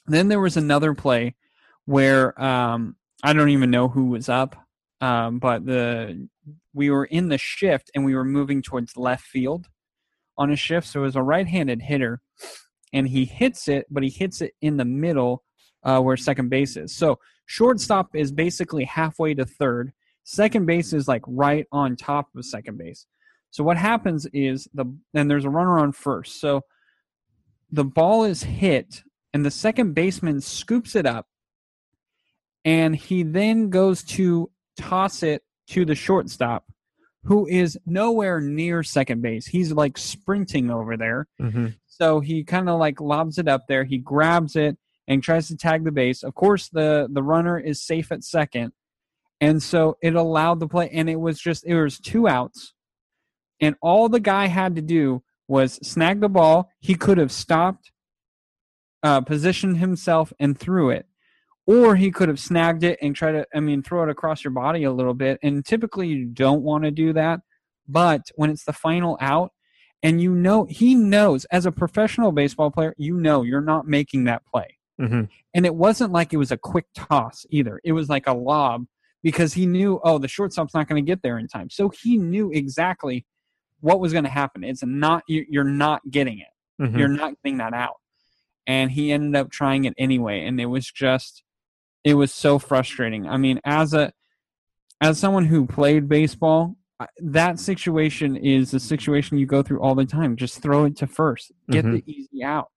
Then 0.06 0.28
there 0.28 0.40
was 0.40 0.56
another 0.56 0.94
play 0.94 1.34
where 1.86 2.40
um, 2.42 2.96
I 3.22 3.32
don't 3.32 3.50
even 3.50 3.70
know 3.70 3.88
who 3.88 4.06
was 4.06 4.28
up, 4.28 4.56
um, 5.00 5.38
but 5.38 5.64
the 5.64 6.28
we 6.72 6.90
were 6.90 7.04
in 7.04 7.28
the 7.28 7.38
shift 7.38 7.90
and 7.94 8.04
we 8.04 8.14
were 8.14 8.24
moving 8.24 8.60
towards 8.60 8.96
left 8.96 9.24
field 9.24 9.68
on 10.36 10.50
a 10.50 10.56
shift. 10.56 10.88
So 10.88 11.00
it 11.00 11.04
was 11.04 11.16
a 11.16 11.22
right-handed 11.22 11.82
hitter, 11.82 12.20
and 12.92 13.08
he 13.08 13.24
hits 13.24 13.68
it, 13.68 13.86
but 13.90 14.02
he 14.02 14.10
hits 14.10 14.40
it 14.40 14.54
in 14.60 14.76
the 14.76 14.84
middle 14.84 15.42
uh, 15.84 16.00
where 16.00 16.16
second 16.16 16.48
base 16.48 16.76
is. 16.76 16.94
So 16.94 17.18
shortstop 17.46 18.14
is 18.14 18.32
basically 18.32 18.84
halfway 18.84 19.34
to 19.34 19.44
third. 19.44 19.92
Second 20.24 20.66
base 20.66 20.92
is 20.92 21.06
like 21.06 21.22
right 21.26 21.66
on 21.70 21.96
top 21.96 22.28
of 22.34 22.44
second 22.44 22.78
base. 22.78 23.06
So 23.50 23.62
what 23.62 23.76
happens 23.76 24.26
is 24.32 24.68
the 24.74 24.86
and 25.14 25.30
there's 25.30 25.44
a 25.44 25.50
runner 25.50 25.78
on 25.78 25.92
first. 25.92 26.40
So 26.40 26.62
the 27.70 27.84
ball 27.84 28.24
is 28.24 28.42
hit, 28.42 29.02
and 29.34 29.44
the 29.44 29.50
second 29.50 29.94
baseman 29.94 30.40
scoops 30.40 30.94
it 30.94 31.04
up, 31.04 31.26
and 32.64 32.96
he 32.96 33.24
then 33.24 33.68
goes 33.68 34.02
to 34.04 34.50
toss 34.78 35.22
it 35.22 35.42
to 35.68 35.84
the 35.84 35.94
shortstop, 35.94 36.64
who 37.24 37.46
is 37.46 37.76
nowhere 37.84 38.40
near 38.40 38.82
second 38.82 39.20
base. 39.22 39.46
He's 39.46 39.72
like 39.72 39.98
sprinting 39.98 40.70
over 40.70 40.96
there. 40.96 41.26
Mm-hmm. 41.40 41.68
So 41.86 42.20
he 42.20 42.44
kind 42.44 42.68
of 42.68 42.78
like 42.78 43.00
lobs 43.00 43.38
it 43.38 43.48
up 43.48 43.64
there. 43.68 43.84
He 43.84 43.98
grabs 43.98 44.56
it 44.56 44.78
and 45.06 45.22
tries 45.22 45.48
to 45.48 45.56
tag 45.56 45.84
the 45.84 45.92
base. 45.92 46.22
Of 46.22 46.34
course, 46.34 46.68
the 46.68 47.08
the 47.12 47.22
runner 47.22 47.58
is 47.58 47.82
safe 47.82 48.12
at 48.12 48.24
second, 48.24 48.72
and 49.40 49.62
so 49.62 49.96
it 50.00 50.14
allowed 50.14 50.60
the 50.60 50.68
play. 50.68 50.90
And 50.92 51.10
it 51.10 51.20
was 51.20 51.40
just 51.40 51.66
it 51.66 51.80
was 51.80 51.98
two 51.98 52.28
outs, 52.28 52.72
and 53.60 53.74
all 53.82 54.08
the 54.08 54.20
guy 54.20 54.46
had 54.46 54.76
to 54.76 54.82
do 54.82 55.22
was 55.48 55.74
snag 55.86 56.20
the 56.20 56.28
ball. 56.28 56.70
He 56.80 56.94
could 56.94 57.18
have 57.18 57.32
stopped, 57.32 57.90
uh, 59.04 59.20
positioned 59.20 59.76
himself, 59.76 60.32
and 60.40 60.58
threw 60.58 60.90
it. 60.90 61.06
Or 61.66 61.94
he 61.94 62.10
could 62.10 62.28
have 62.28 62.40
snagged 62.40 62.82
it 62.82 62.98
and 63.00 63.14
tried 63.14 63.32
to, 63.32 63.46
I 63.54 63.60
mean, 63.60 63.82
throw 63.82 64.02
it 64.02 64.10
across 64.10 64.42
your 64.42 64.50
body 64.50 64.84
a 64.84 64.92
little 64.92 65.14
bit. 65.14 65.38
And 65.42 65.64
typically 65.64 66.08
you 66.08 66.26
don't 66.26 66.62
want 66.62 66.84
to 66.84 66.90
do 66.90 67.12
that. 67.12 67.40
But 67.88 68.30
when 68.34 68.50
it's 68.50 68.64
the 68.64 68.72
final 68.72 69.16
out, 69.20 69.52
and 70.02 70.20
you 70.20 70.34
know, 70.34 70.64
he 70.64 70.94
knows 70.94 71.46
as 71.46 71.64
a 71.64 71.72
professional 71.72 72.32
baseball 72.32 72.70
player, 72.70 72.94
you 72.98 73.16
know 73.16 73.42
you're 73.42 73.62
not 73.62 73.86
making 73.86 74.24
that 74.24 74.42
play. 74.46 74.78
Mm-hmm. 75.00 75.22
And 75.54 75.66
it 75.66 75.74
wasn't 75.74 76.12
like 76.12 76.32
it 76.32 76.36
was 76.36 76.52
a 76.52 76.58
quick 76.58 76.86
toss 76.94 77.46
either. 77.50 77.80
It 77.82 77.92
was 77.92 78.08
like 78.08 78.26
a 78.26 78.34
lob 78.34 78.84
because 79.22 79.54
he 79.54 79.64
knew, 79.64 80.00
oh, 80.04 80.18
the 80.18 80.28
shortstop's 80.28 80.74
not 80.74 80.86
going 80.86 81.02
to 81.02 81.10
get 81.10 81.22
there 81.22 81.38
in 81.38 81.48
time. 81.48 81.70
So 81.70 81.88
he 81.88 82.18
knew 82.18 82.50
exactly 82.52 83.24
what 83.80 84.00
was 84.00 84.12
going 84.12 84.24
to 84.24 84.30
happen. 84.30 84.64
It's 84.64 84.84
not, 84.84 85.22
you're 85.26 85.64
not 85.64 86.02
getting 86.10 86.40
it. 86.40 86.82
Mm-hmm. 86.82 86.98
You're 86.98 87.08
not 87.08 87.34
getting 87.42 87.58
that 87.58 87.72
out. 87.72 87.96
And 88.66 88.90
he 88.90 89.12
ended 89.12 89.36
up 89.36 89.50
trying 89.50 89.84
it 89.84 89.94
anyway. 89.98 90.46
And 90.46 90.60
it 90.60 90.66
was 90.66 90.90
just, 90.90 91.42
it 92.02 92.14
was 92.14 92.32
so 92.32 92.58
frustrating. 92.58 93.28
I 93.28 93.36
mean, 93.36 93.60
as 93.64 93.94
a, 93.94 94.12
as 95.00 95.18
someone 95.18 95.44
who 95.46 95.66
played 95.66 96.08
baseball, 96.08 96.76
that 97.18 97.58
situation 97.58 98.36
is 98.36 98.72
a 98.72 98.80
situation 98.80 99.36
you 99.36 99.46
go 99.46 99.62
through 99.62 99.80
all 99.80 99.94
the 99.94 100.06
time. 100.06 100.36
Just 100.36 100.62
throw 100.62 100.84
it 100.84 100.96
to 100.98 101.06
first, 101.06 101.52
get 101.70 101.84
Mhm. 101.84 101.92
the 101.92 102.12
easy 102.12 102.44
out. 102.44 102.70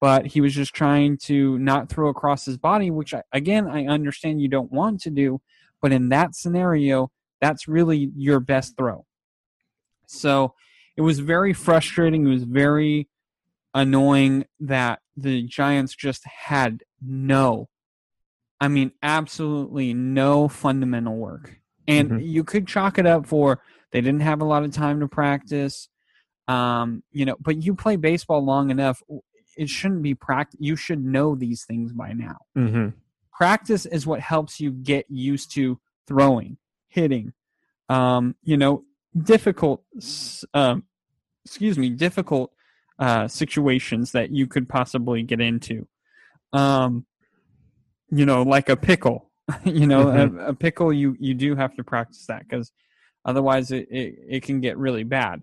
But 0.00 0.26
he 0.26 0.40
was 0.40 0.52
just 0.52 0.74
trying 0.74 1.16
to 1.24 1.58
not 1.60 1.88
throw 1.88 2.08
across 2.08 2.44
his 2.44 2.58
body, 2.58 2.90
which 2.90 3.14
I, 3.14 3.22
again 3.32 3.68
I 3.68 3.86
understand 3.86 4.42
you 4.42 4.48
don't 4.48 4.72
want 4.72 5.00
to 5.02 5.10
do, 5.10 5.40
but 5.80 5.92
in 5.92 6.08
that 6.08 6.34
scenario, 6.34 7.12
that's 7.40 7.68
really 7.68 8.10
your 8.16 8.40
best 8.40 8.76
throw. 8.76 9.06
So 10.06 10.54
it 10.96 11.02
was 11.02 11.20
very 11.20 11.52
frustrating. 11.52 12.26
It 12.26 12.30
was 12.30 12.44
very 12.44 13.08
annoying 13.74 14.46
that 14.60 15.00
the 15.16 15.42
Giants 15.42 15.94
just 15.94 16.24
had 16.26 16.82
no, 17.00 17.68
I 18.60 18.68
mean, 18.68 18.92
absolutely 19.02 19.94
no 19.94 20.48
fundamental 20.48 21.16
work. 21.16 21.60
And 21.88 22.10
Mhm. 22.10 22.26
you 22.26 22.44
could 22.44 22.66
chalk 22.68 22.98
it 22.98 23.06
up 23.06 23.26
for 23.26 23.60
they 23.90 24.00
didn't 24.00 24.20
have 24.22 24.40
a 24.40 24.44
lot 24.44 24.62
of 24.62 24.72
time 24.72 25.00
to 25.00 25.08
practice. 25.08 25.88
Um, 26.48 27.02
you 27.10 27.24
know, 27.24 27.36
but 27.40 27.62
you 27.62 27.74
play 27.74 27.96
baseball 27.96 28.44
long 28.44 28.70
enough, 28.70 29.02
it 29.56 29.68
shouldn't 29.68 30.02
be 30.02 30.14
practice. 30.14 30.58
You 30.60 30.76
should 30.76 31.04
know 31.04 31.34
these 31.34 31.64
things 31.64 31.92
by 31.92 32.12
now 32.12 32.38
Mm-hmm. 32.56 32.88
practice 33.32 33.86
is 33.86 34.06
what 34.06 34.20
helps 34.20 34.60
you 34.60 34.70
get 34.70 35.06
used 35.10 35.52
to 35.52 35.80
throwing, 36.06 36.58
hitting, 36.88 37.32
um, 37.88 38.36
you 38.42 38.56
know, 38.56 38.84
difficult, 39.16 39.82
um, 40.54 40.84
excuse 41.44 41.78
me, 41.78 41.90
difficult 41.90 42.52
uh, 43.02 43.28
situations 43.28 44.12
that 44.12 44.30
you 44.30 44.46
could 44.46 44.68
possibly 44.68 45.22
get 45.22 45.40
into. 45.40 45.86
Um, 46.52 47.06
you 48.10 48.26
know, 48.26 48.42
like 48.42 48.68
a 48.68 48.76
pickle. 48.76 49.30
you 49.64 49.86
know, 49.86 50.08
a, 50.08 50.50
a 50.50 50.54
pickle. 50.54 50.92
You 50.92 51.16
you 51.18 51.34
do 51.34 51.56
have 51.56 51.74
to 51.76 51.84
practice 51.84 52.26
that 52.26 52.48
because 52.48 52.70
otherwise 53.24 53.70
it, 53.70 53.88
it 53.90 54.14
it 54.28 54.42
can 54.42 54.60
get 54.60 54.78
really 54.78 55.04
bad. 55.04 55.42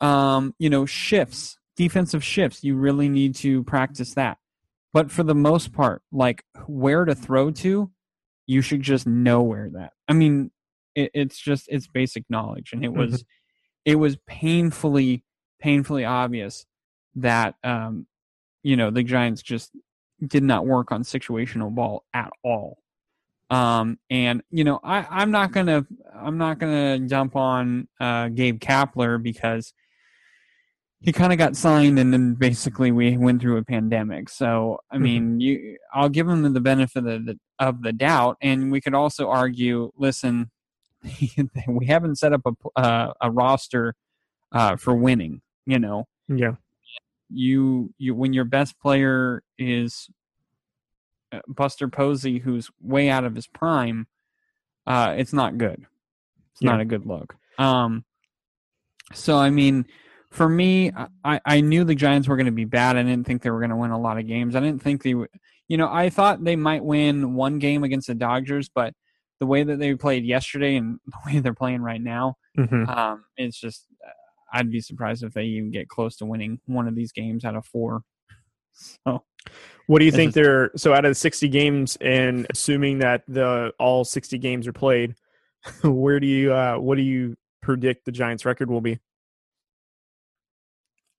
Um, 0.00 0.54
you 0.58 0.68
know, 0.68 0.86
shifts, 0.86 1.58
defensive 1.76 2.24
shifts. 2.24 2.64
You 2.64 2.76
really 2.76 3.08
need 3.08 3.36
to 3.36 3.62
practice 3.64 4.14
that 4.14 4.38
but 4.94 5.10
for 5.10 5.22
the 5.24 5.34
most 5.34 5.74
part 5.74 6.00
like 6.10 6.42
where 6.66 7.04
to 7.04 7.14
throw 7.14 7.50
to 7.50 7.90
you 8.46 8.62
should 8.62 8.80
just 8.80 9.06
know 9.06 9.42
where 9.42 9.68
that 9.74 9.92
i 10.08 10.14
mean 10.14 10.50
it, 10.94 11.10
it's 11.12 11.38
just 11.38 11.66
it's 11.68 11.86
basic 11.86 12.24
knowledge 12.30 12.70
and 12.72 12.82
it 12.82 12.92
was 12.94 13.24
it 13.84 13.96
was 13.96 14.16
painfully 14.26 15.22
painfully 15.64 16.04
obvious 16.04 16.66
that 17.16 17.54
um 17.64 18.06
you 18.62 18.76
know 18.76 18.90
the 18.90 19.02
giants 19.02 19.40
just 19.40 19.70
did 20.26 20.42
not 20.42 20.66
work 20.66 20.92
on 20.92 21.02
situational 21.02 21.74
ball 21.74 22.04
at 22.12 22.30
all. 22.42 22.76
Um 23.48 23.98
and 24.10 24.42
you 24.50 24.62
know 24.64 24.78
i 24.84 25.06
i'm 25.10 25.30
not 25.30 25.52
gonna 25.52 25.86
i'm 26.14 26.36
not 26.36 26.58
gonna 26.58 26.98
jump 26.98 27.34
on 27.34 27.88
uh 27.98 28.28
gabe 28.28 28.60
kapler 28.60 29.22
because 29.22 29.72
he 31.00 31.12
kind 31.12 31.32
of 31.32 31.38
got 31.38 31.56
signed 31.56 31.98
and 31.98 32.12
then 32.12 32.34
basically 32.34 32.90
we 32.92 33.16
went 33.16 33.40
through 33.40 33.56
a 33.56 33.64
pandemic. 33.64 34.28
So 34.28 34.80
i 34.90 34.96
Mhm. 34.96 35.00
mean 35.00 35.40
you 35.40 35.78
i'll 35.94 36.10
give 36.10 36.28
him 36.28 36.42
the 36.52 36.60
benefit 36.60 37.06
of 37.06 37.24
the, 37.24 37.38
of 37.58 37.80
the 37.82 37.92
doubt. 37.94 38.36
And 38.42 38.70
we 38.70 38.82
could 38.82 38.94
also 38.94 39.30
argue 39.30 39.90
listen 39.96 40.50
we 41.68 41.86
haven't 41.86 42.16
set 42.16 42.34
up 42.34 42.42
a 42.44 42.52
uh, 42.78 43.12
a 43.22 43.30
roster 43.30 43.94
uh, 44.52 44.76
for 44.76 44.94
winning 44.94 45.40
you 45.66 45.78
know 45.78 46.06
Yeah. 46.28 46.52
you 47.30 47.92
you 47.98 48.14
when 48.14 48.32
your 48.32 48.44
best 48.44 48.78
player 48.80 49.42
is 49.58 50.08
uh, 51.32 51.40
Buster 51.48 51.88
Posey 51.88 52.38
who's 52.38 52.70
way 52.80 53.08
out 53.10 53.24
of 53.24 53.34
his 53.34 53.46
prime 53.46 54.06
uh 54.86 55.14
it's 55.16 55.32
not 55.32 55.56
good 55.58 55.86
it's 56.52 56.62
Yeah. 56.62 56.72
not 56.72 56.80
a 56.80 56.84
good 56.84 57.06
look 57.06 57.36
um 57.58 58.04
so 59.12 59.36
i 59.36 59.48
mean 59.50 59.86
for 60.30 60.48
me 60.48 60.90
i 61.24 61.40
i 61.46 61.60
knew 61.60 61.84
the 61.84 61.94
giants 61.94 62.26
were 62.28 62.36
going 62.36 62.46
to 62.46 62.52
be 62.52 62.64
bad 62.64 62.96
i 62.96 63.02
didn't 63.02 63.26
think 63.26 63.42
they 63.42 63.50
were 63.50 63.60
going 63.60 63.70
to 63.70 63.76
win 63.76 63.90
a 63.92 63.98
lot 64.00 64.18
of 64.18 64.26
games 64.26 64.54
i 64.56 64.60
didn't 64.60 64.82
think 64.82 65.02
they 65.02 65.14
would 65.14 65.28
you 65.68 65.76
know 65.76 65.88
i 65.90 66.10
thought 66.10 66.42
they 66.44 66.56
might 66.56 66.84
win 66.84 67.34
one 67.34 67.58
game 67.58 67.84
against 67.84 68.08
the 68.08 68.14
dodgers 68.14 68.68
but 68.68 68.92
the 69.40 69.46
way 69.46 69.62
that 69.62 69.78
they 69.78 69.94
played 69.94 70.24
yesterday 70.24 70.76
and 70.76 70.98
the 71.06 71.18
way 71.26 71.38
they're 71.38 71.54
playing 71.54 71.80
right 71.82 72.02
now 72.02 72.36
Mm-hmm. 72.58 72.88
um 72.88 73.24
it's 73.36 73.58
just 73.58 73.86
i'd 74.54 74.70
be 74.70 74.80
surprised 74.80 75.22
if 75.22 75.32
they 75.34 75.44
even 75.44 75.70
get 75.70 75.88
close 75.88 76.16
to 76.16 76.24
winning 76.26 76.58
one 76.66 76.88
of 76.88 76.94
these 76.94 77.12
games 77.12 77.44
out 77.44 77.54
of 77.54 77.64
four 77.66 78.02
so 78.72 79.22
What 79.86 79.98
do 79.98 80.04
you 80.06 80.10
think 80.12 80.28
is- 80.30 80.34
they're 80.34 80.70
so 80.76 80.92
out 80.94 81.04
of 81.04 81.10
the 81.10 81.14
60 81.14 81.48
games 81.48 81.96
and 82.00 82.46
assuming 82.50 82.98
that 83.00 83.22
the 83.28 83.72
all 83.78 84.04
60 84.04 84.38
games 84.38 84.66
are 84.66 84.72
played, 84.72 85.14
where 85.84 86.18
do 86.18 86.26
you 86.26 86.52
uh 86.52 86.76
what 86.78 86.96
do 86.96 87.02
you 87.02 87.36
predict 87.60 88.04
the 88.06 88.12
Giants 88.12 88.44
record 88.44 88.70
will 88.70 88.80
be? 88.80 88.98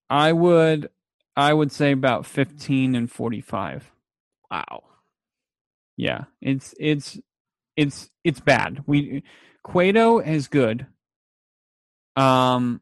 i 0.09 0.31
would 0.31 0.89
i 1.35 1.51
would 1.53 1.71
say 1.71 1.91
about 1.91 2.25
15 2.25 2.95
and 2.95 3.11
45 3.11 3.91
Wow. 4.51 4.83
Yeah, 5.97 6.25
it's 6.41 6.73
it's 6.79 7.19
it's 7.75 8.09
it's 8.23 8.39
bad. 8.39 8.83
We 8.85 9.23
Cueto 9.63 10.19
is 10.19 10.47
good. 10.47 10.85
Um, 12.15 12.81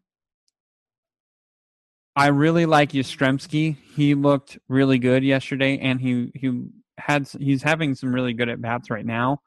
I 2.16 2.28
really 2.28 2.66
like 2.66 2.92
Yastrzemski. 2.92 3.78
He 3.96 4.14
looked 4.14 4.58
really 4.68 5.00
good 5.00 5.24
yesterday, 5.24 5.80
and 5.80 6.00
he 6.00 6.32
he 6.36 6.66
had 6.98 7.28
he's 7.40 7.64
having 7.64 7.96
some 7.96 8.14
really 8.14 8.34
good 8.34 8.50
at 8.50 8.62
bats 8.62 8.90
right 8.90 9.06
now. 9.06 9.42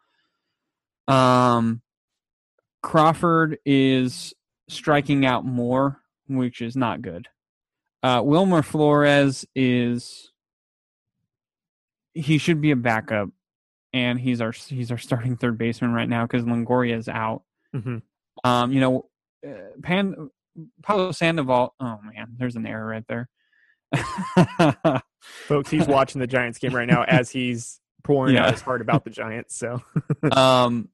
Um, 1.06 1.80
Crawford 2.82 3.58
is 3.64 4.34
striking 4.68 5.24
out 5.24 5.44
more, 5.44 6.00
which 6.28 6.60
is 6.60 6.76
not 6.76 7.02
good. 7.02 7.28
Uh, 8.02 8.22
Wilmer 8.24 8.62
Flores 8.62 9.44
is 9.54 10.32
he 12.14 12.38
should 12.38 12.60
be 12.60 12.72
a 12.72 12.76
backup, 12.76 13.28
and 13.92 14.18
he's 14.18 14.40
our 14.40 14.52
he's 14.52 14.90
our 14.90 14.98
starting 14.98 15.36
third 15.36 15.56
baseman 15.56 15.92
right 15.92 16.08
now 16.08 16.26
because 16.26 16.44
Longoria 16.44 16.96
is 16.96 17.08
out. 17.08 17.42
Mhm. 17.74 18.02
Um, 18.44 18.72
you 18.72 18.80
know, 18.80 19.08
uh, 19.46 19.52
Pan 19.82 20.30
Pablo 20.82 21.12
Sandoval. 21.12 21.74
Oh 21.80 21.98
man, 22.02 22.34
there's 22.36 22.56
an 22.56 22.66
error 22.66 22.86
right 22.86 23.04
there. 23.08 23.28
Folks, 25.22 25.70
he's 25.70 25.86
watching 25.86 26.20
the 26.20 26.26
Giants 26.26 26.58
game 26.58 26.74
right 26.74 26.88
now 26.88 27.02
as 27.08 27.30
he's 27.30 27.80
pouring 28.04 28.34
Yeah. 28.34 28.46
out 28.46 28.52
his 28.52 28.60
heart 28.62 28.80
about 28.80 29.04
the 29.04 29.10
Giants. 29.10 29.56
So 29.56 29.82
um, 30.32 30.88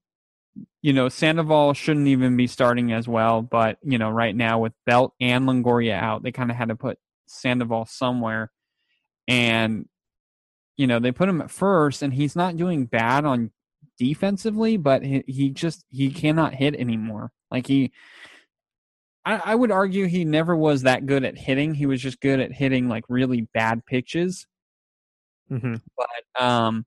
you 0.83 0.93
know, 0.93 1.09
Sandoval 1.09 1.75
shouldn't 1.75 2.09
even 2.09 2.37
be 2.37 2.47
starting 2.47 2.93
as 2.93 3.09
well, 3.09 3.43
but 3.43 3.79
you 3.83 3.99
know, 3.99 4.11
right 4.11 4.35
now 4.35 4.59
with 4.59 4.73
Belt 4.87 5.15
and 5.21 5.47
Longoria 5.47 5.95
out, 5.95 6.23
they 6.23 6.33
kind 6.33 6.51
of 6.51 6.57
had 6.57 6.69
to 6.69 6.77
put 6.77 6.99
Sandoval 7.27 7.87
somewhere, 7.87 8.51
and 9.29 9.89
you 10.77 10.87
know, 10.87 10.99
they 10.99 11.13
put 11.13 11.29
him 11.29 11.41
at 11.41 11.51
first, 11.51 12.03
and 12.03 12.13
he's 12.13 12.35
not 12.37 12.57
doing 12.57 12.87
bad 12.87 13.25
on 13.25 13.51
defensively, 13.99 14.77
but 14.77 15.03
he, 15.03 15.23
he 15.27 15.51
just 15.51 15.85
he 15.91 16.11
cannot 16.11 16.55
hit 16.55 16.75
anymore. 16.75 17.31
Like 17.51 17.67
he 17.67 17.93
I, 19.25 19.41
I 19.45 19.55
would 19.55 19.71
argue 19.71 20.07
he 20.07 20.25
never 20.25 20.57
was 20.57 20.83
that 20.83 21.07
good 21.07 21.25
at 21.25 21.39
hitting. 21.39 21.75
He 21.75 21.87
was 21.87 22.01
just 22.01 22.21
good 22.21 22.41
at 22.41 22.53
hitting 22.53 22.89
like 22.89 23.05
really 23.09 23.43
bad 23.55 23.85
pitches. 23.87 24.47
Mm-hmm. 25.51 25.75
But 25.97 26.43
um, 26.43 26.85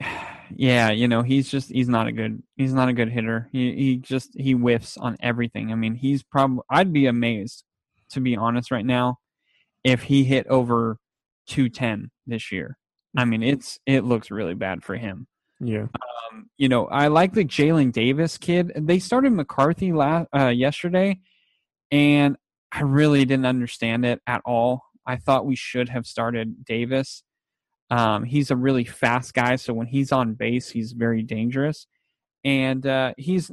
yeah, 0.54 0.90
you 0.90 1.08
know, 1.08 1.22
he's 1.22 1.50
just 1.50 1.70
he's 1.70 1.88
not 1.88 2.06
a 2.06 2.12
good 2.12 2.42
he's 2.56 2.74
not 2.74 2.88
a 2.88 2.92
good 2.92 3.10
hitter. 3.10 3.48
He 3.52 3.74
he 3.74 3.96
just 3.96 4.30
he 4.34 4.52
whiffs 4.52 4.96
on 4.96 5.16
everything. 5.20 5.72
I 5.72 5.76
mean, 5.76 5.94
he's 5.94 6.22
probably 6.22 6.62
I'd 6.70 6.92
be 6.92 7.06
amazed 7.06 7.64
to 8.10 8.20
be 8.20 8.36
honest 8.36 8.70
right 8.70 8.84
now 8.84 9.18
if 9.82 10.02
he 10.04 10.24
hit 10.24 10.46
over 10.48 10.98
210 11.48 12.10
this 12.26 12.52
year. 12.52 12.78
I 13.16 13.24
mean, 13.24 13.42
it's 13.42 13.78
it 13.86 14.04
looks 14.04 14.30
really 14.30 14.54
bad 14.54 14.82
for 14.82 14.96
him. 14.96 15.26
Yeah. 15.60 15.86
Um, 16.32 16.50
you 16.56 16.68
know, 16.68 16.86
I 16.86 17.08
like 17.08 17.32
the 17.32 17.44
Jaylin 17.44 17.92
Davis 17.92 18.38
kid. 18.38 18.72
They 18.76 18.98
started 18.98 19.32
McCarthy 19.32 19.92
last 19.92 20.28
uh, 20.36 20.48
yesterday, 20.48 21.20
and 21.90 22.36
I 22.72 22.82
really 22.82 23.24
didn't 23.24 23.46
understand 23.46 24.04
it 24.04 24.20
at 24.26 24.42
all. 24.44 24.82
I 25.06 25.16
thought 25.16 25.46
we 25.46 25.56
should 25.56 25.88
have 25.90 26.06
started 26.06 26.64
Davis. 26.64 27.22
Um, 27.90 28.24
he's 28.24 28.50
a 28.50 28.56
really 28.56 28.84
fast 28.84 29.34
guy, 29.34 29.56
so 29.56 29.74
when 29.74 29.86
he's 29.86 30.10
on 30.10 30.34
base, 30.34 30.70
he's 30.70 30.92
very 30.92 31.22
dangerous, 31.22 31.86
and 32.42 32.84
uh, 32.86 33.12
he's 33.16 33.50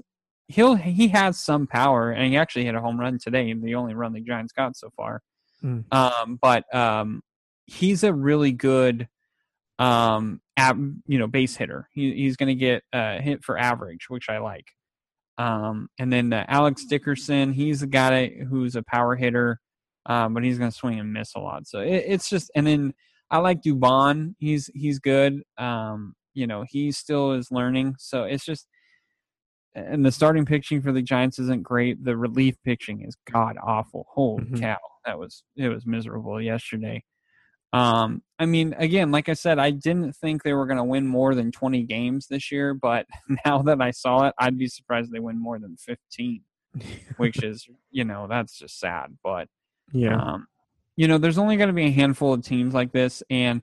he'll 0.48 0.76
he 0.76 1.10
has 1.10 1.38
some 1.38 1.68
power, 1.68 2.12
and 2.12 2.32
he 2.32 2.38
actually 2.38 2.66
hit 2.66 2.76
a 2.76 2.82
home 2.82 3.00
run 3.00 3.20
today, 3.20 3.54
the 3.54 3.76
only 3.76 3.94
run 3.94 4.14
the 4.14 4.22
Giants 4.22 4.54
got 4.54 4.76
so 4.76 4.90
far. 4.96 5.22
Mm. 5.64 5.94
Um, 5.94 6.40
but 6.42 6.74
um, 6.74 7.22
he's 7.66 8.04
a 8.04 8.14
really 8.14 8.52
good 8.52 9.08
um, 9.80 10.42
ab, 10.58 10.78
you 11.08 11.18
know, 11.20 11.28
base 11.28 11.56
hitter. 11.56 11.88
He, 11.92 12.14
he's 12.14 12.38
going 12.38 12.50
to 12.50 12.56
get 12.56 12.84
a 12.94 13.22
hit 13.22 13.44
for 13.44 13.58
average, 13.58 14.10
which 14.10 14.30
I 14.30 14.40
like. 14.40 14.68
Um, 15.38 15.88
and 15.98 16.12
then 16.12 16.34
uh, 16.34 16.46
Alex 16.48 16.86
Dickerson, 16.86 17.54
he's 17.54 17.82
a 17.82 17.88
guy 17.88 18.30
who's 18.30 18.76
a 18.76 18.84
power 18.84 19.16
hitter, 19.16 19.60
um, 20.06 20.34
but 20.34 20.44
he's 20.44 20.58
going 20.58 20.70
to 20.70 20.78
swing 20.78 21.00
and 21.00 21.14
miss 21.14 21.34
a 21.36 21.40
lot. 21.40 21.68
So 21.68 21.80
it, 21.80 22.04
it's 22.08 22.30
just, 22.30 22.52
and 22.56 22.68
then 22.68 22.94
I 23.32 23.38
like 23.38 23.62
Dubon. 23.62 24.36
He's 24.40 24.70
he's 24.74 25.00
good. 25.00 25.42
Um, 25.58 26.16
you 26.34 26.48
know, 26.48 26.66
he 26.68 26.92
still 26.92 27.32
is 27.32 27.50
learning. 27.50 27.96
So 27.98 28.24
it's 28.24 28.46
just, 28.46 28.68
and 29.74 30.06
the 30.06 30.12
starting 30.12 30.46
pitching 30.46 30.82
for 30.82 30.92
the 30.92 31.02
Giants 31.02 31.40
isn't 31.40 31.64
great. 31.64 32.04
The 32.04 32.18
relief 32.18 32.56
pitching 32.66 33.04
is 33.04 33.16
god 33.32 33.56
awful. 33.64 34.06
Holy 34.10 34.44
mm-hmm. 34.44 34.58
cow, 34.58 34.78
that 35.06 35.18
was 35.18 35.44
it 35.56 35.70
was 35.70 35.86
miserable 35.86 36.42
yesterday. 36.42 37.04
Um, 37.74 38.22
I 38.38 38.46
mean, 38.46 38.74
again, 38.78 39.12
like 39.12 39.30
I 39.30 39.34
said, 39.34 39.60
I 39.60 39.72
didn't 39.72 40.16
think 40.16 40.44
they 40.44 40.54
were 40.54 40.66
going 40.66 40.78
to 40.78 40.84
win 40.84 41.08
more 41.08 41.36
than 41.36 41.52
20 41.52 41.84
games 41.84 42.28
this 42.28 42.52
year, 42.52 42.74
but 42.74 43.06
now 43.46 43.62
that 43.64 43.82
I 43.82 43.92
saw 43.92 44.28
it, 44.28 44.36
I'd 44.38 44.58
be 44.58 44.68
surprised 44.68 45.12
they 45.12 45.20
win 45.20 45.40
more 45.40 45.60
than 45.60 45.78
15, 45.78 46.42
which 47.18 47.44
is, 47.44 47.68
you 47.92 48.04
know, 48.04 48.28
that's 48.30 48.58
just 48.58 48.80
sad. 48.80 49.18
But, 49.24 49.48
yeah, 49.94 50.18
um, 50.18 50.48
you 50.98 51.08
know, 51.08 51.18
there's 51.18 51.38
only 51.38 51.58
going 51.58 51.68
to 51.68 51.74
be 51.74 51.86
a 51.86 51.92
handful 51.92 52.34
of 52.34 52.44
teams 52.44 52.74
like 52.74 52.92
this. 52.92 53.24
And 53.30 53.62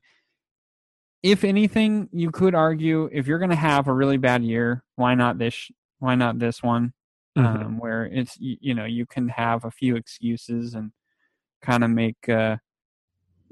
if 1.23 1.45
anything, 1.45 2.09
you 2.13 2.31
could 2.31 2.55
argue 2.55 3.09
if 3.13 3.27
you're 3.27 3.39
going 3.39 3.51
to 3.51 3.57
have 3.57 3.89
a 3.89 3.93
really 3.93 4.17
bad 4.17 4.43
year, 4.43 4.83
why 4.97 5.15
not 5.15 5.39
this? 5.39 5.71
Why 5.99 6.15
not 6.15 6.39
this 6.39 6.63
one? 6.63 6.93
Mm-hmm. 7.37 7.67
Um, 7.67 7.79
where 7.79 8.07
it's, 8.07 8.39
you, 8.41 8.57
you 8.61 8.75
know, 8.75 8.85
you 8.85 9.07
can 9.07 9.29
have 9.29 9.65
a 9.65 9.71
few 9.71 9.97
excuses 9.97 10.75
and 10.75 10.93
kind 11.63 11.85
of 11.85 11.91
make, 11.91 12.29
uh, 12.29 12.57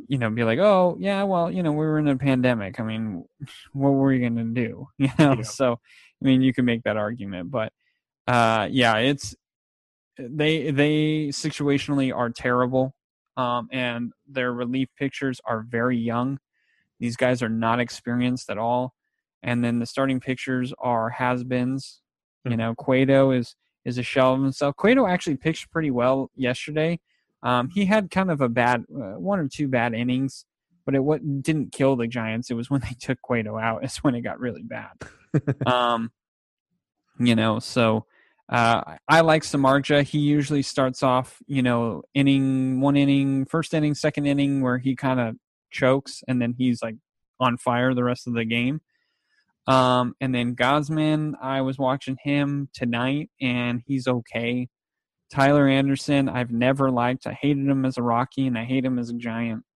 you 0.09 0.19
know, 0.19 0.31
be 0.31 0.45
like, 0.45 0.59
oh 0.59 0.97
yeah, 0.99 1.23
well, 1.25 1.51
you 1.51 1.63
know, 1.63 1.73
we 1.73 1.87
were 1.87 1.99
in 1.99 2.09
a 2.09 2.17
pandemic. 2.17 2.81
I 2.81 2.83
mean, 2.83 3.25
what 3.73 3.91
were 3.91 4.13
you 4.13 4.21
going 4.21 4.55
to 4.55 4.69
do? 4.69 4.89
You 4.99 5.11
know, 5.19 5.35
yeah. 5.35 5.43
so 5.43 5.73
I 5.73 6.25
mean, 6.25 6.43
you 6.43 6.53
can 6.53 6.65
make 6.65 6.83
that 6.85 6.97
argument, 6.97 7.51
but 7.51 7.73
uh, 8.27 8.69
yeah, 8.71 8.97
it's 8.99 9.35
they 10.19 10.71
they 10.71 11.29
situationally 11.29 12.15
are 12.15 12.31
terrible, 12.31 12.95
um, 13.37 13.69
and 13.71 14.13
their 14.27 14.53
relief 14.53 14.89
pictures 14.99 15.41
are 15.45 15.65
very 15.69 15.99
young. 15.99 16.39
These 16.99 17.17
guys 17.17 17.43
are 17.43 17.49
not 17.49 17.81
experienced 17.81 18.51
at 18.51 18.59
all, 18.59 18.95
and 19.43 19.63
then 19.63 19.79
the 19.79 19.87
starting 19.87 20.21
pictures 20.21 20.73
are 20.79 21.11
has-beens. 21.11 22.01
Mm-hmm. 22.47 22.51
You 22.53 22.57
know, 22.57 22.75
Cueto 22.75 23.31
is 23.31 23.55
is 23.85 23.99
a 23.99 24.03
shell 24.03 24.35
of 24.35 24.43
himself. 24.43 24.77
Cueto 24.77 25.07
actually 25.07 25.37
pitched 25.37 25.71
pretty 25.71 25.91
well 25.91 26.31
yesterday. 26.35 26.99
Um, 27.43 27.69
he 27.69 27.85
had 27.87 28.11
kind 28.11 28.31
of 28.31 28.41
a 28.41 28.49
bad 28.49 28.85
uh, 28.91 29.19
one 29.19 29.39
or 29.39 29.49
two 29.49 29.69
bad 29.69 29.95
innings, 29.95 30.45
but 30.85 30.95
it 30.95 31.01
what 31.05 31.43
didn't 31.43 31.73
kill 31.73 31.97
the 31.97 32.07
Giants. 32.07 32.51
It 32.51 32.55
was 32.55 32.71
when 32.71 32.81
they 32.81 32.95
took 33.01 33.21
Cueto 33.23 33.59
out. 33.59 33.85
It's 33.85 34.03
when 34.03 34.15
it 34.15 34.23
got 34.23 34.41
really 34.41 34.63
bad. 34.63 34.93
um, 35.67 36.11
you 37.19 37.35
know, 37.35 37.59
so 37.59 38.07
uh, 38.49 38.97
I 39.09 39.21
like 39.23 39.43
Samardzija. 39.43 40.05
He 40.05 40.19
usually 40.19 40.63
starts 40.63 41.03
off, 41.03 41.39
you 41.47 41.63
know, 41.63 42.03
inning 42.15 42.81
one 42.81 42.97
inning, 42.97 43.45
first 43.45 43.75
inning, 43.75 43.95
second 43.95 44.27
inning, 44.27 44.63
where 44.63 44.79
he 44.79 44.95
kind 44.95 45.21
of 45.21 45.37
chokes, 45.71 46.23
and 46.29 46.41
then 46.41 46.55
he's 46.57 46.83
like 46.83 46.97
on 47.41 47.57
fire 47.57 47.95
the 47.95 48.05
rest 48.05 48.27
of 48.27 48.35
the 48.35 48.45
game. 48.45 48.81
Um, 49.67 50.15
and 50.21 50.33
then 50.33 50.55
Gausman, 50.55 51.33
I 51.43 51.61
was 51.63 51.77
watching 51.77 52.17
him 52.23 52.69
tonight, 52.73 53.31
and 53.41 53.83
he's 53.85 54.07
okay. 54.07 54.69
Tyler 55.31 55.69
Anderson, 55.69 56.29
I've 56.29 56.51
never 56.51 56.91
liked. 56.91 57.27
I 57.27 57.33
hated 57.33 57.67
him 57.67 57.85
as 57.85 57.99
a 57.99 58.03
Rocky, 58.03 58.47
and 58.47 58.57
I 58.57 58.65
hate 58.65 58.85
him 58.85 58.99
as 58.99 59.11
a 59.11 59.15
Giant. 59.15 59.65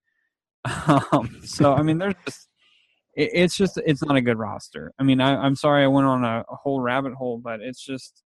Um, 1.13 1.41
so 1.43 1.73
I 1.73 1.83
mean, 1.83 1.97
there's 1.97 2.15
just 2.27 2.51
it, 3.15 3.31
it's 3.33 3.57
just 3.57 3.81
it's 3.85 4.03
not 4.05 4.17
a 4.17 4.21
good 4.21 4.39
roster. 4.39 4.93
I 4.99 5.03
mean, 5.03 5.21
I, 5.21 5.47
am 5.47 5.57
sorry 5.57 5.85
I 5.85 5.89
went 5.89 6.07
on 6.07 6.25
a, 6.25 6.45
a, 6.49 6.57
whole 6.57 6.81
rabbit 6.81 7.15
hole, 7.15 7.39
but 7.39 7.61
it's 7.61 7.85
just. 7.85 8.23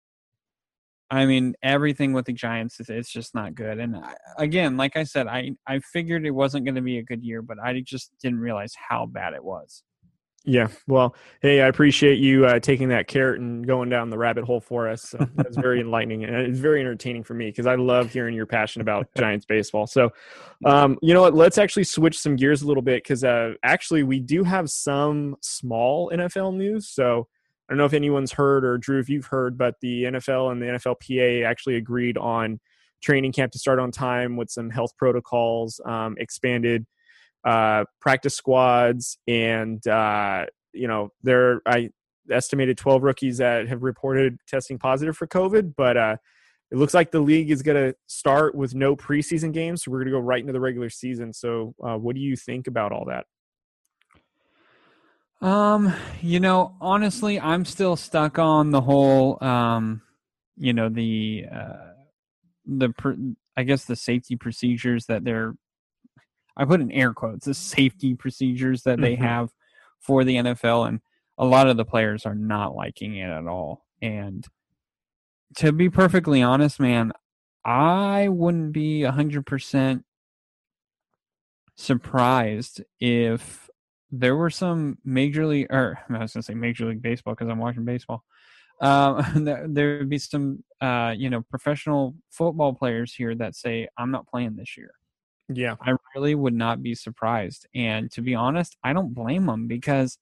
I 1.09 1.25
mean, 1.25 1.55
everything 1.61 2.13
with 2.13 2.23
the 2.25 2.31
Giants 2.31 2.79
is 2.79 2.89
it's 2.89 3.11
just 3.11 3.35
not 3.35 3.53
good. 3.53 3.79
And 3.79 3.97
I, 3.97 4.13
again, 4.37 4.77
like 4.77 4.95
I 4.95 5.03
said, 5.03 5.27
I 5.27 5.51
I 5.67 5.79
figured 5.79 6.25
it 6.25 6.31
wasn't 6.31 6.65
going 6.65 6.75
to 6.75 6.81
be 6.81 6.99
a 6.99 7.03
good 7.03 7.21
year, 7.21 7.41
but 7.41 7.57
I 7.59 7.81
just 7.81 8.11
didn't 8.21 8.39
realize 8.39 8.73
how 8.89 9.05
bad 9.07 9.33
it 9.33 9.43
was. 9.43 9.83
Yeah. 10.43 10.69
Well, 10.87 11.15
hey, 11.41 11.61
I 11.61 11.67
appreciate 11.67 12.17
you 12.17 12.47
uh, 12.47 12.59
taking 12.59 12.89
that 12.89 13.07
carrot 13.07 13.39
and 13.39 13.65
going 13.65 13.89
down 13.89 14.09
the 14.09 14.17
rabbit 14.17 14.43
hole 14.43 14.59
for 14.59 14.89
us. 14.89 15.03
So 15.03 15.27
that's 15.35 15.55
very 15.55 15.79
enlightening 15.81 16.23
and 16.23 16.35
it's 16.35 16.57
very 16.57 16.79
entertaining 16.79 17.23
for 17.23 17.35
me 17.35 17.47
because 17.47 17.67
I 17.67 17.75
love 17.75 18.11
hearing 18.11 18.33
your 18.33 18.47
passion 18.47 18.81
about 18.81 19.07
Giants 19.17 19.45
baseball. 19.45 19.85
So, 19.85 20.11
um, 20.65 20.97
you 21.03 21.13
know 21.13 21.21
what? 21.21 21.35
Let's 21.35 21.59
actually 21.59 21.83
switch 21.83 22.17
some 22.17 22.35
gears 22.35 22.63
a 22.63 22.67
little 22.67 22.81
bit 22.81 23.03
because 23.03 23.23
uh, 23.23 23.53
actually 23.63 24.01
we 24.01 24.19
do 24.19 24.43
have 24.43 24.71
some 24.71 25.35
small 25.41 26.09
NFL 26.11 26.55
news. 26.55 26.89
So 26.89 27.27
I 27.69 27.73
don't 27.73 27.77
know 27.77 27.85
if 27.85 27.93
anyone's 27.93 28.31
heard 28.31 28.65
or 28.65 28.79
Drew, 28.79 28.99
if 28.99 29.09
you've 29.09 29.27
heard, 29.27 29.59
but 29.59 29.75
the 29.81 30.05
NFL 30.05 30.51
and 30.51 30.61
the 30.61 30.65
NFLPA 30.65 31.45
actually 31.45 31.75
agreed 31.75 32.17
on 32.17 32.59
training 33.03 33.31
camp 33.31 33.51
to 33.51 33.59
start 33.59 33.77
on 33.77 33.91
time 33.91 34.37
with 34.37 34.49
some 34.49 34.71
health 34.71 34.97
protocols, 34.97 35.79
um, 35.85 36.15
expanded– 36.17 36.87
uh, 37.43 37.85
practice 37.99 38.35
squads, 38.35 39.17
and 39.27 39.85
uh, 39.87 40.45
you 40.73 40.87
know 40.87 41.09
there 41.23 41.61
I 41.65 41.89
estimated 42.29 42.77
12 42.77 43.03
rookies 43.03 43.37
that 43.37 43.67
have 43.67 43.83
reported 43.83 44.39
testing 44.47 44.77
positive 44.77 45.17
for 45.17 45.27
COVID, 45.27 45.73
but 45.75 45.97
uh, 45.97 46.17
it 46.71 46.77
looks 46.77 46.93
like 46.93 47.11
the 47.11 47.19
league 47.19 47.51
is 47.51 47.61
going 47.61 47.91
to 47.91 47.95
start 48.07 48.55
with 48.55 48.73
no 48.73 48.95
preseason 48.95 49.51
games, 49.51 49.83
so 49.83 49.91
we're 49.91 49.99
going 49.99 50.07
to 50.07 50.11
go 50.11 50.19
right 50.19 50.39
into 50.39 50.53
the 50.53 50.59
regular 50.59 50.89
season. 50.89 51.33
So, 51.33 51.75
uh, 51.83 51.97
what 51.97 52.15
do 52.15 52.21
you 52.21 52.35
think 52.35 52.67
about 52.67 52.91
all 52.91 53.05
that? 53.05 53.25
Um, 55.45 55.93
you 56.21 56.39
know, 56.39 56.75
honestly, 56.79 57.39
I'm 57.39 57.65
still 57.65 57.95
stuck 57.95 58.37
on 58.37 58.69
the 58.69 58.81
whole, 58.81 59.43
um, 59.43 60.01
you 60.55 60.71
know, 60.71 60.87
the 60.87 61.45
uh, 61.51 61.93
the 62.65 63.35
I 63.57 63.63
guess 63.63 63.85
the 63.85 63.95
safety 63.95 64.35
procedures 64.35 65.07
that 65.07 65.23
they're 65.23 65.55
I 66.61 66.65
put 66.65 66.79
in 66.79 66.91
air 66.91 67.11
quotes 67.11 67.45
the 67.45 67.55
safety 67.55 68.13
procedures 68.13 68.83
that 68.83 69.01
they 69.01 69.15
mm-hmm. 69.15 69.23
have 69.23 69.49
for 69.99 70.23
the 70.23 70.35
NFL, 70.35 70.87
and 70.87 71.01
a 71.39 71.45
lot 71.45 71.67
of 71.67 71.75
the 71.75 71.85
players 71.85 72.23
are 72.27 72.35
not 72.35 72.75
liking 72.75 73.15
it 73.15 73.31
at 73.31 73.47
all. 73.47 73.83
And 73.99 74.45
to 75.55 75.71
be 75.71 75.89
perfectly 75.89 76.43
honest, 76.43 76.79
man, 76.79 77.13
I 77.65 78.27
wouldn't 78.27 78.73
be 78.73 79.01
hundred 79.01 79.47
percent 79.47 80.05
surprised 81.75 82.83
if 82.99 83.67
there 84.11 84.35
were 84.35 84.51
some 84.51 84.99
major 85.03 85.47
league 85.47 85.67
or 85.71 85.97
I 86.11 86.19
was 86.19 86.33
gonna 86.33 86.43
say 86.43 86.53
major 86.53 86.85
league 86.85 87.01
baseball 87.01 87.33
because 87.33 87.49
I'm 87.49 87.57
watching 87.57 87.85
baseball. 87.85 88.23
Um, 88.81 89.45
there 89.73 89.97
would 89.97 90.09
be 90.09 90.19
some, 90.19 90.63
uh, 90.79 91.15
you 91.17 91.31
know, 91.31 91.41
professional 91.41 92.13
football 92.29 92.73
players 92.73 93.15
here 93.15 93.33
that 93.33 93.55
say, 93.55 93.87
"I'm 93.97 94.11
not 94.11 94.27
playing 94.27 94.57
this 94.57 94.77
year." 94.77 94.91
Yeah. 95.49 95.75
I 95.81 95.93
really 96.15 96.35
would 96.35 96.53
not 96.53 96.81
be 96.81 96.95
surprised. 96.95 97.67
And 97.75 98.11
to 98.11 98.21
be 98.21 98.35
honest, 98.35 98.77
I 98.83 98.93
don't 98.93 99.13
blame 99.13 99.45
them 99.45 99.67
because 99.67 100.17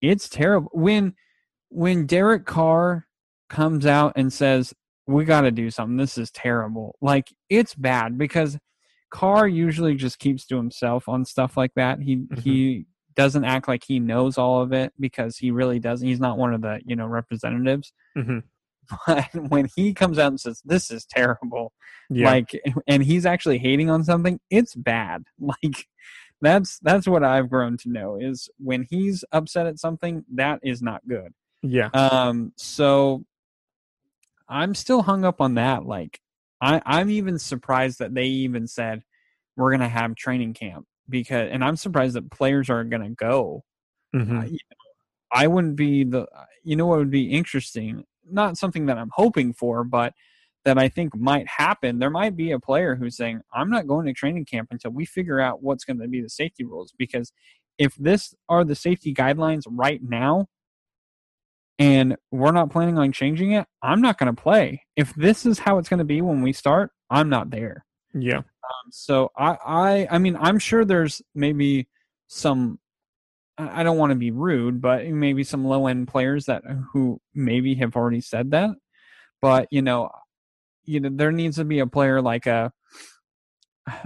it's 0.00 0.28
terrible. 0.28 0.70
When 0.72 1.14
when 1.70 2.06
Derek 2.06 2.44
Carr 2.44 3.06
comes 3.48 3.86
out 3.86 4.12
and 4.16 4.32
says, 4.32 4.74
"We 5.06 5.24
got 5.24 5.42
to 5.42 5.50
do 5.50 5.70
something. 5.70 5.96
This 5.96 6.18
is 6.18 6.30
terrible." 6.30 6.96
Like 7.00 7.32
it's 7.48 7.74
bad 7.74 8.18
because 8.18 8.58
Carr 9.10 9.48
usually 9.48 9.94
just 9.94 10.18
keeps 10.18 10.46
to 10.46 10.56
himself 10.56 11.08
on 11.08 11.24
stuff 11.24 11.56
like 11.56 11.72
that. 11.76 12.00
He 12.00 12.16
mm-hmm. 12.16 12.40
he 12.40 12.86
doesn't 13.14 13.44
act 13.44 13.68
like 13.68 13.84
he 13.84 14.00
knows 14.00 14.38
all 14.38 14.60
of 14.60 14.72
it 14.72 14.92
because 14.98 15.36
he 15.36 15.50
really 15.50 15.78
doesn't. 15.78 16.06
He's 16.06 16.20
not 16.20 16.38
one 16.38 16.52
of 16.52 16.60
the, 16.62 16.80
you 16.84 16.96
know, 16.96 17.06
representatives. 17.06 17.92
Mm-hmm. 18.16 18.40
But 19.06 19.28
when 19.50 19.68
he 19.76 19.92
comes 19.94 20.18
out 20.18 20.28
and 20.28 20.40
says, 20.40 20.60
This 20.64 20.90
is 20.90 21.04
terrible, 21.04 21.72
Yeah. 22.10 22.30
like 22.30 22.60
and 22.86 23.02
he's 23.02 23.26
actually 23.26 23.58
hating 23.58 23.90
on 23.90 24.04
something, 24.04 24.40
it's 24.50 24.74
bad. 24.74 25.24
Like 25.40 25.86
that's 26.40 26.78
that's 26.80 27.06
what 27.06 27.24
I've 27.24 27.48
grown 27.48 27.76
to 27.78 27.88
know 27.88 28.16
is 28.20 28.50
when 28.58 28.86
he's 28.90 29.24
upset 29.32 29.66
at 29.66 29.78
something, 29.78 30.24
that 30.34 30.60
is 30.62 30.82
not 30.82 31.00
good. 31.08 31.32
yeah. 31.62 31.88
Um, 31.94 32.52
so 32.56 33.24
I'm 34.48 34.74
still 34.74 35.02
hung 35.02 35.24
up 35.24 35.40
on 35.40 35.54
that. 35.54 35.86
Like, 35.86 36.20
I, 36.60 36.82
I'm 36.84 37.08
even 37.10 37.38
surprised 37.38 37.98
that 38.00 38.14
they 38.14 38.26
even 38.26 38.66
said 38.66 39.02
we're 39.56 39.70
gonna 39.70 39.88
have 39.88 40.14
training 40.16 40.54
camp 40.54 40.86
because, 41.08 41.48
and 41.50 41.64
I'm 41.64 41.76
surprised 41.76 42.14
that 42.16 42.30
players 42.30 42.68
are 42.68 42.84
gonna 42.84 43.10
go. 43.10 43.64
Mhm. 44.14 44.38
I, 45.32 45.44
I 45.44 45.46
wouldn't 45.46 45.76
be 45.76 46.04
the, 46.04 46.26
you 46.62 46.76
know, 46.76 46.86
what 46.86 46.98
would 46.98 47.10
be 47.10 47.30
interesting? 47.32 48.04
Not 48.30 48.58
something 48.58 48.86
that 48.86 48.98
I'm 48.98 49.10
hoping 49.12 49.52
for, 49.52 49.84
but 49.84 50.12
that 50.64 50.78
I 50.78 50.88
think 50.88 51.14
might 51.14 51.46
happen. 51.46 51.98
There 51.98 52.10
might 52.10 52.36
be 52.36 52.50
a 52.52 52.58
player 52.58 52.94
who's 52.94 53.16
saying, 53.16 53.40
"I'm 53.52 53.70
not 53.70 53.86
going 53.86 54.06
to 54.06 54.12
training 54.12 54.46
camp 54.46 54.68
until 54.70 54.92
we 54.92 55.04
figure 55.04 55.40
out 55.40 55.62
what's 55.62 55.84
going 55.84 55.98
to 56.00 56.08
be 56.08 56.20
the 56.20 56.30
safety 56.30 56.64
rules." 56.64 56.92
Because 56.96 57.32
if 57.78 57.94
this 57.96 58.34
are 58.48 58.64
the 58.64 58.74
safety 58.74 59.12
guidelines 59.12 59.64
right 59.68 60.00
now, 60.02 60.46
and 61.78 62.16
we're 62.30 62.52
not 62.52 62.70
planning 62.70 62.98
on 62.98 63.12
changing 63.12 63.52
it, 63.52 63.66
I'm 63.82 64.00
not 64.00 64.18
going 64.18 64.34
to 64.34 64.42
play. 64.42 64.82
If 64.96 65.14
this 65.14 65.44
is 65.44 65.58
how 65.58 65.78
it's 65.78 65.88
going 65.88 65.98
to 65.98 66.04
be 66.04 66.20
when 66.20 66.42
we 66.42 66.52
start, 66.52 66.92
I'm 67.10 67.28
not 67.28 67.50
there. 67.50 67.84
Yeah. 68.14 68.38
Um, 68.38 68.90
so 68.90 69.32
I, 69.36 69.56
I, 69.66 70.08
I 70.12 70.18
mean, 70.18 70.36
I'm 70.36 70.58
sure 70.58 70.84
there's 70.84 71.20
maybe 71.34 71.88
some. 72.28 72.78
I 73.56 73.82
don't 73.84 73.98
want 73.98 74.10
to 74.10 74.16
be 74.16 74.30
rude, 74.32 74.80
but 74.80 75.06
maybe 75.06 75.44
some 75.44 75.64
low 75.64 75.86
end 75.86 76.08
players 76.08 76.46
that 76.46 76.62
who 76.92 77.20
maybe 77.34 77.74
have 77.76 77.94
already 77.96 78.20
said 78.20 78.50
that. 78.50 78.70
But 79.40 79.68
you 79.70 79.82
know, 79.82 80.10
you 80.84 81.00
know, 81.00 81.10
there 81.12 81.30
needs 81.32 81.56
to 81.56 81.64
be 81.64 81.78
a 81.78 81.86
player 81.86 82.20
like 82.20 82.46
a. 82.46 82.72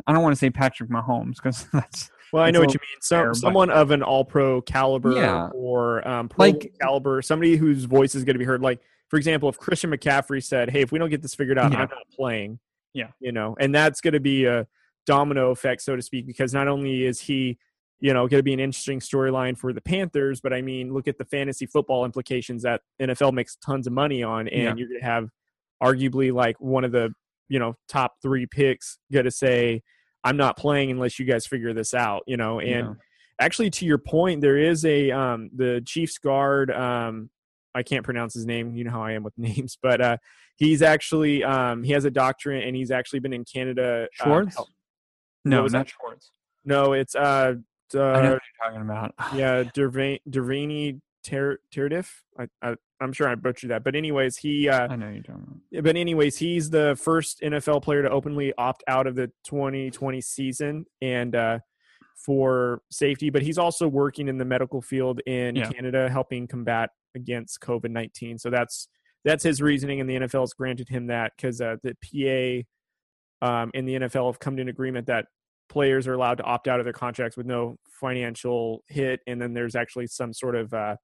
I 0.06 0.12
don't 0.12 0.22
want 0.22 0.32
to 0.34 0.38
say 0.38 0.50
Patrick 0.50 0.90
Mahomes 0.90 1.36
because 1.36 1.66
that's 1.72 2.10
Well, 2.32 2.42
I 2.42 2.50
know 2.50 2.60
what 2.60 2.74
you 2.74 2.80
mean. 2.80 3.00
So, 3.00 3.16
fair, 3.16 3.28
but- 3.28 3.36
someone 3.36 3.70
of 3.70 3.90
an 3.90 4.02
all 4.02 4.24
pro 4.24 4.60
caliber 4.60 5.12
Yeah. 5.12 5.48
or 5.54 6.06
um, 6.06 6.28
pro 6.28 6.46
Like- 6.46 6.74
caliber, 6.80 7.22
somebody 7.22 7.56
whose 7.56 7.84
voice 7.84 8.14
is 8.14 8.24
going 8.24 8.34
to 8.34 8.38
be 8.38 8.44
heard. 8.44 8.60
Like, 8.60 8.80
for 9.08 9.16
example, 9.16 9.48
if 9.48 9.56
Christian 9.56 9.90
McCaffrey 9.90 10.42
said, 10.42 10.68
Hey, 10.70 10.80
if 10.82 10.90
we 10.92 10.98
don't 10.98 11.10
get 11.10 11.22
this 11.22 11.34
figured 11.34 11.58
out, 11.58 11.72
Yeah. 11.72 11.78
I'm 11.82 11.88
not 11.88 12.08
playing. 12.14 12.58
Yeah. 12.92 13.08
You 13.20 13.32
know, 13.32 13.56
and 13.60 13.72
that's 13.74 14.00
going 14.00 14.14
to 14.14 14.20
be 14.20 14.44
a 14.46 14.66
domino 15.06 15.50
effect, 15.52 15.80
so 15.82 15.94
to 15.96 16.02
speak, 16.02 16.26
because 16.26 16.52
not 16.52 16.66
only 16.68 17.04
is 17.04 17.20
he, 17.20 17.58
you 18.00 18.12
know, 18.14 18.28
going 18.28 18.38
to 18.38 18.42
be 18.44 18.52
an 18.52 18.60
interesting 18.60 19.00
storyline 19.00 19.56
for 19.58 19.72
the 19.72 19.80
Panthers, 19.80 20.40
but 20.40 20.52
I 20.52 20.62
mean, 20.62 20.92
look 20.92 21.08
at 21.08 21.18
the 21.18 21.24
fantasy 21.24 21.66
football 21.66 22.04
implications 22.04 22.62
that 22.62 22.82
NFL 23.00 23.32
makes 23.32 23.56
tons 23.56 23.86
of 23.86 23.92
money 23.92 24.22
on, 24.22 24.46
and 24.48 24.62
Yeah. 24.62 24.74
you're 24.76 24.88
going 24.88 25.00
to 25.00 25.06
have 25.06 25.28
arguably 25.82 26.32
like 26.32 26.60
one 26.60 26.84
of 26.84 26.92
the, 26.92 27.12
you 27.48 27.58
know, 27.58 27.74
top 27.88 28.14
three 28.22 28.46
picks 28.46 28.98
going 29.12 29.24
to 29.24 29.30
say, 29.30 29.82
I'm 30.24 30.36
not 30.36 30.56
playing 30.56 30.90
unless 30.90 31.18
you 31.18 31.24
guys 31.24 31.46
figure 31.46 31.72
this 31.72 31.94
out, 31.94 32.22
you 32.26 32.36
know. 32.36 32.60
And 32.60 32.68
Yeah. 32.88 32.94
actually, 33.40 33.70
to 33.70 33.86
your 33.86 33.98
point, 33.98 34.40
there 34.40 34.58
is 34.58 34.84
a 34.84 35.10
um, 35.10 35.50
the 35.54 35.82
Chiefs 35.86 36.18
guard. 36.18 36.70
Um, 36.70 37.30
I 37.74 37.82
can't 37.82 38.04
pronounce 38.04 38.34
his 38.34 38.44
name. 38.46 38.74
You 38.74 38.84
know 38.84 38.90
how 38.90 39.02
I 39.02 39.12
am 39.12 39.22
with 39.22 39.34
names, 39.38 39.78
but 39.80 40.00
uh, 40.00 40.16
he's 40.56 40.82
actually 40.82 41.44
um, 41.44 41.82
he 41.84 41.92
has 41.92 42.04
a 42.04 42.10
doctorate 42.10 42.64
and 42.64 42.74
he's 42.76 42.90
actually 42.90 43.20
been 43.20 43.32
in 43.32 43.44
Canada. 43.44 44.08
uh, 44.20 44.24
Schwartz. 44.24 44.56
help- 44.56 44.68
no, 45.44 45.62
not 45.62 45.72
that? 45.72 45.88
Schwartz. 45.88 46.30
no, 46.64 46.92
it's 46.92 47.14
uh, 47.14 47.54
I 47.94 47.98
know 47.98 48.28
uh 48.28 48.32
what 48.32 48.42
you're 48.42 48.70
talking 48.70 48.82
about. 48.82 49.14
yeah, 49.34 49.64
Dervani 49.64 50.20
Dervani 50.28 51.00
Ter-. 51.24 51.58
I, 52.38 52.46
I 52.62 52.74
I'm 53.00 53.12
sure 53.12 53.28
I 53.28 53.34
butchered 53.34 53.70
that, 53.70 53.84
but 53.84 53.94
anyways, 53.94 54.36
he 54.36 54.68
uh, 54.68 54.88
I 54.88 54.96
know 54.96 55.08
you're 55.08 55.22
talking 55.22 55.44
about. 55.70 55.84
But 55.84 55.96
anyways, 55.96 56.36
he's 56.36 56.70
the 56.70 56.98
first 57.00 57.40
NFL 57.42 57.82
player 57.82 58.02
to 58.02 58.10
openly 58.10 58.52
opt 58.58 58.82
out 58.88 59.06
of 59.06 59.14
the 59.14 59.30
2020 59.44 60.20
season 60.20 60.84
and 61.00 61.34
uh, 61.34 61.58
for 62.16 62.82
safety. 62.90 63.30
But 63.30 63.42
he's 63.42 63.58
also 63.58 63.86
working 63.86 64.28
in 64.28 64.38
the 64.38 64.44
medical 64.44 64.82
field 64.82 65.20
in 65.26 65.56
Yeah. 65.56 65.70
Canada, 65.70 66.08
helping 66.08 66.46
combat 66.48 66.90
against 67.14 67.60
COVID 67.60 67.90
19. 67.90 68.38
So 68.38 68.50
that's 68.50 68.88
that's 69.24 69.44
his 69.44 69.60
reasoning, 69.60 70.00
and 70.00 70.08
the 70.08 70.16
NFL 70.16 70.40
has 70.40 70.52
granted 70.54 70.88
him 70.88 71.08
that 71.08 71.32
because 71.36 71.60
uh, 71.60 71.76
the 71.82 71.94
PA 73.42 73.46
um, 73.46 73.70
and 73.74 73.86
the 73.86 73.94
NFL 73.94 74.26
have 74.26 74.38
come 74.38 74.56
to 74.56 74.62
an 74.62 74.68
agreement 74.68 75.06
that 75.06 75.26
players 75.68 76.06
are 76.06 76.14
allowed 76.14 76.36
to 76.38 76.44
opt 76.44 76.68
out 76.68 76.80
of 76.80 76.84
their 76.84 76.92
contracts 76.92 77.36
with 77.36 77.46
no 77.46 77.78
financial 78.00 78.82
hit, 78.88 79.20
and 79.26 79.40
then 79.40 79.52
there's 79.54 79.76
actually 79.76 80.06
some 80.06 80.32
sort 80.32 80.56
of 80.56 80.72
uh, 80.72 80.96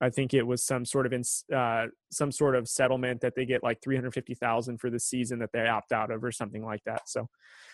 I 0.00 0.10
think 0.10 0.32
it 0.34 0.46
was 0.46 0.64
some 0.64 0.84
sort 0.84 1.06
of 1.06 1.12
ins- 1.12 1.44
uh, 1.54 1.86
some 2.10 2.30
sort 2.30 2.54
of 2.54 2.68
settlement 2.68 3.20
that 3.22 3.34
they 3.34 3.44
get 3.44 3.62
like 3.62 3.82
three 3.82 3.96
hundred 3.96 4.14
fifty 4.14 4.34
thousand 4.34 4.78
for 4.78 4.90
the 4.90 5.00
season 5.00 5.38
that 5.40 5.50
they 5.52 5.66
opt 5.66 5.92
out 5.92 6.10
of 6.10 6.22
or 6.22 6.30
something 6.32 6.64
like 6.64 6.82
that. 6.84 7.08
So, 7.08 7.28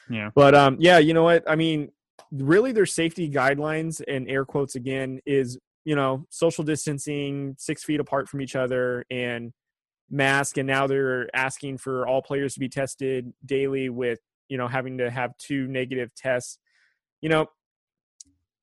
Yeah. 0.09 0.31
but 0.35 0.55
um, 0.55 0.77
yeah, 0.81 0.99
you 0.99 1.15
know 1.15 1.25
what? 1.25 1.45
I 1.49 1.57
mean, 1.57 1.91
really, 2.33 2.73
their 2.73 2.87
safety 2.87 3.31
guidelines 3.31 4.03
and 4.09 4.29
air 4.31 4.45
quotes 4.45 4.75
again 4.75 5.21
is 5.27 5.59
you 5.85 5.97
know 5.97 6.25
social 6.31 6.65
distancing, 6.65 7.57
six 7.59 7.85
feet 7.85 8.01
apart 8.01 8.29
from 8.29 8.41
each 8.41 8.57
other, 8.57 9.05
and 9.11 9.53
mask. 10.11 10.57
And 10.57 10.67
now 10.67 10.87
they're 10.87 11.29
asking 11.37 11.79
for 11.79 12.07
all 12.07 12.23
players 12.23 12.55
to 12.55 12.61
be 12.61 12.69
tested 12.69 13.33
daily 13.45 13.91
with 13.91 14.21
you 14.49 14.59
know 14.59 14.69
having 14.69 14.99
to 14.99 15.11
have 15.11 15.37
two 15.39 15.67
negative 15.67 16.15
tests. 16.15 16.59
You 17.21 17.29
know, 17.29 17.47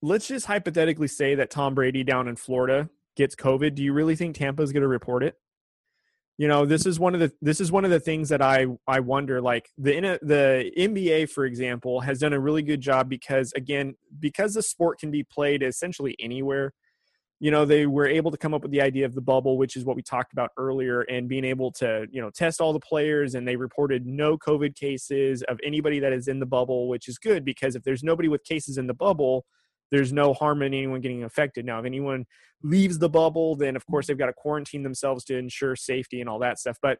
let's 0.01 0.27
just 0.27 0.45
hypothetically 0.45 1.07
say 1.07 1.35
that 1.35 1.49
Tom 1.49 1.75
Brady 1.75 2.03
down 2.03 2.27
in 2.27 2.35
Florida 2.35 2.89
gets 3.15 3.35
COVID, 3.35 3.75
do 3.75 3.83
you 3.83 3.93
really 3.93 4.15
think 4.15 4.35
Tampa's 4.35 4.71
going 4.71 4.81
to 4.81 4.87
report 4.87 5.23
it? 5.23 5.35
You 6.37 6.47
know, 6.47 6.65
this 6.65 6.87
is 6.87 6.99
one 6.99 7.13
of 7.13 7.19
the 7.19 7.31
this 7.41 7.61
is 7.61 7.71
one 7.71 7.85
of 7.85 7.91
the 7.91 7.99
things 7.99 8.29
that 8.29 8.41
I 8.41 8.65
I 8.87 8.99
wonder. 9.01 9.41
Like 9.41 9.69
the 9.77 10.17
the 10.23 10.71
NBA, 10.75 11.29
for 11.29 11.45
example, 11.45 11.99
has 11.99 12.19
done 12.19 12.33
a 12.33 12.39
really 12.39 12.63
good 12.63 12.81
job 12.81 13.09
because 13.09 13.53
again, 13.53 13.95
because 14.19 14.55
the 14.55 14.63
sport 14.63 14.99
can 14.99 15.11
be 15.11 15.23
played 15.23 15.61
essentially 15.61 16.15
anywhere. 16.19 16.73
You 17.41 17.49
know, 17.49 17.65
they 17.65 17.87
were 17.87 18.05
able 18.05 18.29
to 18.29 18.37
come 18.37 18.53
up 18.53 18.61
with 18.61 18.69
the 18.69 18.81
idea 18.81 19.03
of 19.03 19.15
the 19.15 19.21
bubble, 19.21 19.57
which 19.57 19.75
is 19.75 19.83
what 19.83 19.95
we 19.95 20.03
talked 20.03 20.31
about 20.31 20.51
earlier, 20.57 21.01
and 21.01 21.27
being 21.27 21.43
able 21.43 21.71
to 21.73 22.05
you 22.11 22.21
know 22.21 22.29
test 22.29 22.61
all 22.61 22.71
the 22.71 22.79
players, 22.79 23.33
and 23.33 23.47
they 23.47 23.55
reported 23.55 24.05
no 24.05 24.37
COVID 24.37 24.75
cases 24.75 25.41
of 25.49 25.59
anybody 25.63 25.99
that 25.99 26.13
is 26.13 26.27
in 26.27 26.39
the 26.39 26.45
bubble, 26.45 26.87
which 26.87 27.07
is 27.07 27.17
good 27.17 27.43
because 27.43 27.75
if 27.75 27.81
there's 27.81 28.03
nobody 28.03 28.29
with 28.29 28.43
cases 28.43 28.77
in 28.77 28.85
the 28.85 28.93
bubble, 28.93 29.43
there's 29.89 30.13
no 30.13 30.33
harm 30.33 30.61
in 30.61 30.73
anyone 30.73 31.01
getting 31.01 31.23
affected. 31.23 31.65
Now, 31.65 31.79
if 31.79 31.85
anyone 31.85 32.25
leaves 32.61 32.99
the 32.99 33.09
bubble, 33.09 33.55
then 33.55 33.75
of 33.75 33.87
course 33.87 34.05
they've 34.05 34.17
got 34.17 34.27
to 34.27 34.33
quarantine 34.33 34.83
themselves 34.83 35.23
to 35.25 35.35
ensure 35.35 35.75
safety 35.75 36.21
and 36.21 36.29
all 36.29 36.39
that 36.39 36.59
stuff. 36.59 36.77
But 36.79 36.99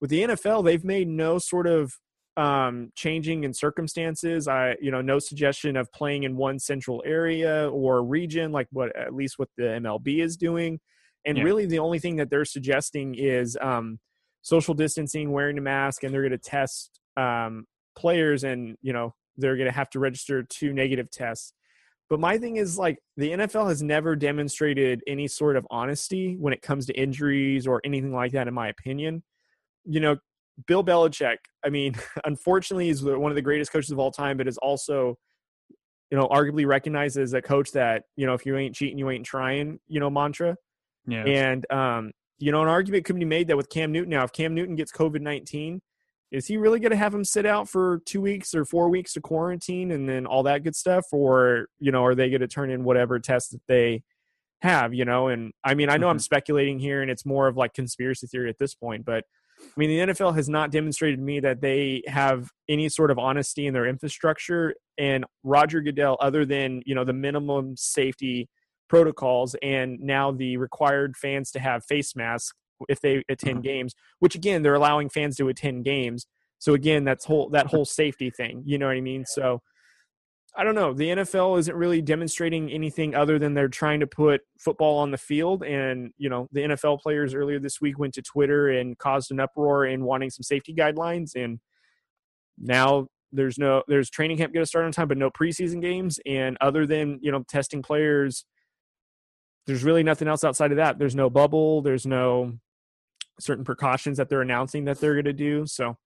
with 0.00 0.10
the 0.10 0.22
NFL, 0.22 0.64
they've 0.64 0.84
made 0.84 1.08
no 1.08 1.38
sort 1.38 1.66
of 1.66 1.94
um, 2.36 2.90
changing 2.94 3.44
in 3.44 3.52
circumstances. 3.52 4.48
I, 4.48 4.76
you 4.80 4.90
know, 4.90 5.00
no 5.00 5.18
suggestion 5.18 5.76
of 5.76 5.92
playing 5.92 6.22
in 6.22 6.36
one 6.36 6.58
central 6.58 7.02
area 7.04 7.68
or 7.70 8.02
region, 8.02 8.52
like 8.52 8.68
what 8.70 8.94
at 8.96 9.14
least 9.14 9.38
what 9.38 9.48
the 9.56 9.64
MLB 9.64 10.22
is 10.22 10.36
doing. 10.36 10.80
And 11.26 11.36
Yeah. 11.36 11.44
really, 11.44 11.66
the 11.66 11.78
only 11.78 11.98
thing 11.98 12.16
that 12.16 12.30
they're 12.30 12.44
suggesting 12.44 13.14
is 13.14 13.58
um, 13.60 13.98
social 14.42 14.74
distancing, 14.74 15.32
wearing 15.32 15.58
a 15.58 15.60
mask, 15.60 16.02
and 16.02 16.14
they're 16.14 16.22
going 16.22 16.32
to 16.32 16.38
test 16.38 17.00
um, 17.16 17.66
players, 17.96 18.44
and 18.44 18.76
you 18.80 18.92
know, 18.92 19.14
they're 19.36 19.56
going 19.56 19.68
to 19.68 19.74
have 19.74 19.90
to 19.90 19.98
register 19.98 20.42
two 20.42 20.72
negative 20.72 21.10
tests. 21.10 21.52
But 22.08 22.20
my 22.20 22.38
thing 22.38 22.56
is 22.56 22.78
like 22.78 22.98
the 23.16 23.30
NFL 23.30 23.68
has 23.68 23.82
never 23.82 24.16
demonstrated 24.16 25.02
any 25.06 25.28
sort 25.28 25.56
of 25.56 25.66
honesty 25.70 26.36
when 26.38 26.52
it 26.52 26.62
comes 26.62 26.86
to 26.86 26.92
injuries 26.94 27.66
or 27.66 27.80
anything 27.84 28.12
like 28.12 28.32
that, 28.32 28.48
in 28.48 28.54
my 28.54 28.68
opinion. 28.68 29.22
You 29.84 30.00
know, 30.00 30.16
Bill 30.66 30.84
Belichick, 30.84 31.36
I 31.64 31.68
mean, 31.68 31.94
unfortunately, 32.24 32.88
is 32.88 33.02
one 33.02 33.30
of 33.30 33.36
the 33.36 33.42
greatest 33.42 33.72
coaches 33.72 33.90
of 33.90 33.98
all 33.98 34.10
time, 34.10 34.36
but 34.36 34.48
is 34.48 34.58
also, 34.58 35.16
you 36.10 36.18
know, 36.18 36.26
arguably 36.28 36.66
recognized 36.66 37.16
as 37.18 37.32
a 37.34 37.42
coach 37.42 37.72
that, 37.72 38.04
you 38.16 38.26
know, 38.26 38.34
if 38.34 38.44
you 38.44 38.56
ain't 38.56 38.74
cheating, 38.74 38.98
you 38.98 39.10
ain't 39.10 39.26
trying, 39.26 39.78
you 39.86 40.00
know, 40.00 40.10
mantra. 40.10 40.56
Yeah. 41.06 41.24
And, 41.24 41.70
um, 41.72 42.10
you 42.38 42.52
know, 42.52 42.62
an 42.62 42.68
argument 42.68 43.04
could 43.04 43.18
be 43.18 43.24
made 43.24 43.48
that 43.48 43.56
with 43.56 43.68
Cam 43.68 43.92
Newton 43.92 44.10
now, 44.10 44.24
if 44.24 44.32
Cam 44.32 44.54
Newton 44.54 44.74
gets 44.74 44.92
COVID 44.92 45.20
19, 45.20 45.80
is 46.32 46.46
he 46.46 46.56
really 46.56 46.78
going 46.80 46.90
to 46.90 46.96
have 46.96 47.12
him 47.12 47.24
sit 47.24 47.44
out 47.44 47.68
for 47.68 48.00
two 48.06 48.20
weeks 48.20 48.54
or 48.54 48.64
four 48.64 48.88
weeks 48.88 49.12
to 49.14 49.20
quarantine 49.20 49.90
and 49.90 50.08
then 50.08 50.26
all 50.26 50.42
that 50.44 50.62
good 50.62 50.76
stuff? 50.76 51.04
Or, 51.12 51.66
you 51.80 51.90
know, 51.92 52.04
are 52.04 52.14
they 52.14 52.30
going 52.30 52.40
to 52.40 52.48
turn 52.48 52.70
in 52.70 52.84
whatever 52.84 53.18
test 53.18 53.50
that 53.50 53.62
they 53.66 54.02
have, 54.62 54.94
you 54.94 55.04
know? 55.04 55.28
And 55.28 55.52
I 55.64 55.74
mean, 55.74 55.90
I 55.90 55.96
know 55.96 56.08
I'm 56.08 56.18
Mhm. 56.18 56.22
speculating 56.22 56.78
here 56.78 57.02
and 57.02 57.10
it's 57.10 57.26
more 57.26 57.48
of 57.48 57.56
like 57.56 57.74
conspiracy 57.74 58.26
theory 58.26 58.48
at 58.48 58.58
this 58.58 58.74
point, 58.74 59.04
but 59.04 59.24
I 59.62 59.72
mean, 59.76 59.90
the 59.90 60.12
NFL 60.12 60.34
has 60.34 60.48
not 60.48 60.70
demonstrated 60.70 61.18
to 61.18 61.24
me 61.24 61.40
that 61.40 61.60
they 61.60 62.02
have 62.06 62.50
any 62.68 62.88
sort 62.88 63.10
of 63.10 63.18
honesty 63.18 63.66
in 63.66 63.74
their 63.74 63.86
infrastructure. 63.86 64.74
And 64.98 65.24
Roger 65.44 65.80
Goodell, 65.80 66.16
other 66.20 66.44
than, 66.44 66.82
you 66.84 66.94
know, 66.94 67.04
the 67.04 67.12
minimum 67.12 67.76
safety 67.76 68.48
protocols 68.88 69.54
and 69.62 70.00
now 70.00 70.32
the 70.32 70.56
required 70.56 71.16
fans 71.16 71.50
to 71.52 71.60
have 71.60 71.84
face 71.84 72.16
masks 72.16 72.56
if 72.88 73.00
they 73.00 73.22
attend 73.28 73.60
Mhm. 73.60 73.64
games, 73.64 73.94
which 74.18 74.34
again 74.34 74.62
they're 74.62 74.74
allowing 74.74 75.08
fans 75.08 75.36
to 75.36 75.48
attend 75.48 75.84
games. 75.84 76.26
So 76.58 76.74
again, 76.74 77.04
that's 77.04 77.24
whole 77.24 77.48
that 77.50 77.66
whole 77.66 77.84
safety 77.84 78.30
thing. 78.30 78.62
You 78.66 78.78
know 78.78 78.86
what 78.86 78.96
I 78.96 79.00
mean? 79.00 79.24
So 79.24 79.62
I 80.56 80.64
don't 80.64 80.74
know. 80.74 80.92
The 80.92 81.08
NFL 81.08 81.58
isn't 81.60 81.76
really 81.76 82.02
demonstrating 82.02 82.70
anything 82.70 83.14
other 83.14 83.38
than 83.38 83.54
they're 83.54 83.68
trying 83.68 84.00
to 84.00 84.06
put 84.06 84.40
football 84.58 84.98
on 84.98 85.10
the 85.10 85.18
field. 85.18 85.62
And, 85.62 86.12
you 86.18 86.28
know, 86.28 86.48
the 86.50 86.60
NFL 86.60 87.00
players 87.00 87.34
earlier 87.34 87.60
this 87.60 87.80
week 87.80 87.98
went 87.98 88.14
to 88.14 88.22
Twitter 88.22 88.68
and 88.68 88.98
caused 88.98 89.30
an 89.30 89.38
uproar 89.38 89.86
in 89.86 90.04
wanting 90.04 90.30
some 90.30 90.42
safety 90.42 90.74
guidelines. 90.74 91.36
And 91.36 91.60
now 92.58 93.06
there's 93.32 93.58
no, 93.58 93.84
there's 93.86 94.10
training 94.10 94.38
camp 94.38 94.52
going 94.52 94.62
to 94.62 94.68
start 94.68 94.84
on 94.84 94.92
time, 94.92 95.08
but 95.08 95.18
no 95.18 95.30
preseason 95.30 95.80
games. 95.80 96.18
And 96.26 96.56
other 96.60 96.84
than, 96.84 97.20
you 97.22 97.30
know, 97.30 97.44
testing 97.48 97.80
players, 97.80 98.44
there's 99.66 99.84
really 99.84 100.02
nothing 100.02 100.26
else 100.26 100.42
outside 100.42 100.72
of 100.72 100.78
that. 100.78 100.98
There's 100.98 101.14
no 101.14 101.30
bubble. 101.30 101.80
There's 101.80 102.06
no 102.06 102.54
certain 103.38 103.64
precautions 103.64 104.18
that 104.18 104.28
they're 104.28 104.42
announcing 104.42 104.84
that 104.86 104.98
they're 104.98 105.14
going 105.14 105.24
to 105.26 105.32
do. 105.32 105.64
So, 105.66 105.96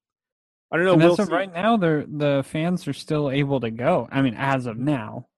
I 0.74 0.76
don't 0.76 0.86
know. 0.86 0.96
We'll 0.96 1.12
as 1.12 1.20
of 1.20 1.28
right 1.28 1.52
now, 1.52 1.76
the 1.76 2.04
the 2.10 2.42
fans 2.44 2.88
are 2.88 2.92
still 2.92 3.30
able 3.30 3.60
to 3.60 3.70
go. 3.70 4.08
I 4.10 4.22
mean, 4.22 4.34
as 4.36 4.66
of 4.66 4.76
now. 4.76 5.28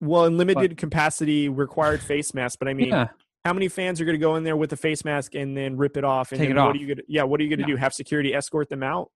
Well, 0.00 0.26
in 0.26 0.36
limited 0.36 0.70
but, 0.70 0.78
capacity, 0.78 1.48
required 1.48 2.00
face 2.00 2.32
mask. 2.34 2.60
But 2.60 2.68
I 2.68 2.74
mean, 2.74 2.90
yeah. 2.90 3.08
how 3.44 3.52
many 3.52 3.66
fans 3.66 4.00
are 4.00 4.04
going 4.04 4.14
to 4.14 4.20
go 4.20 4.36
in 4.36 4.44
there 4.44 4.56
with 4.56 4.72
a 4.72 4.76
face 4.76 5.04
mask 5.04 5.34
and 5.34 5.56
then 5.56 5.76
rip 5.76 5.96
it 5.96 6.04
off? 6.04 6.30
And 6.30 6.40
Take 6.40 6.50
it 6.50 6.56
what 6.56 6.68
off. 6.68 6.74
Are 6.76 6.78
you 6.78 6.86
gonna, 6.86 7.02
yeah, 7.08 7.24
what 7.24 7.40
are 7.40 7.42
you 7.42 7.50
going 7.50 7.58
to 7.58 7.68
yeah. 7.68 7.74
do? 7.74 7.80
Have 7.80 7.92
security 7.92 8.32
escort 8.32 8.68
them 8.68 8.84
out? 8.84 9.10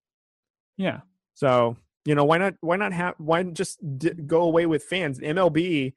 Yeah. 0.76 1.02
So 1.34 1.76
you 2.04 2.16
know 2.16 2.24
why 2.24 2.38
not? 2.38 2.54
Why 2.60 2.74
not 2.74 2.92
have? 2.92 3.14
Why 3.18 3.44
just 3.44 3.78
d- 3.96 4.10
go 4.10 4.42
away 4.42 4.66
with 4.66 4.82
fans? 4.82 5.20
MLB 5.20 5.92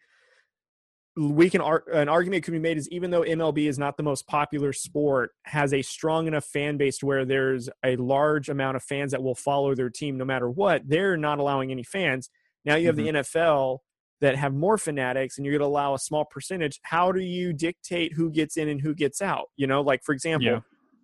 we 1.17 1.49
can 1.49 1.61
an 1.61 2.09
argument 2.09 2.43
could 2.43 2.51
be 2.51 2.59
made 2.59 2.77
is 2.77 2.87
even 2.89 3.09
though 3.09 3.21
MLB 3.21 3.67
is 3.67 3.79
not 3.79 3.97
the 3.97 4.03
most 4.03 4.27
popular 4.27 4.71
sport, 4.71 5.31
has 5.45 5.73
a 5.73 5.81
strong 5.81 6.27
enough 6.27 6.45
fan 6.45 6.77
base 6.77 7.01
where 7.01 7.25
there's 7.25 7.69
a 7.83 7.95
large 7.95 8.49
amount 8.49 8.77
of 8.77 8.83
fans 8.83 9.11
that 9.11 9.23
will 9.23 9.35
follow 9.35 9.73
their 9.73 9.89
team 9.89 10.17
no 10.17 10.25
matter 10.25 10.49
what. 10.49 10.87
They're 10.87 11.17
not 11.17 11.39
allowing 11.39 11.71
any 11.71 11.83
fans. 11.83 12.29
Now 12.65 12.75
you 12.75 12.87
have 12.87 12.97
mm-hmm. 12.97 13.15
the 13.15 13.23
NFL 13.23 13.79
that 14.21 14.35
have 14.35 14.53
more 14.53 14.77
fanatics, 14.77 15.37
and 15.37 15.45
you're 15.45 15.53
going 15.53 15.67
to 15.67 15.71
allow 15.71 15.95
a 15.95 15.99
small 15.99 16.25
percentage. 16.25 16.79
How 16.83 17.11
do 17.11 17.21
you 17.21 17.51
dictate 17.51 18.13
who 18.13 18.29
gets 18.29 18.57
in 18.57 18.69
and 18.69 18.79
who 18.79 18.93
gets 18.93 19.21
out? 19.21 19.45
You 19.55 19.65
know, 19.65 19.81
like 19.81 20.03
for 20.03 20.13
example, 20.13 20.47
yeah. 20.47 20.59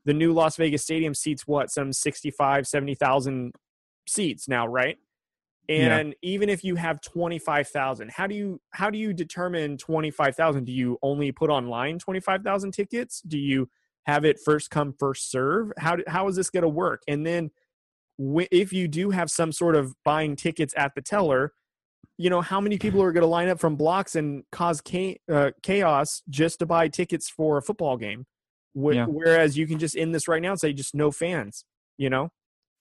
the 0.06 0.14
new 0.14 0.32
Las 0.32 0.58
Vegas 0.58 0.84
Stadium 0.84 1.16
seats 1.16 1.48
what 1.48 1.72
some 1.72 1.92
65, 1.92 2.68
70,000 2.68 3.54
seats 4.08 4.48
now, 4.48 4.68
right? 4.68 4.98
And 5.70 6.10
yeah. 6.10 6.16
even 6.22 6.50
if 6.50 6.64
you 6.64 6.76
have 6.76 7.00
25,000 7.02 8.12
how 8.12 8.28
do 8.28 8.36
you 8.36 8.60
how 8.72 8.90
do 8.90 8.98
you 8.98 9.14
determine 9.14 9.78
25,000 9.78 10.66
do 10.66 10.72
you 10.72 10.98
only 11.02 11.32
put 11.32 11.50
online 11.50 12.00
25,000 12.00 12.72
tickets? 12.72 13.22
Do 13.22 13.38
you 13.38 13.70
have 14.06 14.26
it 14.26 14.40
first 14.44 14.70
come 14.70 14.94
first 15.00 15.32
serve? 15.32 15.72
How 15.78 15.98
how 16.08 16.28
is 16.28 16.36
this 16.36 16.50
going 16.50 16.64
to 16.64 16.70
work? 16.70 17.02
And 17.08 17.26
then 17.26 17.52
if 18.20 18.74
you 18.74 18.88
do 18.88 19.10
have 19.10 19.32
some 19.32 19.52
sort 19.52 19.76
of 19.76 19.96
buying 20.04 20.36
tickets 20.36 20.74
at 20.78 20.94
the 20.96 21.02
teller 21.02 21.54
you 22.18 22.30
know 22.30 22.42
how 22.42 22.62
many 22.62 22.78
people 22.78 23.02
are 23.02 23.12
going 23.12 23.24
to 23.24 23.28
line 23.28 23.50
up 23.50 23.60
from 23.60 23.76
blocks 23.76 24.16
and 24.16 24.44
cause 24.52 24.84
uh, 25.32 25.50
chaos 25.64 26.22
just 26.30 26.60
to 26.60 26.66
buy 26.66 26.88
tickets 26.88 27.28
for 27.28 27.58
a 27.58 27.62
football 27.62 27.98
game? 27.98 28.26
Yeah. 28.98 29.06
whereas 29.06 29.58
you 29.58 29.66
can 29.66 29.80
just 29.80 29.96
end 29.96 30.14
this 30.14 30.28
right 30.28 30.42
now 30.42 30.52
and 30.52 30.60
say 30.60 30.74
just 30.74 30.94
no 30.94 31.12
fans 31.12 31.66
you 31.98 32.10
know? 32.10 32.30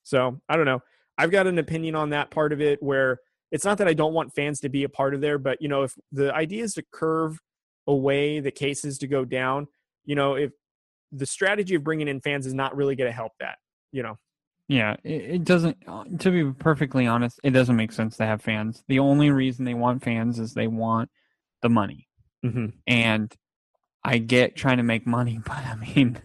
So 0.02 0.40
i 0.48 0.56
don't 0.56 0.66
know 0.66 0.80
I've 1.18 1.30
got 1.30 1.46
an 1.46 1.58
opinion 1.58 1.94
on 1.94 2.10
that 2.10 2.30
part 2.30 2.52
of 2.52 2.60
it 2.60 2.82
where 2.82 3.18
it's 3.50 3.64
not 3.64 3.78
that 3.78 3.88
I 3.88 3.94
don't 3.94 4.14
want 4.14 4.34
fans 4.34 4.60
to 4.60 4.68
be 4.68 4.84
a 4.84 4.88
part 4.88 5.14
of 5.14 5.20
there, 5.20 5.38
but 5.38 5.60
you 5.60 5.68
know, 5.68 5.82
if 5.82 5.94
the 6.10 6.34
idea 6.34 6.64
is 6.64 6.74
to 6.74 6.84
curve 6.92 7.38
away 7.86 8.40
the 8.40 8.50
cases 8.50 8.98
to 8.98 9.06
go 9.06 9.24
down, 9.24 9.68
you 10.04 10.14
know, 10.14 10.34
if 10.34 10.52
the 11.12 11.26
strategy 11.26 11.74
of 11.74 11.84
bringing 11.84 12.08
in 12.08 12.20
fans 12.20 12.46
is 12.46 12.54
not 12.54 12.74
really 12.74 12.96
going 12.96 13.08
to 13.08 13.14
help 13.14 13.32
that, 13.40 13.58
you 13.92 14.02
know. 14.02 14.18
Yeah, 14.68 14.96
it, 15.04 15.22
it 15.22 15.44
doesn't. 15.44 15.76
Uh, 15.86 16.04
to 16.20 16.30
be 16.30 16.50
perfectly 16.52 17.06
honest, 17.06 17.38
it 17.44 17.50
doesn't 17.50 17.76
make 17.76 17.92
sense 17.92 18.16
to 18.16 18.24
have 18.24 18.40
fans. 18.40 18.82
The 18.88 19.00
only 19.00 19.30
reason 19.30 19.64
they 19.64 19.74
want 19.74 20.02
fans 20.02 20.38
is 20.38 20.54
they 20.54 20.66
want 20.66 21.10
the 21.60 21.68
money, 21.68 22.08
mm-hmm. 22.44 22.66
and 22.86 23.34
I 24.02 24.18
get 24.18 24.56
trying 24.56 24.78
to 24.78 24.82
make 24.82 25.06
money, 25.06 25.40
but 25.44 25.58
I 25.58 25.74
mean, 25.74 26.22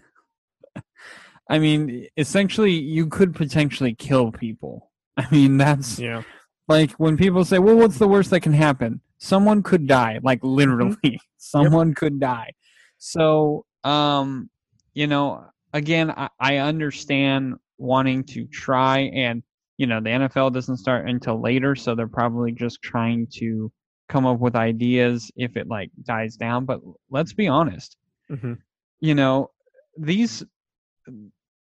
I 1.50 1.60
mean, 1.60 2.08
essentially, 2.18 2.74
you 2.74 3.08
could 3.08 3.34
potentially 3.34 3.94
kill 3.96 4.32
people. 4.32 4.92
I 5.18 5.28
mean, 5.32 5.58
that's 5.58 6.00
yeah. 6.00 6.24
Like 6.68 6.92
when 6.94 7.18
people 7.18 7.46
say, 7.46 7.60
"Well, 7.60 7.76
what's 7.76 7.98
the 7.98 8.08
worst 8.08 8.30
that 8.32 8.42
can 8.42 8.54
happen?" 8.54 9.02
Someone 9.20 9.64
could 9.64 9.88
die. 9.88 10.20
Like 10.22 10.40
literally, 10.44 10.96
mm-hmm. 10.96 11.16
someone 11.38 11.90
yep. 11.90 11.98
could 11.98 12.20
die. 12.20 12.52
So, 12.98 13.66
um, 13.84 14.50
you 14.94 15.08
know, 15.08 15.46
again, 15.74 16.12
I, 16.12 16.30
I 16.40 16.58
understand 16.58 17.56
wanting 17.78 18.24
to 18.26 18.46
try, 18.46 19.00
and 19.00 19.44
you 19.78 19.88
know, 19.88 20.02
the 20.02 20.10
NFL 20.10 20.54
doesn't 20.54 20.78
start 20.78 21.08
until 21.08 21.42
later, 21.42 21.76
so 21.76 21.96
they're 21.96 22.08
probably 22.08 22.52
just 22.52 22.82
trying 22.82 23.28
to 23.36 23.72
come 24.10 24.26
up 24.26 24.40
with 24.40 24.56
ideas 24.56 25.32
if 25.36 25.56
it 25.56 25.68
like 25.68 25.92
dies 26.04 26.36
down. 26.36 26.66
But 26.66 26.82
let's 27.10 27.34
be 27.34 27.48
honest. 27.48 27.96
Mm-hmm. 28.30 28.54
You 29.00 29.16
know, 29.16 29.52
these 29.98 30.44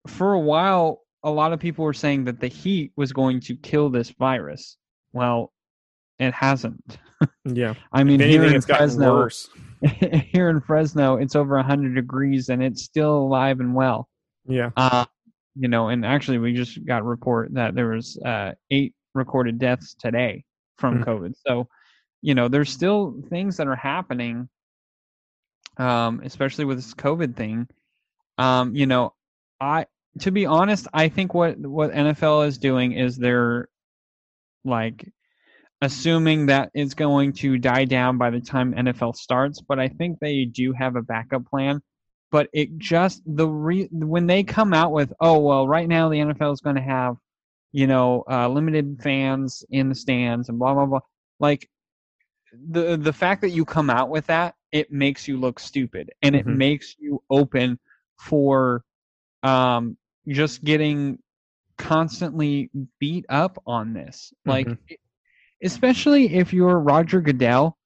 for 0.06 0.32
a 0.32 0.40
while, 0.40 1.02
a 1.22 1.30
lot 1.30 1.52
of 1.52 1.60
people 1.60 1.84
were 1.84 1.92
saying 1.92 2.24
that 2.24 2.40
the 2.40 2.48
heat 2.48 2.92
was 2.96 3.12
going 3.12 3.40
to 3.40 3.56
kill 3.56 3.90
this 3.90 4.10
virus. 4.10 4.76
Well, 5.12 5.52
it 6.18 6.34
hasn't. 6.34 6.98
Yeah. 7.44 7.74
I 7.92 8.02
mean, 8.02 8.20
anything, 8.20 8.42
here 8.42 8.54
in 8.54 8.60
Fresno, 8.62 9.28
here 10.32 10.48
in 10.48 10.60
Fresno, 10.60 11.16
it's 11.16 11.36
over 11.36 11.54
100 11.54 11.94
degrees 11.94 12.48
and 12.48 12.62
it's 12.62 12.82
still 12.82 13.16
alive 13.16 13.60
and 13.60 13.76
well. 13.76 14.08
Yeah. 14.44 14.70
Uh, 14.76 15.04
you 15.54 15.68
know, 15.68 15.88
and 15.88 16.04
actually, 16.04 16.38
we 16.38 16.52
just 16.52 16.84
got 16.84 17.02
a 17.02 17.04
report 17.04 17.54
that 17.54 17.74
there 17.74 17.88
was 17.88 18.18
uh, 18.24 18.52
eight 18.70 18.94
recorded 19.14 19.58
deaths 19.58 19.94
today 19.94 20.44
from 20.78 20.98
mm-hmm. 20.98 21.10
COVID. 21.10 21.34
So, 21.46 21.68
you 22.22 22.34
know, 22.34 22.48
there's 22.48 22.70
still 22.70 23.22
things 23.28 23.56
that 23.58 23.68
are 23.68 23.76
happening, 23.76 24.48
um, 25.76 26.22
especially 26.24 26.64
with 26.64 26.78
this 26.78 26.94
COVID 26.94 27.36
thing. 27.36 27.68
Um, 28.38 28.74
you 28.74 28.86
know, 28.86 29.14
I 29.62 29.86
to 30.20 30.30
be 30.30 30.44
honest, 30.44 30.88
I 30.92 31.08
think 31.08 31.34
what 31.34 31.56
what 31.58 31.92
NFL 31.92 32.46
is 32.48 32.58
doing 32.58 32.92
is 32.92 33.16
they're 33.16 33.68
like 34.64 35.08
assuming 35.80 36.46
that 36.46 36.70
it's 36.74 36.94
going 36.94 37.32
to 37.32 37.58
die 37.58 37.84
down 37.84 38.18
by 38.18 38.30
the 38.30 38.40
time 38.40 38.74
NFL 38.74 39.16
starts, 39.16 39.60
but 39.60 39.78
I 39.78 39.88
think 39.88 40.18
they 40.18 40.44
do 40.44 40.72
have 40.72 40.96
a 40.96 41.02
backup 41.02 41.46
plan. 41.46 41.80
But 42.30 42.48
it 42.52 42.78
just 42.78 43.22
the 43.26 43.46
re, 43.46 43.88
when 43.92 44.26
they 44.26 44.42
come 44.42 44.74
out 44.74 44.92
with 44.92 45.12
oh 45.20 45.38
well 45.38 45.68
right 45.68 45.88
now 45.88 46.08
the 46.08 46.18
NFL 46.18 46.54
is 46.54 46.60
going 46.60 46.76
to 46.76 46.82
have 46.82 47.16
you 47.70 47.86
know 47.86 48.24
uh, 48.28 48.48
limited 48.48 48.98
fans 49.02 49.64
in 49.70 49.88
the 49.88 49.94
stands 49.94 50.48
and 50.48 50.58
blah 50.58 50.74
blah 50.74 50.86
blah 50.86 51.00
like 51.38 51.68
the 52.70 52.96
the 52.96 53.12
fact 53.12 53.42
that 53.42 53.50
you 53.50 53.64
come 53.64 53.90
out 53.90 54.08
with 54.08 54.26
that 54.26 54.54
it 54.72 54.90
makes 54.90 55.28
you 55.28 55.38
look 55.38 55.60
stupid 55.60 56.10
and 56.22 56.34
mm-hmm. 56.34 56.50
it 56.50 56.56
makes 56.56 56.96
you 56.98 57.22
open 57.30 57.78
for 58.18 58.82
um, 59.42 59.96
just 60.28 60.62
getting 60.62 61.18
constantly 61.78 62.70
beat 62.98 63.26
up 63.28 63.60
on 63.66 63.92
this. 63.92 64.32
Like, 64.44 64.66
mm-hmm. 64.66 64.94
especially 65.62 66.34
if 66.34 66.52
you're 66.52 66.78
Roger 66.78 67.20
Goodell, 67.20 67.76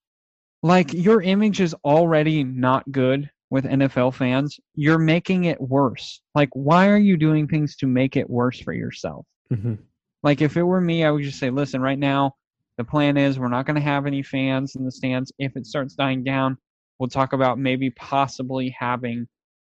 like 0.62 0.92
your 0.92 1.22
image 1.22 1.60
is 1.60 1.74
already 1.84 2.44
not 2.44 2.90
good 2.90 3.30
with 3.50 3.64
NFL 3.64 4.14
fans. 4.14 4.58
You're 4.74 4.98
making 4.98 5.44
it 5.44 5.60
worse. 5.60 6.20
Like, 6.34 6.50
why 6.52 6.88
are 6.88 6.98
you 6.98 7.16
doing 7.16 7.46
things 7.46 7.76
to 7.76 7.86
make 7.86 8.16
it 8.16 8.28
worse 8.28 8.60
for 8.60 8.72
yourself? 8.72 9.26
Mm-hmm. 9.52 9.74
Like, 10.22 10.40
if 10.40 10.56
it 10.56 10.62
were 10.62 10.80
me, 10.80 11.04
I 11.04 11.10
would 11.10 11.22
just 11.22 11.38
say, 11.38 11.50
listen, 11.50 11.80
right 11.80 11.98
now, 11.98 12.34
the 12.78 12.84
plan 12.84 13.16
is 13.16 13.38
we're 13.38 13.48
not 13.48 13.64
going 13.64 13.76
to 13.76 13.80
have 13.80 14.06
any 14.06 14.22
fans 14.22 14.74
in 14.74 14.84
the 14.84 14.90
stands. 14.90 15.32
If 15.38 15.56
it 15.56 15.66
starts 15.66 15.94
dying 15.94 16.24
down, 16.24 16.58
we'll 16.98 17.08
talk 17.08 17.32
about 17.32 17.58
maybe 17.58 17.90
possibly 17.90 18.74
having, 18.78 19.28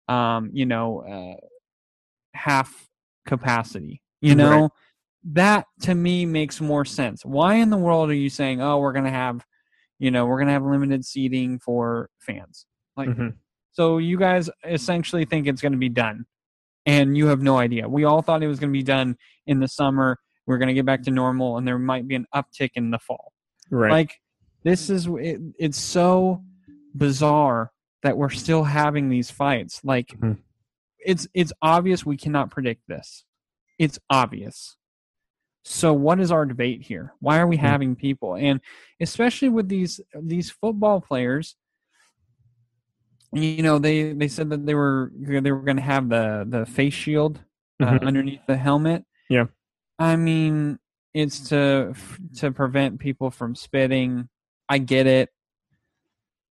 um, 0.07 0.49
you 0.53 0.65
know, 0.65 1.01
uh, 1.01 1.45
half 2.35 2.87
capacity. 3.25 4.01
You 4.21 4.35
know, 4.35 4.61
right. 4.61 4.71
that 5.33 5.65
to 5.81 5.93
me 5.93 6.25
makes 6.25 6.61
more 6.61 6.85
sense. 6.85 7.23
Why 7.23 7.55
in 7.55 7.69
the 7.69 7.77
world 7.77 8.09
are 8.09 8.15
you 8.15 8.29
saying, 8.29 8.61
"Oh, 8.61 8.79
we're 8.79 8.93
going 8.93 9.05
to 9.05 9.11
have, 9.11 9.45
you 9.99 10.09
know, 10.09 10.25
we're 10.25 10.37
going 10.37 10.47
to 10.47 10.53
have 10.53 10.63
limited 10.63 11.05
seating 11.05 11.59
for 11.59 12.09
fans"? 12.19 12.65
Like, 12.97 13.09
mm-hmm. 13.09 13.29
so 13.73 13.97
you 13.97 14.17
guys 14.17 14.49
essentially 14.63 15.25
think 15.25 15.47
it's 15.47 15.61
going 15.61 15.73
to 15.73 15.77
be 15.77 15.89
done, 15.89 16.25
and 16.85 17.15
you 17.17 17.27
have 17.27 17.41
no 17.41 17.57
idea. 17.57 17.87
We 17.87 18.03
all 18.03 18.21
thought 18.21 18.41
it 18.41 18.47
was 18.47 18.59
going 18.59 18.71
to 18.71 18.77
be 18.77 18.83
done 18.83 19.17
in 19.45 19.59
the 19.59 19.67
summer. 19.67 20.17
We're 20.47 20.57
going 20.57 20.69
to 20.69 20.73
get 20.73 20.85
back 20.85 21.03
to 21.03 21.11
normal, 21.11 21.57
and 21.57 21.67
there 21.67 21.77
might 21.77 22.07
be 22.07 22.15
an 22.15 22.25
uptick 22.33 22.71
in 22.75 22.91
the 22.91 22.99
fall. 22.99 23.31
Right. 23.69 23.91
Like, 23.91 24.15
this 24.63 24.89
is 24.89 25.07
it, 25.07 25.39
it's 25.59 25.79
so 25.79 26.41
bizarre 26.95 27.71
that 28.01 28.17
we're 28.17 28.29
still 28.29 28.63
having 28.63 29.09
these 29.09 29.29
fights. 29.29 29.81
Like, 29.83 30.07
mm-hmm 30.07 30.33
it's 31.05 31.27
it's 31.33 31.53
obvious 31.61 32.05
we 32.05 32.17
cannot 32.17 32.49
predict 32.49 32.81
this. 32.87 33.23
It's 33.77 33.99
obvious. 34.09 34.77
So 35.63 35.93
what 35.93 36.19
is 36.19 36.31
our 36.31 36.45
debate 36.45 36.83
here? 36.83 37.13
Why 37.19 37.39
are 37.39 37.47
we 37.47 37.57
hmm. 37.57 37.65
having 37.65 37.95
people? 37.95 38.35
And 38.35 38.61
especially 38.99 39.49
with 39.49 39.67
these 39.67 39.99
these 40.19 40.51
football 40.51 41.01
players, 41.01 41.55
you 43.33 43.63
know, 43.63 43.79
they 43.79 44.13
they 44.13 44.27
said 44.27 44.49
that 44.49 44.65
they 44.65 44.75
were 44.75 45.11
they 45.15 45.51
were 45.51 45.61
going 45.61 45.77
to 45.77 45.83
have 45.83 46.09
the 46.09 46.45
the 46.47 46.65
face 46.65 46.93
shield 46.93 47.39
uh, 47.81 47.85
mm-hmm. 47.85 48.07
underneath 48.07 48.45
the 48.47 48.57
helmet. 48.57 49.03
Yeah. 49.29 49.45
I 49.97 50.15
mean, 50.15 50.79
it's 51.13 51.49
to 51.49 51.93
to 52.37 52.51
prevent 52.51 52.99
people 52.99 53.31
from 53.31 53.55
spitting. 53.55 54.29
I 54.67 54.79
get 54.79 55.07
it, 55.07 55.29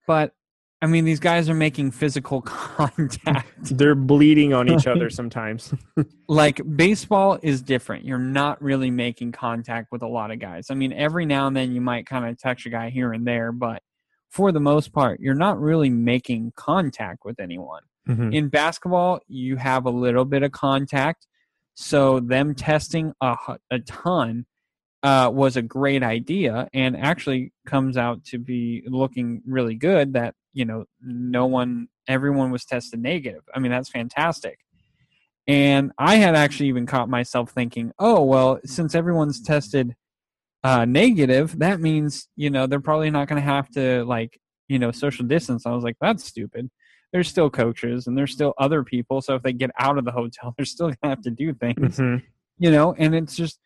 but 0.05 0.33
I 0.81 0.85
mean, 0.85 1.05
these 1.05 1.19
guys 1.19 1.49
are 1.49 1.55
making 1.55 1.91
physical 1.91 2.41
contact. 2.43 3.77
They're 3.77 3.95
bleeding 3.95 4.53
on 4.53 4.69
each 4.69 4.85
other 4.85 5.09
sometimes. 5.09 5.73
like 6.27 6.61
baseball 6.75 7.39
is 7.41 7.61
different. 7.61 8.05
You're 8.05 8.19
not 8.19 8.61
really 8.61 8.91
making 8.91 9.31
contact 9.31 9.91
with 9.91 10.03
a 10.03 10.07
lot 10.07 10.29
of 10.31 10.39
guys. 10.39 10.67
I 10.69 10.75
mean, 10.75 10.93
every 10.93 11.25
now 11.25 11.47
and 11.47 11.55
then 11.55 11.71
you 11.71 11.81
might 11.81 12.05
kind 12.05 12.25
of 12.25 12.39
touch 12.39 12.65
a 12.65 12.69
guy 12.69 12.89
here 12.89 13.11
and 13.13 13.25
there, 13.25 13.51
but 13.51 13.81
for 14.29 14.51
the 14.51 14.59
most 14.59 14.93
part, 14.93 15.19
you're 15.19 15.33
not 15.33 15.59
really 15.59 15.89
making 15.89 16.53
contact 16.55 17.25
with 17.25 17.39
anyone. 17.39 17.81
Mm-hmm. 18.07 18.33
In 18.33 18.49
basketball, 18.49 19.19
you 19.27 19.55
have 19.55 19.85
a 19.85 19.89
little 19.89 20.25
bit 20.25 20.43
of 20.43 20.51
contact. 20.51 21.25
So 21.73 22.19
them 22.19 22.53
testing 22.53 23.13
a, 23.21 23.35
a 23.71 23.79
ton 23.79 24.45
uh, 25.03 25.29
was 25.33 25.57
a 25.57 25.61
great 25.61 26.03
idea 26.03 26.67
and 26.73 26.97
actually 26.97 27.53
comes 27.65 27.97
out 27.97 28.23
to 28.25 28.37
be 28.39 28.83
looking 28.87 29.41
really 29.45 29.75
good 29.75 30.13
that 30.13 30.35
you 30.57 30.65
know 30.65 30.85
no 31.01 31.45
one 31.45 31.87
everyone 32.07 32.49
was 32.49 32.65
tested 32.65 32.99
negative. 32.99 33.43
I 33.53 33.59
mean 33.59 33.71
that's 33.71 33.89
fantastic. 33.89 34.57
And 35.45 35.91
i 35.97 36.15
had 36.15 36.35
actually 36.35 36.67
even 36.69 36.85
caught 36.87 37.09
myself 37.09 37.51
thinking 37.51 37.93
oh 37.99 38.23
well 38.23 38.59
since 38.65 38.95
everyone's 38.95 39.41
tested 39.41 39.95
uh, 40.63 40.83
negative 40.83 41.57
that 41.59 41.79
means 41.79 42.27
you 42.35 42.49
know 42.49 42.65
they're 42.65 42.81
probably 42.81 43.11
not 43.11 43.27
going 43.27 43.41
to 43.41 43.47
have 43.47 43.69
to 43.69 44.03
like 44.05 44.39
you 44.67 44.79
know 44.79 44.91
social 44.91 45.25
distance. 45.25 45.65
I 45.65 45.71
was 45.71 45.83
like 45.83 45.95
that's 46.01 46.23
stupid. 46.25 46.69
There's 47.13 47.29
still 47.29 47.49
coaches 47.49 48.07
and 48.07 48.17
there's 48.17 48.33
still 48.33 48.53
other 48.57 48.83
people 48.83 49.21
so 49.21 49.35
if 49.35 49.43
they 49.43 49.53
get 49.53 49.69
out 49.79 49.97
of 49.99 50.05
the 50.05 50.11
hotel 50.11 50.53
they're 50.57 50.65
still 50.65 50.87
going 50.87 50.97
to 51.03 51.09
have 51.09 51.21
to 51.21 51.31
do 51.31 51.53
things. 51.53 51.97
Mm-hmm. 51.97 52.25
you 52.57 52.71
know 52.71 52.95
and 52.97 53.13
it's 53.13 53.35
just 53.35 53.59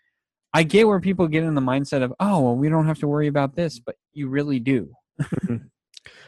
i 0.54 0.64
get 0.64 0.88
where 0.88 1.00
people 1.00 1.28
get 1.28 1.46
in 1.46 1.56
the 1.56 1.62
mindset 1.62 2.04
of 2.04 2.14
oh 2.20 2.42
well 2.42 2.56
we 2.56 2.68
don't 2.68 2.88
have 2.88 3.00
to 3.00 3.08
worry 3.08 3.28
about 3.28 3.56
this 3.56 3.80
but 3.80 3.96
you 4.12 4.28
really 4.28 4.60
do. 4.60 4.92
Mm-hmm. 5.22 5.68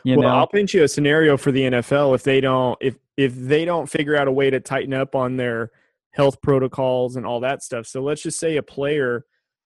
You 0.04 0.18
well, 0.18 0.30
know? 0.30 0.36
I'll 0.36 0.48
paint 0.48 0.74
you 0.74 0.84
a 0.84 0.88
scenario 0.88 1.38
for 1.38 1.52
the 1.52 1.62
NFL 1.62 2.16
if 2.16 2.24
they 2.24 2.42
don't 2.42 2.78
if 2.82 2.98
if 3.18 3.36
they 3.36 3.66
don't 3.66 3.90
figure 3.90 4.16
out 4.16 4.28
a 4.28 4.32
way 4.32 4.50
to 4.50 4.60
tighten 4.60 4.94
up 4.94 5.16
on 5.16 5.38
their 5.38 5.72
health 6.12 6.42
protocols 6.42 7.16
and 7.16 7.26
all 7.26 7.40
that 7.42 7.64
stuff. 7.64 7.88
So 7.88 8.02
let's 8.02 8.22
just 8.22 8.40
say 8.40 8.58
a 8.58 8.64
player 8.64 9.26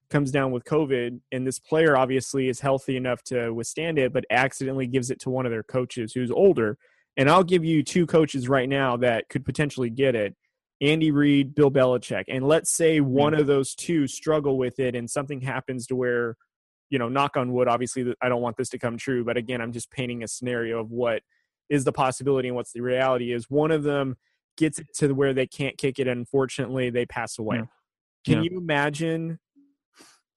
comes 0.10 0.32
down 0.32 0.52
with 0.52 0.64
COVID 0.64 1.20
and 1.32 1.46
this 1.46 1.60
player 1.60 1.98
obviously 1.98 2.48
is 2.48 2.62
healthy 2.62 2.96
enough 2.96 3.22
to 3.24 3.52
withstand 3.52 4.00
it, 4.00 4.14
but 4.14 4.26
accidentally 4.30 4.88
gives 4.88 5.12
it 5.12 5.20
to 5.22 5.30
one 5.30 5.46
of 5.46 5.52
their 5.52 5.64
coaches 5.64 6.14
who's 6.14 6.32
older. 6.32 6.78
And 7.18 7.30
I'll 7.30 7.44
give 7.44 7.66
you 7.66 7.84
two 7.84 8.06
coaches 8.06 8.48
right 8.48 8.70
now 8.70 8.96
that 8.98 9.28
could 9.28 9.44
potentially 9.44 9.90
get 9.90 10.16
it. 10.16 10.36
Andy 10.80 11.12
Reid, 11.12 11.56
Bill 11.56 11.72
Belichick. 11.72 12.26
And 12.28 12.48
let's 12.48 12.72
say 12.72 13.00
hmm. 13.00 13.08
one 13.08 13.34
of 13.34 13.48
those 13.48 13.76
two 13.76 14.08
struggle 14.08 14.58
with 14.58 14.80
it 14.80 14.96
and 14.96 15.10
something 15.10 15.42
happens 15.42 15.88
to 15.88 15.96
where 15.96 16.38
you 16.90 17.00
know, 17.00 17.10
knock 17.10 17.38
on 17.38 17.52
wood, 17.52 17.68
obviously, 17.68 18.14
I 18.22 18.30
don't 18.30 18.42
want 18.42 18.58
this 18.58 18.70
to 18.70 18.80
come 18.80 18.98
true, 18.98 19.24
but 19.24 19.38
again, 19.38 19.62
I'm 19.62 19.72
just 19.72 19.92
painting 19.92 20.24
a 20.24 20.28
scenario 20.28 20.80
of 20.80 20.92
what 20.92 21.22
is 21.70 21.84
the 21.84 21.92
possibility 21.92 22.48
and 22.48 22.56
what's 22.56 22.72
the 22.72 22.82
reality 22.82 23.34
is. 23.34 23.50
One 23.50 23.72
of 23.72 23.84
them 23.84 24.16
gets 24.58 24.80
it 24.80 24.88
to 24.96 25.14
where 25.14 25.34
they 25.34 25.48
can't 25.48 25.78
kick 25.78 26.00
it, 26.00 26.08
and 26.08 26.20
unfortunately, 26.20 26.90
they 26.90 27.06
pass 27.06 27.38
away. 27.38 27.58
Yeah. 27.58 27.66
Can 28.26 28.44
yeah. 28.44 28.50
you 28.50 28.58
imagine 28.58 29.40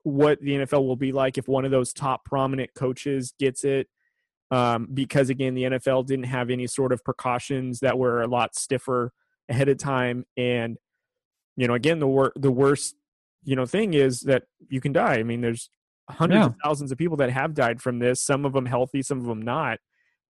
what 0.02 0.40
the 0.40 0.52
NFL 0.52 0.86
will 0.86 0.96
be 0.96 1.12
like 1.12 1.38
if 1.38 1.46
one 1.48 1.64
of 1.64 1.70
those 1.70 1.92
top 1.92 2.24
prominent 2.24 2.70
coaches 2.74 3.34
gets 3.38 3.64
it? 3.64 3.88
Um, 4.50 4.88
because 4.92 5.30
again, 5.30 5.54
the 5.54 5.62
NFL 5.62 6.06
didn't 6.06 6.24
have 6.24 6.50
any 6.50 6.66
sort 6.66 6.92
of 6.92 7.04
precautions 7.04 7.80
that 7.80 7.98
were 7.98 8.22
a 8.22 8.26
lot 8.26 8.56
stiffer 8.56 9.12
ahead 9.48 9.68
of 9.68 9.78
time, 9.78 10.24
and 10.36 10.76
you 11.56 11.68
know, 11.68 11.74
again, 11.74 12.00
the 12.00 12.08
wor- 12.08 12.32
the 12.36 12.50
worst 12.50 12.96
you 13.44 13.56
know 13.56 13.66
thing 13.66 13.94
is 13.94 14.22
that 14.22 14.44
you 14.68 14.80
can 14.80 14.92
die. 14.92 15.14
I 15.14 15.22
mean, 15.22 15.40
there's 15.40 15.70
hundreds 16.10 16.40
yeah. 16.40 16.46
of 16.46 16.54
thousands 16.64 16.92
of 16.92 16.98
people 16.98 17.16
that 17.18 17.30
have 17.30 17.54
died 17.54 17.80
from 17.80 17.98
this, 17.98 18.22
some 18.22 18.44
of 18.44 18.52
them 18.52 18.66
healthy, 18.66 19.02
some 19.02 19.18
of 19.18 19.26
them 19.26 19.42
not. 19.42 19.78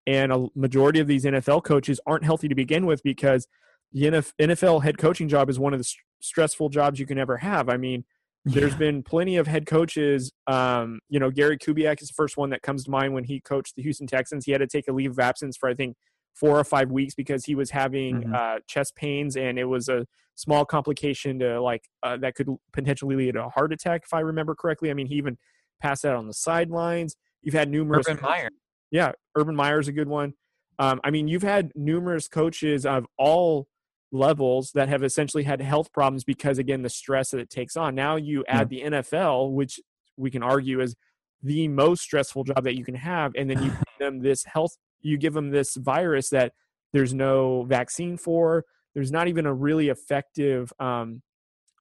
And 0.08 0.32
a 0.32 0.48
majority 0.56 1.00
of 1.00 1.08
these 1.08 1.26
NFL 1.26 1.64
coaches 1.64 2.00
aren't 2.06 2.24
healthy 2.24 2.48
to 2.48 2.56
begin 2.56 2.86
with 2.86 3.04
because 3.04 3.48
the 3.92 4.04
NFL 4.40 4.84
head 4.84 4.98
coaching 4.98 5.28
job 5.28 5.50
is 5.50 5.60
one 5.60 5.74
of 5.74 5.80
the 5.80 5.84
st- 5.84 6.02
stressful 6.22 6.70
jobs 6.70 7.00
you 7.00 7.06
can 7.06 7.18
ever 7.18 7.38
have. 7.38 7.70
I 7.70 7.78
mean, 7.78 8.06
there's 8.46 8.76
been 8.76 9.04
plenty 9.04 9.38
of 9.38 9.48
head 9.48 9.66
coaches. 9.66 10.32
Um, 10.48 11.00
you 11.10 11.20
know, 11.20 11.30
Gary 11.30 11.58
Kubiak 11.58 12.02
is 12.02 12.08
the 12.08 12.14
first 12.14 12.38
one 12.38 12.50
that 12.52 12.62
comes 12.62 12.86
to 12.86 12.92
mind 12.92 13.14
when 13.14 13.24
he 13.24 13.40
coached 13.40 13.76
the 13.76 13.84
Houston 13.84 14.08
Texans. 14.08 14.46
He 14.46 14.52
had 14.52 14.60
to 14.60 14.68
take 14.68 14.88
a 14.88 14.94
leave 14.94 15.12
of 15.12 15.20
absence 15.20 15.58
for, 15.58 15.70
I 15.70 15.74
think, 15.74 15.96
four 16.40 16.58
or 16.58 16.64
five 16.64 16.90
weeks 16.90 17.14
because 17.14 17.46
he 17.46 17.54
was 17.54 17.72
having 17.72 18.22
mm-hmm. 18.22 18.34
uh, 18.34 18.60
chest 18.68 18.96
pains 18.96 19.36
and 19.36 19.60
it 19.60 19.66
was 19.66 19.90
a 19.90 20.06
small 20.36 20.64
complication 20.64 21.40
to 21.40 21.62
like 21.62 21.84
uh, 22.04 22.16
that 22.18 22.36
could 22.36 22.48
potentially 22.72 23.16
lead 23.16 23.34
to 23.34 23.44
a 23.44 23.50
heart 23.50 23.74
attack 23.74 24.04
if 24.06 24.14
i 24.14 24.20
remember 24.20 24.56
correctly 24.56 24.90
i 24.90 24.94
mean 24.94 25.08
he 25.08 25.16
even 25.16 25.38
pass 25.80 26.06
out 26.06 26.16
on 26.16 26.28
the 26.28 26.34
sidelines. 26.34 27.16
You've 27.42 27.56
had 27.56 27.70
numerous. 27.70 28.08
Urban 28.08 28.24
Meyer. 28.24 28.50
Yeah, 28.92 29.12
Urban 29.36 29.56
Meyer 29.56 29.80
is 29.80 29.88
a 29.88 29.92
good 29.92 30.08
one. 30.08 30.34
Um, 30.78 31.02
I 31.04 31.12
mean, 31.12 31.28
you've 31.28 31.44
had 31.44 31.72
numerous 31.76 32.28
coaches 32.28 32.86
of 32.86 33.06
all 33.18 33.68
levels 34.12 34.72
that 34.74 34.90
have 34.90 35.04
essentially 35.04 35.44
had 35.44 35.62
health 35.62 35.92
problems 35.92 36.24
because, 36.24 36.58
again, 36.58 36.82
the 36.82 36.90
stress 36.90 37.32
that 37.32 37.40
it 37.40 37.50
takes 37.50 37.78
on. 37.78 37.96
Now 37.96 38.16
you 38.16 38.44
add 38.48 38.72
yeah. 38.72 38.90
the 38.90 38.98
NFL, 38.98 39.52
which 39.52 39.80
we 40.18 40.32
can 40.32 40.42
argue 40.42 40.80
is 40.82 40.96
the 41.44 41.68
most 41.68 42.02
stressful 42.02 42.46
job 42.46 42.64
that 42.64 42.78
you 42.78 42.84
can 42.84 42.96
have, 42.96 43.34
and 43.36 43.50
then 43.50 43.62
you 43.62 43.70
give 43.70 44.00
them 44.00 44.22
this 44.22 44.44
health. 44.46 44.78
You 45.02 45.18
give 45.18 45.34
them 45.34 45.52
this 45.52 45.76
virus 45.76 46.30
that 46.30 46.54
there's 46.94 47.14
no 47.14 47.64
vaccine 47.64 48.18
for. 48.18 48.66
There's 48.94 49.12
not 49.12 49.28
even 49.28 49.46
a 49.46 49.54
really 49.54 49.90
effective 49.90 50.74
um, 50.80 51.22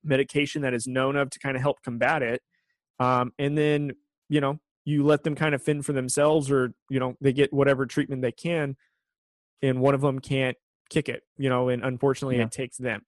medication 0.05 0.63
that 0.63 0.75
is 0.75 0.87
known 0.87 1.17
of 1.17 1.31
to 1.31 1.39
kind 1.39 1.57
of 1.57 1.63
help 1.63 1.83
combat 1.83 2.23
it 2.23 2.43
um, 2.99 3.33
and 3.39 3.57
then 3.57 3.93
you 4.29 4.41
know 4.41 4.59
you 4.85 5.05
let 5.05 5.23
them 5.23 5.35
kind 5.35 5.55
of 5.55 5.63
fend 5.63 5.85
for 5.85 5.93
themselves 5.93 6.51
or 6.51 6.73
you 6.89 6.99
know 6.99 7.15
they 7.21 7.33
get 7.33 7.53
whatever 7.53 7.87
treatment 7.87 8.23
they 8.23 8.33
can 8.33 8.77
and 9.63 9.81
one 9.81 9.95
of 9.95 10.01
them 10.01 10.19
can't 10.19 10.57
kick 10.91 11.09
it 11.09 11.23
you 11.37 11.49
know 11.49 11.69
and 11.69 11.85
unfortunately 11.85 12.37
yeah. 12.37 12.45
it 12.45 12.53
takes 12.53 12.79
them 12.79 13.03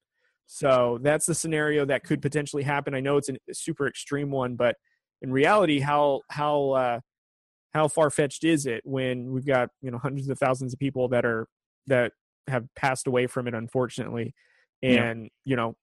so 0.46 0.98
that's 1.02 1.26
the 1.26 1.34
scenario 1.34 1.84
that 1.84 2.04
could 2.04 2.20
potentially 2.20 2.62
happen 2.62 2.94
i 2.94 3.00
know 3.00 3.16
it's 3.16 3.30
a 3.30 3.36
super 3.52 3.86
extreme 3.86 4.30
one 4.30 4.56
but 4.56 4.76
in 5.22 5.32
reality 5.32 5.80
how 5.80 6.20
how 6.28 6.70
uh 6.70 7.00
how 7.72 7.88
far-fetched 7.88 8.44
is 8.44 8.66
it 8.66 8.82
when 8.84 9.30
we've 9.30 9.46
got 9.46 9.70
you 9.80 9.90
know 9.90 9.98
hundreds 9.98 10.28
of 10.28 10.38
thousands 10.38 10.72
of 10.72 10.78
people 10.78 11.08
that 11.08 11.24
are 11.24 11.46
that 11.86 12.12
have 12.46 12.66
passed 12.74 13.06
away 13.06 13.26
from 13.26 13.46
it 13.46 13.54
unfortunately 13.54 14.34
and 14.82 15.22
yeah. 15.22 15.28
you 15.44 15.56
know 15.56 15.74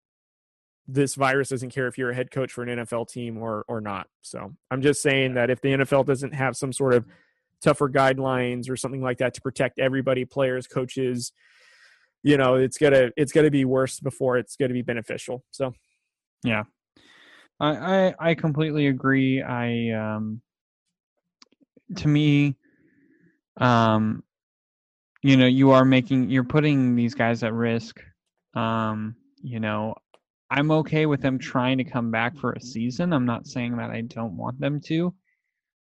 this 0.88 1.16
virus 1.16 1.50
doesn't 1.50 1.74
care 1.74 1.88
if 1.88 1.98
you're 1.98 2.12
a 2.12 2.16
head 2.16 2.32
coach 2.32 2.52
for 2.52 2.64
an 2.64 2.80
NFL 2.80 3.10
team 3.10 3.38
or 3.38 3.66
or 3.68 3.82
not. 3.82 4.08
So 4.22 4.54
I'm 4.72 4.82
just 4.82 5.02
saying 5.02 5.34
that 5.34 5.50
if 5.50 5.62
the 5.62 5.70
NFL 5.70 6.06
doesn't 6.06 6.34
have 6.34 6.56
some 6.56 6.72
sort 6.72 6.94
of 6.94 7.06
tougher 7.62 7.90
guidelines 7.90 8.70
or 8.70 8.78
something 8.78 9.02
like 9.02 9.18
that 9.18 9.34
to 9.34 9.42
protect 9.42 9.80
everybody, 9.80 10.24
players, 10.24 10.68
coaches, 10.68 11.34
you 12.24 12.38
know, 12.38 12.56
it's 12.56 12.78
gonna 12.78 13.10
it's 13.18 13.32
gonna 13.32 13.52
be 13.52 13.66
worse 13.66 14.00
before 14.00 14.38
it's 14.38 14.56
gonna 14.56 14.74
be 14.74 14.82
beneficial. 14.82 15.44
So 15.52 15.74
yeah. 16.44 16.64
I, 17.60 17.70
I, 17.70 18.16
I 18.20 18.36
completely 18.36 18.88
agree. 18.88 19.42
I 19.42 19.92
um 19.92 20.42
to 21.96 22.08
me 22.08 22.56
um 23.60 24.24
you 25.24 25.38
know 25.38 25.48
you 25.48 25.72
are 25.72 25.86
making 25.86 26.30
you're 26.30 26.44
putting 26.44 26.96
these 26.96 27.16
guys 27.16 27.44
at 27.44 27.54
risk 27.54 28.02
um 28.56 29.16
you 29.42 29.60
know 29.62 29.96
I'm 30.50 30.72
okay 30.72 31.06
with 31.06 31.22
them 31.22 31.40
trying 31.40 31.78
to 31.80 31.84
come 31.84 32.12
back 32.12 32.38
for 32.38 32.54
a 32.54 32.62
season. 32.62 33.14
I'm 33.14 33.26
not 33.26 33.48
saying 33.48 33.78
that 33.78 33.90
I 33.90 34.02
don't 34.02 34.38
want 34.38 34.60
them 34.60 34.80
to, 34.86 35.14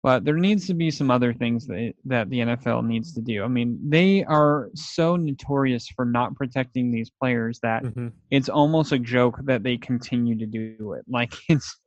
but 0.03 0.25
there 0.25 0.37
needs 0.37 0.67
to 0.69 0.75
be 0.75 0.91
some 0.91 1.11
other 1.11 1.35
things 1.35 1.67
that 1.67 1.93
that 2.05 2.31
the 2.31 2.39
NFL 2.39 2.87
needs 2.87 3.13
to 3.15 3.21
do. 3.21 3.45
I 3.45 3.49
mean, 3.49 3.79
they 3.83 4.25
are 4.25 4.71
so 4.75 5.17
notorious 5.17 5.89
for 5.89 6.05
not 6.05 6.35
protecting 6.37 6.91
these 6.91 7.11
players 7.11 7.59
that 7.61 7.83
mm-hmm. 7.83 8.09
it's 8.31 8.49
almost 8.49 8.93
a 8.93 8.99
joke 8.99 9.39
that 9.45 9.63
they 9.63 9.77
continue 9.77 10.39
to 10.39 10.47
do 10.47 10.93
it. 10.93 11.05
Like 11.09 11.35
it's 11.49 11.79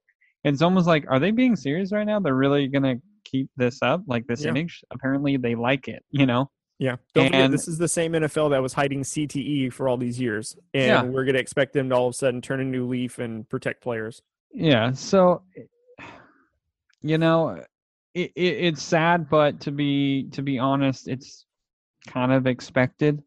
it's 0.44 0.62
almost 0.62 0.88
like 0.88 1.06
are 1.10 1.20
they 1.20 1.32
being 1.32 1.56
serious 1.56 1.92
right 1.92 2.06
now? 2.06 2.20
They're 2.20 2.36
really 2.36 2.68
going 2.68 2.84
to 2.84 3.02
keep 3.26 3.50
this 3.58 3.82
up 3.82 4.04
like 4.08 4.26
this 4.28 4.44
yeah. 4.44 4.50
image? 4.50 4.84
Apparently 4.92 5.38
they 5.38 5.56
like 5.56 5.88
it, 5.88 6.04
you 6.12 6.26
know. 6.26 6.50
Yeah. 6.80 6.96
Don't 7.14 7.26
and, 7.26 7.34
forget, 7.34 7.52
this 7.52 7.68
is 7.68 7.78
the 7.78 7.90
same 7.90 8.14
NFL 8.14 8.52
that 8.52 8.62
was 8.62 8.74
hiding 8.74 9.02
CTE 9.02 9.72
for 9.74 9.90
all 9.90 9.98
these 9.98 10.20
years. 10.20 10.56
And 10.74 10.86
yeah. 10.86 11.04
we're 11.04 11.26
going 11.26 11.36
to 11.36 11.42
expect 11.42 11.74
them 11.74 11.90
to 11.90 11.96
all 11.96 12.08
of 12.08 12.12
a 12.12 12.18
sudden 12.18 12.42
turn 12.42 12.62
a 12.62 12.64
new 12.64 12.88
leaf 12.88 13.20
and 13.20 13.48
protect 13.50 13.84
players. 13.84 14.22
Yeah. 14.54 14.94
So, 14.94 15.44
you 17.02 17.18
know, 17.18 17.62
it, 18.14 18.32
it, 18.36 18.42
it's 18.42 18.82
sad, 18.82 19.30
but 19.30 19.60
to 19.62 19.72
be 19.72 20.30
to 20.32 20.42
be 20.42 20.58
honest, 20.58 21.08
it's 21.08 21.46
kind 22.08 22.32
of 22.32 22.48
expected. 22.48 23.22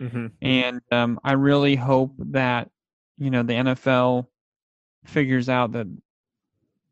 Mm-hmm. 0.00 0.26
And 0.42 0.80
um, 0.92 1.20
I 1.24 1.32
really 1.32 1.76
hope 1.76 2.12
that, 2.18 2.70
you 3.16 3.30
know, 3.30 3.42
the 3.42 3.54
NFL 3.54 4.26
figures 5.04 5.48
out 5.48 5.72
that, 5.72 5.86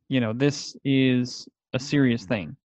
you 0.09 0.21
know, 0.21 0.33
this 0.33 0.77
is 0.85 1.49
a 1.73 1.79
serious 1.79 2.25
thing. 2.25 2.57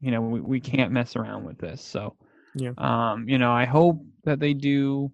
You 0.00 0.10
know, 0.10 0.20
we, 0.20 0.40
we 0.40 0.60
can't 0.60 0.92
mess 0.92 1.16
around 1.16 1.44
with 1.44 1.58
this. 1.58 1.82
So, 1.82 2.16
yeah. 2.54 2.72
Um, 2.78 3.28
you 3.28 3.38
know, 3.38 3.52
I 3.52 3.64
hope 3.64 4.04
that 4.24 4.40
they 4.40 4.54
do. 4.54 5.12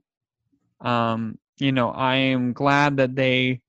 Um, 0.80 1.38
you 1.58 1.72
know, 1.72 1.90
I 1.90 2.16
am 2.16 2.52
glad 2.52 2.98
that 2.98 3.14
they 3.14 3.60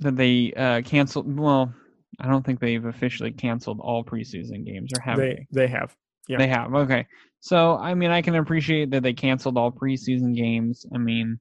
that 0.00 0.16
they 0.16 0.52
uh, 0.52 0.82
canceled. 0.82 1.38
Well, 1.38 1.72
I 2.18 2.28
don't 2.28 2.44
think 2.44 2.60
they've 2.60 2.84
officially 2.84 3.32
canceled 3.32 3.80
all 3.80 4.04
preseason 4.04 4.64
games, 4.64 4.90
or 4.96 5.00
have 5.00 5.18
they? 5.18 5.46
They, 5.50 5.62
they 5.62 5.66
have. 5.68 5.94
Yeah. 6.28 6.38
They 6.38 6.48
have. 6.48 6.74
Okay. 6.74 7.06
So 7.40 7.76
I 7.76 7.94
mean, 7.94 8.10
I 8.10 8.22
can 8.22 8.34
appreciate 8.34 8.90
that 8.90 9.02
they 9.02 9.12
canceled 9.12 9.56
all 9.56 9.72
preseason 9.72 10.36
games. 10.36 10.86
I 10.94 10.98
mean, 10.98 11.40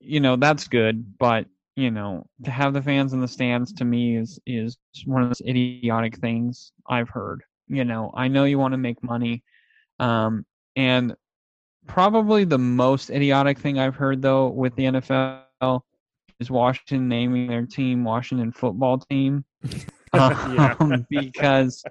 you 0.00 0.20
know 0.20 0.36
that's 0.36 0.68
good, 0.68 1.18
but 1.18 1.46
you 1.76 1.90
know 1.90 2.26
to 2.44 2.50
have 2.50 2.72
the 2.72 2.82
fans 2.82 3.12
in 3.12 3.20
the 3.20 3.28
stands 3.28 3.72
to 3.74 3.84
me 3.84 4.16
is 4.16 4.38
is 4.46 4.76
one 5.06 5.22
of 5.22 5.28
those 5.28 5.42
idiotic 5.46 6.18
things 6.18 6.72
I've 6.88 7.08
heard. 7.08 7.42
You 7.68 7.84
know, 7.84 8.12
I 8.14 8.28
know 8.28 8.44
you 8.44 8.58
want 8.58 8.72
to 8.72 8.78
make 8.78 9.02
money, 9.02 9.42
um, 9.98 10.44
and 10.76 11.14
probably 11.86 12.44
the 12.44 12.58
most 12.58 13.10
idiotic 13.10 13.58
thing 13.58 13.78
I've 13.78 13.96
heard 13.96 14.22
though 14.22 14.48
with 14.48 14.74
the 14.76 14.84
NFL 14.84 15.80
is 16.40 16.50
Washington 16.50 17.08
naming 17.08 17.46
their 17.46 17.66
team 17.66 18.04
Washington 18.04 18.52
Football 18.52 18.98
Team, 18.98 19.44
um, 20.12 21.06
because 21.08 21.84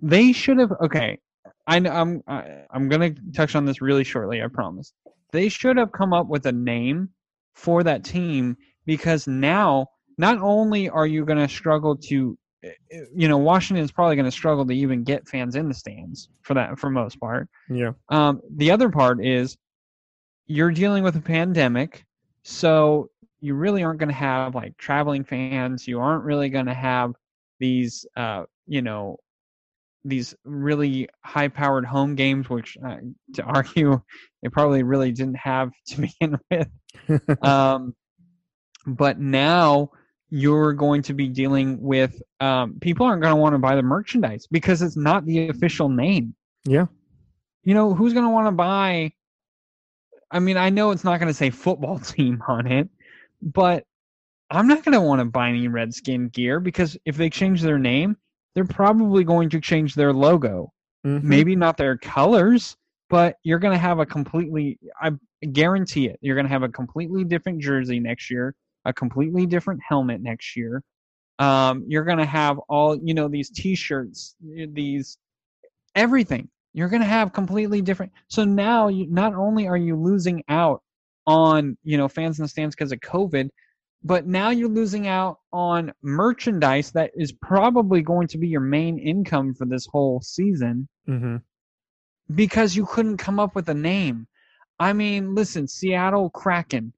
they 0.00 0.32
should 0.32 0.58
have. 0.58 0.72
Okay, 0.82 1.18
I 1.66 1.78
know 1.78 1.90
I'm 1.90 2.22
I, 2.28 2.64
I'm 2.70 2.88
gonna 2.88 3.10
touch 3.34 3.54
on 3.56 3.64
this 3.64 3.80
really 3.80 4.04
shortly. 4.04 4.42
I 4.42 4.48
promise. 4.48 4.92
They 5.32 5.48
should 5.48 5.76
have 5.76 5.92
come 5.92 6.12
up 6.12 6.28
with 6.28 6.46
a 6.46 6.52
name 6.52 7.10
for 7.54 7.82
that 7.82 8.04
team 8.04 8.56
because 8.84 9.26
now 9.26 9.88
not 10.18 10.38
only 10.38 10.88
are 10.88 11.06
you 11.06 11.24
going 11.24 11.38
to 11.38 11.48
struggle 11.48 11.96
to 11.96 12.38
you 13.14 13.28
know 13.28 13.38
Washington 13.38 13.84
is 13.84 13.92
probably 13.92 14.16
going 14.16 14.26
to 14.26 14.30
struggle 14.30 14.66
to 14.66 14.74
even 14.74 15.04
get 15.04 15.28
fans 15.28 15.56
in 15.56 15.68
the 15.68 15.74
stands 15.74 16.28
for 16.42 16.54
that 16.54 16.78
for 16.78 16.90
most 16.90 17.20
part. 17.20 17.48
Yeah. 17.68 17.92
Um, 18.08 18.40
the 18.56 18.70
other 18.70 18.90
part 18.90 19.24
is 19.24 19.56
you're 20.46 20.70
dealing 20.70 21.02
with 21.02 21.16
a 21.16 21.20
pandemic, 21.20 22.04
so 22.42 23.10
you 23.40 23.54
really 23.54 23.82
aren't 23.82 23.98
going 23.98 24.08
to 24.08 24.14
have 24.14 24.54
like 24.54 24.76
traveling 24.76 25.24
fans. 25.24 25.86
You 25.86 26.00
aren't 26.00 26.24
really 26.24 26.48
going 26.48 26.66
to 26.66 26.74
have 26.74 27.12
these 27.58 28.06
uh, 28.16 28.44
you 28.66 28.82
know 28.82 29.18
these 30.04 30.34
really 30.44 31.08
high 31.24 31.48
powered 31.48 31.84
home 31.84 32.14
games, 32.14 32.48
which 32.48 32.76
uh, 32.84 32.96
to 33.34 33.42
argue 33.44 34.00
they 34.42 34.48
probably 34.48 34.82
really 34.82 35.12
didn't 35.12 35.36
have 35.36 35.72
to 35.88 36.02
begin 36.02 36.38
with. 36.50 37.42
um, 37.44 37.94
but 38.86 39.18
now 39.18 39.90
you're 40.30 40.72
going 40.72 41.02
to 41.02 41.14
be 41.14 41.28
dealing 41.28 41.80
with 41.80 42.20
um, 42.40 42.78
people 42.80 43.06
aren't 43.06 43.22
going 43.22 43.34
to 43.34 43.40
want 43.40 43.54
to 43.54 43.58
buy 43.58 43.76
the 43.76 43.82
merchandise 43.82 44.46
because 44.50 44.82
it's 44.82 44.96
not 44.96 45.24
the 45.24 45.48
official 45.48 45.88
name. 45.88 46.34
Yeah. 46.64 46.86
You 47.62 47.74
know, 47.74 47.94
who's 47.94 48.12
going 48.12 48.24
to 48.24 48.30
want 48.30 48.48
to 48.48 48.52
buy? 48.52 49.12
I 50.30 50.40
mean, 50.40 50.56
I 50.56 50.70
know 50.70 50.90
it's 50.90 51.04
not 51.04 51.20
going 51.20 51.28
to 51.28 51.34
say 51.34 51.50
football 51.50 51.98
team 52.00 52.42
on 52.48 52.66
it, 52.66 52.88
but 53.40 53.84
I'm 54.50 54.68
not 54.68 54.84
going 54.84 54.94
to 54.94 55.00
want 55.00 55.20
to 55.20 55.24
buy 55.24 55.48
any 55.48 55.68
Redskin 55.68 56.28
gear 56.28 56.60
because 56.60 56.96
if 57.04 57.16
they 57.16 57.30
change 57.30 57.62
their 57.62 57.78
name, 57.78 58.16
they're 58.54 58.64
probably 58.64 59.24
going 59.24 59.50
to 59.50 59.60
change 59.60 59.94
their 59.94 60.12
logo. 60.12 60.72
Mm-hmm. 61.06 61.28
Maybe 61.28 61.56
not 61.56 61.76
their 61.76 61.96
colors, 61.98 62.76
but 63.08 63.36
you're 63.42 63.58
going 63.58 63.74
to 63.74 63.78
have 63.78 63.98
a 63.98 64.06
completely, 64.06 64.78
I 65.00 65.12
guarantee 65.52 66.08
it, 66.08 66.18
you're 66.20 66.34
going 66.34 66.46
to 66.46 66.52
have 66.52 66.62
a 66.62 66.68
completely 66.68 67.22
different 67.22 67.60
jersey 67.60 68.00
next 68.00 68.30
year, 68.30 68.54
a 68.86 68.92
completely 68.92 69.44
different 69.44 69.80
helmet 69.86 70.22
next 70.22 70.56
year. 70.56 70.82
Um, 71.38 71.84
you're 71.86 72.04
going 72.04 72.18
to 72.18 72.24
have 72.24 72.58
all, 72.68 72.96
you 72.96 73.12
know, 73.12 73.28
these 73.28 73.50
t 73.50 73.74
shirts, 73.74 74.34
these, 74.40 75.18
everything. 75.94 76.48
You're 76.72 76.88
going 76.88 77.02
to 77.02 77.08
have 77.08 77.32
completely 77.32 77.82
different. 77.82 78.12
So 78.28 78.44
now, 78.44 78.88
you, 78.88 79.06
not 79.08 79.34
only 79.34 79.66
are 79.66 79.76
you 79.76 79.96
losing 79.96 80.42
out 80.48 80.82
on, 81.26 81.76
you 81.82 81.98
know, 81.98 82.08
fans 82.08 82.38
in 82.38 82.44
the 82.44 82.48
stands 82.48 82.74
because 82.74 82.92
of 82.92 83.00
COVID, 83.00 83.50
but 84.04 84.26
now 84.26 84.50
you're 84.50 84.68
losing 84.68 85.08
out 85.08 85.40
on 85.52 85.92
merchandise 86.02 86.92
that 86.92 87.10
is 87.16 87.32
probably 87.32 88.02
going 88.02 88.28
to 88.28 88.38
be 88.38 88.46
your 88.46 88.60
main 88.60 88.98
income 88.98 89.52
for 89.52 89.66
this 89.66 89.86
whole 89.86 90.20
season 90.20 90.86
mm-hmm. 91.08 91.36
because 92.34 92.76
you 92.76 92.86
couldn't 92.86 93.16
come 93.16 93.40
up 93.40 93.54
with 93.54 93.68
a 93.68 93.74
name. 93.74 94.26
I 94.78 94.92
mean, 94.92 95.34
listen, 95.34 95.66
Seattle 95.66 96.30
Kraken. 96.30 96.92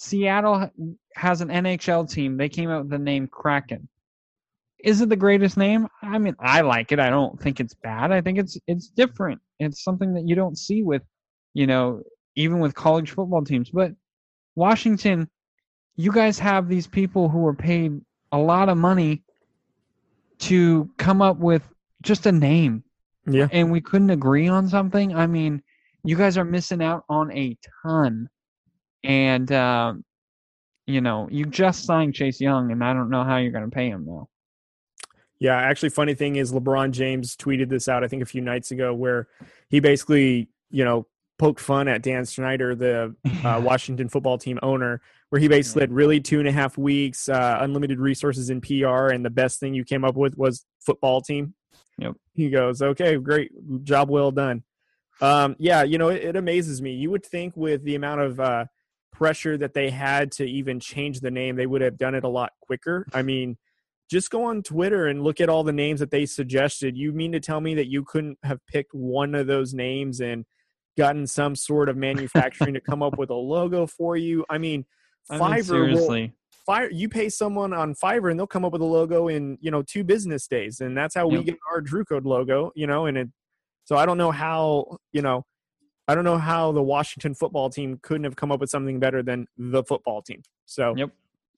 Seattle 0.00 0.70
has 1.14 1.40
an 1.40 1.48
NHL 1.48 2.10
team. 2.10 2.36
They 2.36 2.48
came 2.48 2.70
out 2.70 2.82
with 2.82 2.90
the 2.90 2.98
name 2.98 3.26
Kraken. 3.26 3.88
Is 4.78 5.00
it 5.02 5.10
the 5.10 5.16
greatest 5.16 5.56
name? 5.56 5.88
I 6.02 6.18
mean, 6.18 6.34
I 6.40 6.62
like 6.62 6.90
it. 6.90 6.98
I 6.98 7.10
don't 7.10 7.38
think 7.40 7.60
it's 7.60 7.74
bad. 7.74 8.10
I 8.10 8.22
think 8.22 8.38
it's 8.38 8.56
it's 8.66 8.88
different. 8.88 9.40
It's 9.58 9.84
something 9.84 10.14
that 10.14 10.26
you 10.26 10.34
don't 10.34 10.56
see 10.56 10.82
with, 10.82 11.02
you 11.52 11.66
know, 11.66 12.02
even 12.34 12.60
with 12.60 12.74
college 12.74 13.10
football 13.10 13.44
teams. 13.44 13.68
But 13.70 13.92
Washington 14.54 15.28
you 16.00 16.10
guys 16.10 16.38
have 16.38 16.66
these 16.66 16.86
people 16.86 17.28
who 17.28 17.46
are 17.46 17.54
paid 17.54 18.00
a 18.32 18.38
lot 18.38 18.70
of 18.70 18.78
money 18.78 19.22
to 20.38 20.88
come 20.96 21.20
up 21.20 21.36
with 21.36 21.62
just 22.00 22.24
a 22.24 22.32
name. 22.32 22.82
Yeah. 23.26 23.48
And 23.52 23.70
we 23.70 23.82
couldn't 23.82 24.08
agree 24.08 24.48
on 24.48 24.66
something. 24.66 25.14
I 25.14 25.26
mean, 25.26 25.62
you 26.02 26.16
guys 26.16 26.38
are 26.38 26.44
missing 26.44 26.82
out 26.82 27.04
on 27.10 27.30
a 27.32 27.54
ton. 27.82 28.30
And, 29.02 29.50
uh, 29.50 29.94
you 30.86 31.00
know, 31.00 31.28
you 31.30 31.46
just 31.46 31.84
signed 31.84 32.14
Chase 32.14 32.40
Young, 32.40 32.72
and 32.72 32.82
I 32.84 32.92
don't 32.92 33.10
know 33.10 33.24
how 33.24 33.36
you're 33.38 33.52
going 33.52 33.64
to 33.64 33.74
pay 33.74 33.88
him 33.88 34.04
now. 34.06 34.28
Yeah, 35.38 35.56
actually, 35.56 35.88
funny 35.88 36.14
thing 36.14 36.36
is 36.36 36.52
LeBron 36.52 36.90
James 36.90 37.34
tweeted 37.34 37.70
this 37.70 37.88
out, 37.88 38.04
I 38.04 38.08
think, 38.08 38.22
a 38.22 38.26
few 38.26 38.42
nights 38.42 38.72
ago, 38.72 38.92
where 38.92 39.28
he 39.70 39.80
basically, 39.80 40.50
you 40.70 40.84
know, 40.84 41.06
poked 41.38 41.60
fun 41.60 41.88
at 41.88 42.02
Dan 42.02 42.26
Snyder, 42.26 42.74
the 42.74 43.14
uh, 43.42 43.60
Washington 43.64 44.10
football 44.10 44.36
team 44.36 44.58
owner, 44.62 45.00
where 45.30 45.40
he 45.40 45.48
basically 45.48 45.80
had 45.80 45.92
really 45.92 46.20
two 46.20 46.40
and 46.40 46.46
a 46.46 46.52
half 46.52 46.76
weeks, 46.76 47.30
uh, 47.30 47.56
unlimited 47.60 47.98
resources 47.98 48.50
in 48.50 48.60
PR, 48.60 49.06
and 49.06 49.24
the 49.24 49.30
best 49.30 49.58
thing 49.58 49.72
you 49.72 49.82
came 49.82 50.04
up 50.04 50.16
with 50.16 50.36
was 50.36 50.66
football 50.80 51.22
team. 51.22 51.54
Yep. 51.96 52.16
He 52.34 52.50
goes, 52.50 52.82
okay, 52.82 53.16
great 53.16 53.50
job, 53.84 54.10
well 54.10 54.30
done. 54.30 54.64
Um, 55.22 55.56
yeah, 55.58 55.82
you 55.82 55.96
know, 55.96 56.08
it, 56.08 56.22
it, 56.22 56.36
amazes 56.36 56.80
me. 56.80 56.92
You 56.92 57.10
would 57.10 57.24
think 57.24 57.56
with 57.56 57.84
the 57.84 57.94
amount 57.94 58.20
of 58.20 58.40
uh, 58.40 58.64
pressure 59.12 59.56
that 59.58 59.74
they 59.74 59.90
had 59.90 60.32
to 60.32 60.44
even 60.44 60.80
change 60.80 61.20
the 61.20 61.30
name, 61.30 61.56
they 61.56 61.66
would 61.66 61.82
have 61.82 61.98
done 61.98 62.14
it 62.14 62.24
a 62.24 62.28
lot 62.28 62.52
quicker. 62.60 63.06
I 63.12 63.22
mean, 63.22 63.56
just 64.10 64.30
go 64.30 64.44
on 64.44 64.62
Twitter 64.62 65.06
and 65.06 65.22
look 65.22 65.40
at 65.40 65.48
all 65.48 65.62
the 65.62 65.72
names 65.72 66.00
that 66.00 66.10
they 66.10 66.26
suggested. 66.26 66.96
You 66.96 67.12
mean 67.12 67.32
to 67.32 67.40
tell 67.40 67.60
me 67.60 67.74
that 67.74 67.88
you 67.88 68.04
couldn't 68.04 68.38
have 68.42 68.58
picked 68.66 68.92
one 68.92 69.34
of 69.34 69.46
those 69.46 69.72
names 69.72 70.20
and 70.20 70.44
gotten 70.98 71.26
some 71.26 71.54
sort 71.54 71.88
of 71.88 71.96
manufacturing 71.96 72.74
to 72.74 72.80
come 72.80 73.02
up 73.02 73.18
with 73.18 73.30
a 73.30 73.34
logo 73.34 73.86
for 73.86 74.16
you? 74.16 74.44
I 74.50 74.58
mean, 74.58 74.84
Fiverr 75.30 75.40
I 75.40 75.54
mean, 75.54 75.64
seriously. 75.64 76.22
Will, 76.22 76.30
Fire, 76.66 76.90
you 76.90 77.08
pay 77.08 77.28
someone 77.28 77.72
on 77.72 77.94
Fiverr 77.94 78.30
and 78.30 78.38
they'll 78.38 78.46
come 78.46 78.64
up 78.64 78.72
with 78.72 78.82
a 78.82 78.86
logo 78.86 79.28
in 79.28 79.58
you 79.60 79.70
know 79.70 79.82
two 79.82 80.04
business 80.04 80.46
days, 80.46 80.80
and 80.80 80.96
that's 80.96 81.14
how 81.14 81.28
yep. 81.30 81.38
we 81.38 81.44
get 81.44 81.58
our 81.70 81.80
Drew 81.80 82.04
Code 82.04 82.24
logo. 82.24 82.72
You 82.74 82.86
know, 82.86 83.06
and 83.06 83.16
it. 83.16 83.28
So 83.84 83.96
I 83.96 84.06
don't 84.06 84.18
know 84.18 84.30
how 84.30 84.98
you 85.12 85.22
know. 85.22 85.44
I 86.10 86.16
don't 86.16 86.24
know 86.24 86.38
how 86.38 86.72
the 86.72 86.82
Washington 86.82 87.34
football 87.34 87.70
team 87.70 88.00
couldn't 88.02 88.24
have 88.24 88.34
come 88.34 88.50
up 88.50 88.58
with 88.58 88.68
something 88.68 88.98
better 88.98 89.22
than 89.22 89.46
the 89.56 89.84
football 89.84 90.22
team. 90.22 90.42
So, 90.66 90.92
yep. 90.96 91.10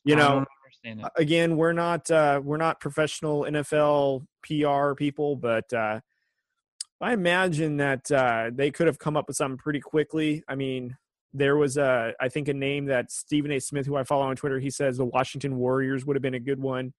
you 0.04 0.14
know, 0.14 0.44
again, 1.16 1.56
we're 1.56 1.72
not 1.72 2.10
uh, 2.10 2.38
we're 2.44 2.58
not 2.58 2.78
professional 2.78 3.44
NFL 3.44 4.26
PR 4.42 4.92
people, 4.94 5.36
but 5.36 5.72
uh, 5.72 6.00
I 7.00 7.14
imagine 7.14 7.78
that 7.78 8.12
uh, 8.12 8.50
they 8.52 8.70
could 8.70 8.88
have 8.88 8.98
come 8.98 9.16
up 9.16 9.26
with 9.26 9.38
something 9.38 9.56
pretty 9.56 9.80
quickly. 9.80 10.44
I 10.46 10.54
mean, 10.54 10.98
there 11.32 11.56
was 11.56 11.78
a 11.78 12.12
I 12.20 12.28
think 12.28 12.48
a 12.48 12.54
name 12.54 12.84
that 12.86 13.10
Stephen 13.10 13.52
A. 13.52 13.58
Smith, 13.58 13.86
who 13.86 13.96
I 13.96 14.04
follow 14.04 14.26
on 14.26 14.36
Twitter, 14.36 14.58
he 14.58 14.68
says 14.68 14.98
the 14.98 15.06
Washington 15.06 15.56
Warriors 15.56 16.04
would 16.04 16.14
have 16.14 16.22
been 16.22 16.34
a 16.34 16.40
good 16.40 16.60
one. 16.60 16.92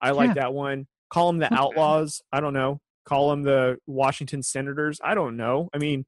I 0.00 0.10
like 0.10 0.30
yeah. 0.30 0.42
that 0.42 0.54
one. 0.54 0.88
Call 1.08 1.28
them 1.28 1.38
the 1.38 1.54
Outlaws. 1.54 2.20
I 2.32 2.40
don't 2.40 2.52
know. 2.52 2.80
Call 3.04 3.30
them 3.30 3.44
the 3.44 3.78
Washington 3.86 4.42
Senators. 4.42 5.00
I 5.04 5.14
don't 5.14 5.36
know. 5.36 5.68
I 5.72 5.78
mean, 5.78 6.04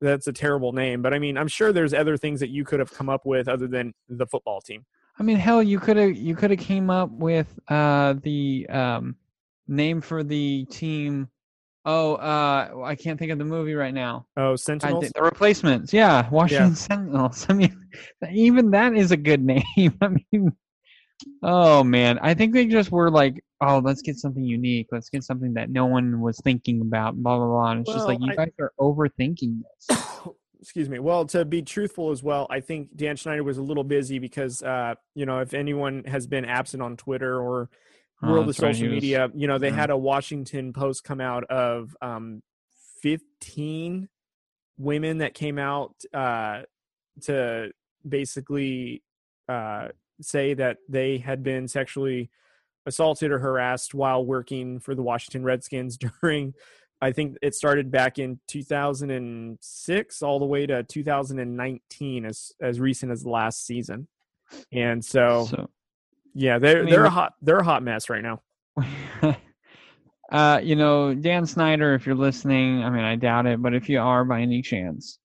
that's 0.00 0.26
a 0.26 0.32
terrible 0.32 0.72
name, 0.72 1.02
but 1.02 1.14
I 1.14 1.18
mean, 1.18 1.36
I'm 1.38 1.48
sure 1.48 1.72
there's 1.72 1.94
other 1.94 2.16
things 2.16 2.40
that 2.40 2.50
you 2.50 2.64
could 2.64 2.80
have 2.80 2.92
come 2.92 3.08
up 3.08 3.24
with 3.24 3.48
other 3.48 3.66
than 3.66 3.94
the 4.08 4.26
football 4.26 4.60
team. 4.60 4.84
I 5.18 5.22
mean, 5.22 5.36
hell, 5.36 5.62
you 5.62 5.80
could 5.80 5.96
have 5.96 6.16
you 6.16 6.34
could 6.36 6.50
have 6.50 6.60
came 6.60 6.90
up 6.90 7.10
with 7.10 7.58
uh, 7.68 8.14
the 8.22 8.66
um, 8.68 9.16
name 9.66 10.00
for 10.00 10.22
the 10.22 10.66
team 10.66 11.28
Oh, 11.88 12.16
uh, 12.16 12.82
I 12.84 12.96
can't 12.96 13.16
think 13.16 13.30
of 13.30 13.38
the 13.38 13.44
movie 13.44 13.74
right 13.74 13.94
now. 13.94 14.26
Oh, 14.36 14.56
Sentinels. 14.56 15.08
the 15.14 15.22
replacements. 15.22 15.92
Yeah, 15.92 16.28
Washington 16.30 16.70
yeah. 16.70 16.74
Sentinels. 16.74 17.46
I 17.48 17.52
mean, 17.52 17.80
even 18.32 18.72
that 18.72 18.96
is 18.96 19.12
a 19.12 19.16
good 19.16 19.40
name. 19.44 19.96
I 20.00 20.08
mean, 20.08 20.52
oh 21.44 21.84
man, 21.84 22.18
I 22.20 22.34
think 22.34 22.52
they 22.52 22.66
just 22.66 22.90
were 22.90 23.08
like, 23.08 23.42
oh, 23.60 23.78
let's 23.78 24.02
get 24.02 24.16
something 24.16 24.44
unique. 24.44 24.88
Let's 24.92 25.08
get 25.08 25.24
something 25.24 25.54
that 25.54 25.70
no 25.70 25.86
one 25.86 26.20
was 26.20 26.40
thinking 26.42 26.80
about. 26.80 27.16
Blah 27.16 27.36
blah 27.36 27.46
blah. 27.46 27.70
And 27.72 27.80
it's 27.80 27.88
well, 27.88 27.96
just 27.96 28.08
like 28.08 28.18
you 28.20 28.32
I, 28.32 28.36
guys 28.36 28.52
are 28.58 28.72
overthinking 28.80 29.62
this. 29.88 29.98
excuse 30.60 30.88
me. 30.88 30.98
Well, 30.98 31.26
to 31.26 31.44
be 31.44 31.62
truthful 31.62 32.10
as 32.10 32.22
well, 32.22 32.46
I 32.50 32.60
think 32.60 32.96
Dan 32.96 33.16
Schneider 33.16 33.44
was 33.44 33.58
a 33.58 33.62
little 33.62 33.84
busy 33.84 34.18
because, 34.18 34.62
uh, 34.62 34.94
you 35.14 35.24
know, 35.24 35.38
if 35.38 35.54
anyone 35.54 36.02
has 36.06 36.26
been 36.26 36.44
absent 36.44 36.82
on 36.82 36.96
Twitter 36.96 37.40
or 37.40 37.70
Oh, 38.22 38.32
world 38.32 38.48
of 38.48 38.56
social 38.56 38.88
media. 38.88 39.30
You 39.34 39.46
know, 39.46 39.58
they 39.58 39.68
yeah. 39.68 39.76
had 39.76 39.90
a 39.90 39.96
Washington 39.96 40.72
Post 40.72 41.04
come 41.04 41.20
out 41.20 41.44
of 41.44 41.94
um, 42.00 42.42
15 43.02 44.08
women 44.78 45.18
that 45.18 45.34
came 45.34 45.58
out 45.58 45.94
uh, 46.14 46.62
to 47.22 47.70
basically 48.08 49.02
uh, 49.48 49.88
say 50.20 50.54
that 50.54 50.78
they 50.88 51.18
had 51.18 51.42
been 51.42 51.68
sexually 51.68 52.30
assaulted 52.86 53.30
or 53.30 53.38
harassed 53.38 53.94
while 53.94 54.24
working 54.24 54.80
for 54.80 54.94
the 54.94 55.02
Washington 55.02 55.44
Redskins 55.44 55.98
during 56.22 56.54
I 57.00 57.12
think 57.12 57.36
it 57.42 57.54
started 57.54 57.90
back 57.90 58.18
in 58.18 58.40
2006 58.48 60.22
all 60.22 60.38
the 60.38 60.46
way 60.46 60.66
to 60.66 60.82
2019 60.82 62.24
as 62.24 62.52
as 62.60 62.80
recent 62.80 63.12
as 63.12 63.22
the 63.22 63.28
last 63.28 63.66
season. 63.66 64.08
And 64.72 65.04
so, 65.04 65.46
so 65.50 65.70
yeah, 66.34 66.58
they're 66.58 66.78
I 66.78 66.82
mean, 66.82 66.90
they're 66.90 67.04
a 67.04 67.10
hot 67.10 67.34
they're 67.42 67.58
a 67.58 67.64
hot 67.64 67.82
mess 67.82 68.08
right 68.08 68.22
now. 68.22 68.40
uh, 70.32 70.60
you 70.62 70.76
know, 70.76 71.14
Dan 71.14 71.46
Snyder, 71.46 71.94
if 71.94 72.06
you're 72.06 72.14
listening, 72.14 72.82
I 72.82 72.90
mean, 72.90 73.04
I 73.04 73.16
doubt 73.16 73.46
it, 73.46 73.60
but 73.60 73.74
if 73.74 73.88
you 73.88 74.00
are 74.00 74.24
by 74.24 74.40
any 74.40 74.62
chance, 74.62 75.18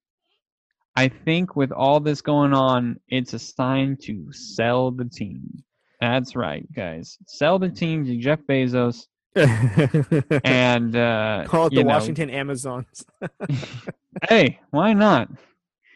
I 0.95 1.07
think 1.07 1.55
with 1.55 1.71
all 1.71 1.99
this 2.01 2.21
going 2.21 2.53
on, 2.53 2.99
it's 3.07 3.33
a 3.33 3.39
sign 3.39 3.97
to 4.03 4.31
sell 4.31 4.91
the 4.91 5.05
team. 5.05 5.63
That's 6.01 6.35
right, 6.35 6.65
guys. 6.73 7.19
Sell 7.27 7.59
the 7.59 7.69
team 7.69 8.05
to 8.05 8.17
Jeff 8.17 8.39
Bezos. 8.49 9.05
and 10.43 10.95
uh, 10.95 11.43
call 11.47 11.67
it 11.67 11.73
the 11.73 11.83
know, 11.83 11.93
Washington 11.93 12.29
Amazons. 12.31 13.05
hey, 14.27 14.59
why 14.71 14.93
not? 14.93 15.29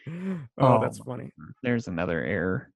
Oh, 0.08 0.38
oh, 0.58 0.80
that's 0.80 1.00
funny. 1.00 1.32
There's 1.62 1.88
another 1.88 2.22
error. 2.22 2.70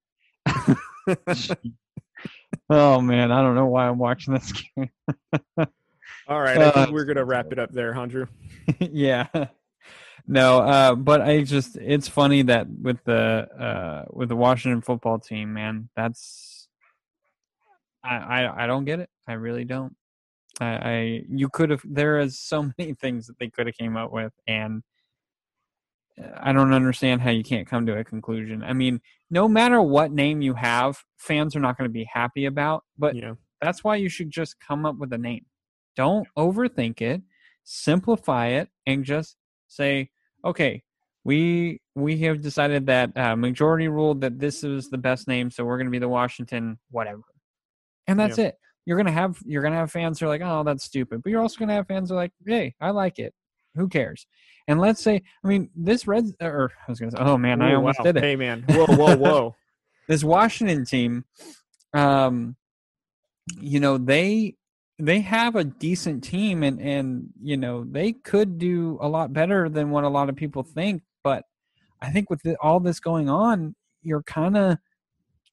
oh 2.68 3.01
man, 3.01 3.33
I 3.33 3.43
don't 3.43 3.55
know 3.55 3.66
why 3.66 3.89
I'm 3.89 3.99
watching 3.99 4.35
this 4.35 4.53
game. 4.53 4.91
All 6.28 6.41
right, 6.41 6.59
I 6.59 6.70
think 6.72 6.89
uh, 6.89 6.93
we're 6.93 7.07
gonna 7.07 7.24
wrap 7.24 7.53
it 7.53 7.59
up 7.59 7.72
there, 7.72 7.95
Andrew. 7.95 8.26
yeah. 8.81 9.28
No, 10.26 10.59
uh, 10.59 10.95
but 10.95 11.22
I 11.22 11.43
just 11.43 11.76
it's 11.76 12.09
funny 12.09 12.43
that 12.43 12.66
with 12.68 13.03
the 13.05 13.49
uh, 13.59 14.05
with 14.11 14.28
the 14.28 14.37
Washington 14.37 14.83
football 14.83 15.18
team, 15.18 15.55
man, 15.55 15.89
that's 15.97 16.60
I, 18.05 18.16
I 18.16 18.64
I 18.64 18.66
don't 18.66 18.84
get 18.84 19.01
it. 19.01 19.11
I 19.28 19.34
really 19.34 19.64
don't. 19.64 19.94
I, 20.61 20.66
I 20.66 21.22
you 21.28 21.48
could 21.48 21.70
have 21.70 21.82
there 21.84 22.18
is 22.18 22.38
so 22.38 22.70
many 22.78 22.94
things 22.94 23.26
that 23.26 23.38
they 23.38 23.48
could 23.48 23.66
have 23.66 23.76
came 23.76 23.96
up 23.96 24.12
with 24.12 24.32
and 24.46 24.82
uh, 26.22 26.28
I 26.36 26.53
don't 26.53 26.72
understand 26.72 27.20
how 27.20 27.30
you 27.30 27.44
can't 27.44 27.68
come 27.68 27.86
to 27.86 27.98
a 27.98 28.05
conclusion. 28.05 28.62
I 28.62 28.72
mean, 28.72 29.01
no 29.30 29.48
matter 29.48 29.80
what 29.80 30.12
name 30.12 30.42
you 30.42 30.55
have, 30.55 31.03
fans 31.16 31.55
are 31.55 31.61
not 31.61 31.78
going 31.78 31.88
to 31.88 31.92
be 31.92 32.09
happy 32.12 32.46
about, 32.46 32.84
but 32.98 33.14
yeah. 33.14 33.34
that's 33.61 33.84
why 33.84 33.96
you 33.96 34.09
should 34.09 34.30
just 34.30 34.59
come 34.61 34.84
up 34.84 34.96
with 34.96 35.12
a 35.12 35.18
name. 35.18 35.46
Don't 35.96 36.26
overthink 36.36 37.01
it, 37.01 37.22
simplify 37.64 38.48
it 38.48 38.68
and 38.86 39.05
just 39.05 39.36
say, 39.68 40.11
"Okay, 40.44 40.82
we 41.24 41.80
we 41.94 42.18
have 42.18 42.40
decided 42.40 42.86
that 42.86 43.16
uh, 43.16 43.36
majority 43.36 43.88
ruled 43.88 44.20
that 44.22 44.38
this 44.38 44.64
is 44.64 44.88
the 44.88 44.98
best 44.98 45.28
name, 45.28 45.51
so 45.51 45.64
we're 45.64 45.76
going 45.76 45.86
to 45.86 45.90
be 45.90 45.98
the 45.98 46.09
Washington 46.09 46.78
whatever." 46.90 47.22
And 48.07 48.18
that's 48.18 48.38
yeah. 48.38 48.46
it 48.46 48.59
you're 48.90 48.96
gonna 48.96 49.12
have 49.12 49.38
you're 49.44 49.62
gonna 49.62 49.76
have 49.76 49.92
fans 49.92 50.18
who 50.18 50.26
are 50.26 50.28
like, 50.28 50.42
oh, 50.42 50.64
that's 50.64 50.84
stupid, 50.84 51.22
but 51.22 51.30
you're 51.30 51.40
also 51.40 51.59
gonna 51.59 51.74
have 51.74 51.86
fans 51.86 52.09
who 52.11 52.16
are 52.16 52.18
like, 52.18 52.32
hey, 52.44 52.74
I 52.80 52.90
like 52.90 53.18
it. 53.18 53.34
Who 53.76 53.88
cares? 53.88 54.26
And 54.66 54.80
let's 54.80 55.01
say, 55.01 55.22
I 55.44 55.48
mean, 55.48 55.70
this 55.76 56.07
red 56.07 56.24
or 56.40 56.72
I 56.86 56.90
was 56.90 56.98
gonna 56.98 57.12
say, 57.12 57.18
oh 57.20 57.38
man, 57.38 57.62
Ooh, 57.62 57.66
I 57.66 57.74
almost 57.74 58.01
wow. 58.01 58.05
did 58.07 58.16
it. 58.16 58.22
Hey 58.24 58.36
man, 58.36 58.64
whoa, 58.68 58.86
whoa, 58.86 59.16
whoa. 59.16 59.57
this 60.09 60.24
Washington 60.24 60.84
team, 60.84 61.24
um, 61.94 62.57
you 63.61 63.80
know, 63.80 63.98
they 63.98 64.57
they 64.98 65.20
have 65.20 65.57
a 65.57 65.64
decent 65.64 66.24
team, 66.24 66.62
and 66.62 66.80
and 66.80 67.28
you 67.40 67.57
know 67.57 67.84
they 67.84 68.12
could 68.12 68.59
do 68.59 68.98
a 69.01 69.09
lot 69.09 69.32
better 69.32 69.68
than 69.68 69.90
what 69.90 70.05
a 70.05 70.09
lot 70.09 70.28
of 70.28 70.36
people 70.36 70.62
think. 70.62 71.03
But 71.22 71.44
I 72.01 72.11
think 72.11 72.28
with 72.28 72.42
the, 72.42 72.57
all 72.61 72.80
this 72.80 72.98
going 72.98 73.28
on, 73.28 73.74
you're 74.03 74.22
kind 74.22 74.57
of 74.57 74.78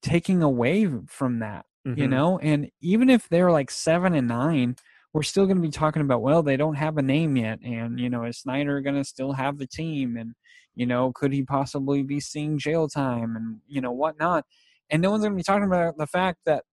taking 0.02 0.42
away 0.42 0.90
from 1.08 1.40
that 1.40 1.66
mm-hmm. 1.88 2.00
you 2.00 2.08
know 2.08 2.38
and 2.40 2.70
even 2.82 3.10
if 3.10 3.28
they're 3.30 3.52
like 3.52 3.72
seven 3.72 4.14
and 4.14 4.28
nine 4.28 4.76
we're 5.14 5.24
still 5.24 5.46
going 5.46 5.58
to 5.58 5.62
be 5.62 5.72
talking 5.72 6.02
about 6.02 6.22
well 6.22 6.44
they 6.44 6.58
don't 6.58 6.76
have 6.76 6.98
a 6.98 7.02
name 7.02 7.36
yet 7.36 7.60
and 7.64 8.00
you 8.00 8.10
know 8.10 8.24
is 8.26 8.38
snyder 8.38 8.82
going 8.82 8.96
to 8.96 9.04
still 9.04 9.34
have 9.34 9.58
the 9.58 9.68
team 9.68 10.18
and 10.18 10.34
you 10.76 10.86
know 10.86 11.12
could 11.14 11.34
he 11.34 11.44
possibly 11.44 12.04
be 12.04 12.20
seeing 12.20 12.58
jail 12.58 12.88
time 12.88 13.36
and 13.36 13.58
you 13.68 13.82
know 13.82 13.92
whatnot 13.92 14.46
and 14.90 15.02
no 15.02 15.12
one's 15.12 15.24
going 15.24 15.34
to 15.34 15.38
be 15.38 15.44
talking 15.44 15.64
about 15.64 15.98
the 15.98 16.08
fact 16.08 16.40
that 16.46 16.64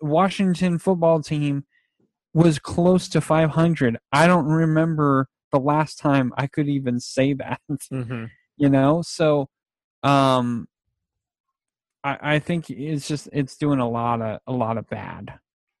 washington 0.00 0.78
football 0.78 1.20
team 1.20 1.64
was 2.34 2.58
close 2.58 3.08
to 3.08 3.20
500 3.20 3.98
i 4.12 4.26
don't 4.26 4.46
remember 4.46 5.28
the 5.50 5.60
last 5.60 5.98
time 5.98 6.32
i 6.36 6.46
could 6.46 6.68
even 6.68 6.98
say 6.98 7.34
that 7.34 7.60
mm-hmm. 7.70 8.24
you 8.56 8.68
know 8.68 9.02
so 9.02 9.48
um 10.02 10.66
I, 12.04 12.34
I 12.34 12.38
think 12.38 12.70
it's 12.70 13.06
just 13.06 13.28
it's 13.32 13.56
doing 13.56 13.78
a 13.78 13.88
lot 13.88 14.20
of 14.20 14.40
a 14.46 14.52
lot 14.52 14.78
of 14.78 14.88
bad 14.88 15.34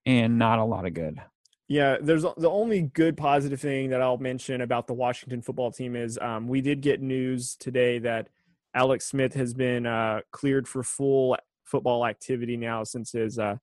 and 0.06 0.38
not 0.38 0.58
a 0.58 0.64
lot 0.64 0.86
of 0.86 0.94
good. 0.94 1.20
Yeah, 1.68 1.96
there's 2.02 2.22
the 2.22 2.50
only 2.50 2.82
good 2.82 3.16
positive 3.16 3.60
thing 3.60 3.90
that 3.90 4.02
I'll 4.02 4.18
mention 4.18 4.60
about 4.60 4.86
the 4.86 4.92
Washington 4.92 5.40
football 5.40 5.70
team 5.70 5.96
is 5.96 6.18
um, 6.20 6.46
we 6.46 6.60
did 6.60 6.80
get 6.82 7.00
news 7.00 7.56
today 7.56 7.98
that 8.00 8.28
Alex 8.74 9.06
Smith 9.06 9.34
has 9.34 9.54
been 9.54 9.86
uh, 9.86 10.20
cleared 10.32 10.68
for 10.68 10.82
full 10.82 11.36
football 11.64 12.06
activity 12.06 12.56
now 12.56 12.84
since 12.84 13.12
his 13.12 13.38
uh, 13.38 13.56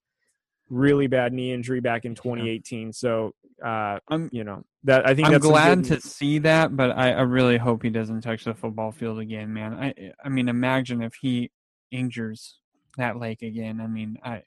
really 0.69 1.07
bad 1.07 1.33
knee 1.33 1.53
injury 1.53 1.81
back 1.81 2.05
in 2.05 2.15
2018. 2.15 2.93
So, 2.93 3.33
uh, 3.63 3.99
I'm 4.07 4.29
you 4.31 4.43
know 4.43 4.63
that 4.85 5.07
I 5.07 5.13
think 5.13 5.27
I'm 5.27 5.39
glad 5.39 5.83
to 5.85 5.99
see 5.99 6.39
that, 6.39 6.75
but 6.75 6.91
I, 6.91 7.11
I, 7.11 7.21
really 7.21 7.57
hope 7.57 7.83
he 7.83 7.89
doesn't 7.89 8.21
touch 8.21 8.45
the 8.45 8.53
football 8.53 8.91
field 8.91 9.19
again, 9.19 9.53
man. 9.53 9.73
I 9.73 9.93
I 10.23 10.29
mean, 10.29 10.47
imagine 10.47 11.01
if 11.01 11.13
he 11.21 11.51
injures 11.91 12.59
that 12.97 13.17
leg 13.17 13.43
again. 13.43 13.81
I 13.81 13.87
mean, 13.87 14.17
I 14.23 14.43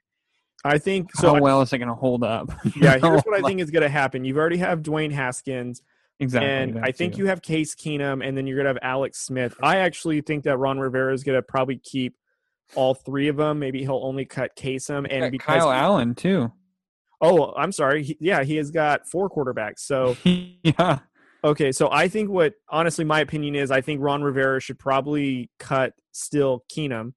I 0.64 0.78
think 0.78 1.14
so. 1.16 1.34
How 1.34 1.40
well 1.40 1.62
is 1.62 1.72
it 1.72 1.78
going 1.78 1.88
to 1.88 1.95
hold 1.95 2.22
up? 2.22 2.51
Yeah, 2.76 2.99
here's 2.99 3.22
what 3.22 3.34
I 3.34 3.47
think 3.47 3.61
is 3.61 3.70
going 3.70 3.82
to 3.82 3.88
happen. 3.88 4.24
You've 4.24 4.36
already 4.36 4.59
have 4.59 4.82
Dwayne 4.82 5.12
Haskins. 5.12 5.82
Exactly. 6.20 6.49
And 6.49 6.84
I 6.84 6.93
think 6.93 7.14
too. 7.14 7.20
you 7.20 7.26
have 7.26 7.43
Case 7.43 7.74
Keenum, 7.74 8.26
and 8.26 8.36
then 8.36 8.47
you're 8.47 8.57
going 8.57 8.66
to 8.66 8.70
have 8.70 8.78
Alex 8.82 9.18
Smith. 9.18 9.57
I 9.62 9.78
actually 9.78 10.20
think 10.20 10.45
that 10.45 10.57
Ron 10.57 10.78
Rivera 10.78 11.12
is 11.12 11.24
going 11.24 11.36
to 11.36 11.43
probably 11.43 11.78
keep 11.78 12.14
all 12.74 12.95
three 12.95 13.28
of 13.28 13.36
them. 13.36 13.59
Maybe 13.59 13.80
he'll 13.80 14.01
only 14.03 14.24
cut 14.24 14.55
Kasem 14.57 15.07
and 15.11 15.32
because 15.32 15.62
Kyle 15.62 15.72
Allen 15.72 16.14
too. 16.14 16.53
Oh, 17.20 17.53
I'm 17.57 17.72
sorry. 17.72 18.05
He, 18.05 18.16
yeah, 18.20 18.43
he 18.45 18.57
has 18.57 18.70
got 18.70 19.09
four 19.09 19.28
quarterbacks. 19.30 19.80
So 19.80 20.16
yeah. 20.24 21.01
Okay, 21.45 21.72
so 21.72 21.90
I 21.90 22.07
think 22.07 22.30
what 22.30 22.55
honestly 22.68 23.05
my 23.05 23.20
opinion 23.20 23.57
is 23.57 23.70
I 23.72 23.80
think 23.80 24.01
Ron 24.01 24.22
Rivera 24.22 24.61
should 24.61 24.78
probably 24.78 25.51
cut 25.59 25.95
still 26.12 26.64
Keenum 26.72 27.14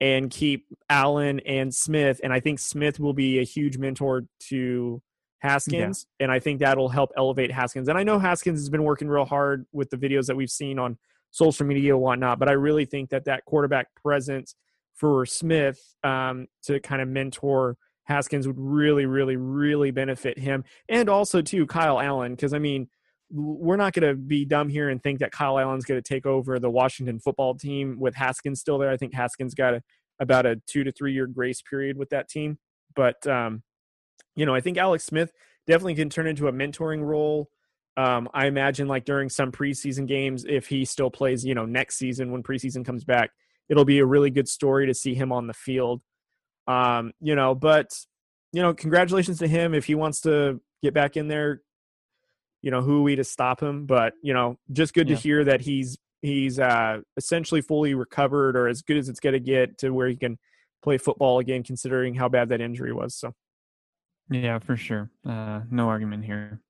and 0.00 0.30
keep 0.30 0.66
Allen 0.88 1.40
and 1.40 1.74
Smith. 1.74 2.20
And 2.24 2.32
I 2.32 2.40
think 2.40 2.58
Smith 2.58 2.98
will 2.98 3.12
be 3.12 3.38
a 3.38 3.44
huge 3.44 3.78
mentor 3.78 4.24
to 4.48 5.02
Haskins. 5.40 6.06
Yeah. 6.18 6.24
And 6.24 6.32
I 6.32 6.38
think 6.38 6.60
that'll 6.60 6.88
help 6.88 7.12
elevate 7.16 7.50
Haskins. 7.50 7.88
And 7.88 7.98
I 7.98 8.02
know 8.02 8.18
Haskins 8.18 8.60
has 8.60 8.70
been 8.70 8.84
working 8.84 9.08
real 9.08 9.24
hard 9.24 9.66
with 9.72 9.90
the 9.90 9.96
videos 9.96 10.26
that 10.26 10.36
we've 10.36 10.50
seen 10.50 10.78
on 10.78 10.98
social 11.30 11.66
media 11.66 11.94
and 11.94 12.02
whatnot, 12.02 12.38
but 12.38 12.48
I 12.48 12.52
really 12.52 12.84
think 12.84 13.10
that 13.10 13.24
that 13.26 13.44
quarterback 13.44 13.88
presence 13.94 14.54
for 14.94 15.24
Smith 15.24 15.78
um, 16.02 16.46
to 16.64 16.80
kind 16.80 17.00
of 17.00 17.08
mentor 17.08 17.76
Haskins 18.04 18.46
would 18.46 18.58
really, 18.58 19.06
really, 19.06 19.36
really 19.36 19.92
benefit 19.92 20.38
him. 20.38 20.64
And 20.88 21.08
also, 21.08 21.40
too, 21.40 21.66
Kyle 21.66 22.00
Allen, 22.00 22.34
because 22.34 22.52
I 22.52 22.58
mean, 22.58 22.88
we're 23.30 23.76
not 23.76 23.92
going 23.92 24.08
to 24.08 24.14
be 24.14 24.44
dumb 24.44 24.68
here 24.68 24.88
and 24.88 25.02
think 25.02 25.20
that 25.20 25.32
Kyle 25.32 25.58
Allen's 25.58 25.84
going 25.84 26.00
to 26.00 26.06
take 26.06 26.26
over 26.26 26.58
the 26.58 26.70
Washington 26.70 27.20
football 27.20 27.54
team 27.54 27.98
with 27.98 28.14
Haskins 28.14 28.60
still 28.60 28.78
there. 28.78 28.90
I 28.90 28.96
think 28.96 29.14
Haskins 29.14 29.54
got 29.54 29.74
a, 29.74 29.82
about 30.18 30.46
a 30.46 30.56
two 30.66 30.84
to 30.84 30.92
three 30.92 31.12
year 31.12 31.26
grace 31.26 31.62
period 31.62 31.96
with 31.96 32.10
that 32.10 32.28
team. 32.28 32.58
But, 32.94 33.24
um, 33.26 33.62
you 34.34 34.46
know, 34.46 34.54
I 34.54 34.60
think 34.60 34.78
Alex 34.78 35.04
Smith 35.04 35.32
definitely 35.66 35.94
can 35.94 36.10
turn 36.10 36.26
into 36.26 36.48
a 36.48 36.52
mentoring 36.52 37.02
role. 37.02 37.48
Um, 37.96 38.28
I 38.34 38.46
imagine 38.46 38.88
like 38.88 39.04
during 39.04 39.28
some 39.28 39.52
preseason 39.52 40.06
games, 40.06 40.44
if 40.48 40.66
he 40.66 40.84
still 40.84 41.10
plays, 41.10 41.44
you 41.44 41.54
know, 41.54 41.66
next 41.66 41.96
season 41.96 42.32
when 42.32 42.42
preseason 42.42 42.84
comes 42.84 43.04
back, 43.04 43.30
it'll 43.68 43.84
be 43.84 43.98
a 43.98 44.06
really 44.06 44.30
good 44.30 44.48
story 44.48 44.86
to 44.86 44.94
see 44.94 45.14
him 45.14 45.32
on 45.32 45.46
the 45.46 45.54
field. 45.54 46.02
Um, 46.66 47.12
you 47.20 47.34
know, 47.34 47.54
but, 47.54 47.92
you 48.52 48.62
know, 48.62 48.74
congratulations 48.74 49.38
to 49.38 49.48
him 49.48 49.74
if 49.74 49.84
he 49.84 49.94
wants 49.94 50.22
to 50.22 50.60
get 50.82 50.94
back 50.94 51.16
in 51.16 51.28
there 51.28 51.62
you 52.62 52.70
know, 52.70 52.82
who 52.82 52.98
are 52.98 53.02
we 53.02 53.16
to 53.16 53.24
stop 53.24 53.62
him? 53.62 53.86
But 53.86 54.14
you 54.22 54.34
know, 54.34 54.58
just 54.72 54.94
good 54.94 55.08
yeah. 55.08 55.16
to 55.16 55.22
hear 55.22 55.44
that 55.44 55.60
he's 55.60 55.98
he's 56.22 56.58
uh, 56.58 57.00
essentially 57.16 57.60
fully 57.60 57.94
recovered 57.94 58.56
or 58.56 58.68
as 58.68 58.82
good 58.82 58.96
as 58.96 59.08
it's 59.08 59.20
going 59.20 59.32
to 59.32 59.40
get 59.40 59.78
to 59.78 59.90
where 59.90 60.08
he 60.08 60.16
can 60.16 60.38
play 60.82 60.98
football 60.98 61.38
again, 61.38 61.62
considering 61.62 62.14
how 62.14 62.28
bad 62.28 62.50
that 62.50 62.60
injury 62.60 62.92
was. 62.92 63.14
So, 63.14 63.32
yeah, 64.30 64.58
for 64.58 64.76
sure, 64.76 65.10
uh, 65.26 65.60
no 65.70 65.88
argument 65.88 66.24
here. 66.24 66.60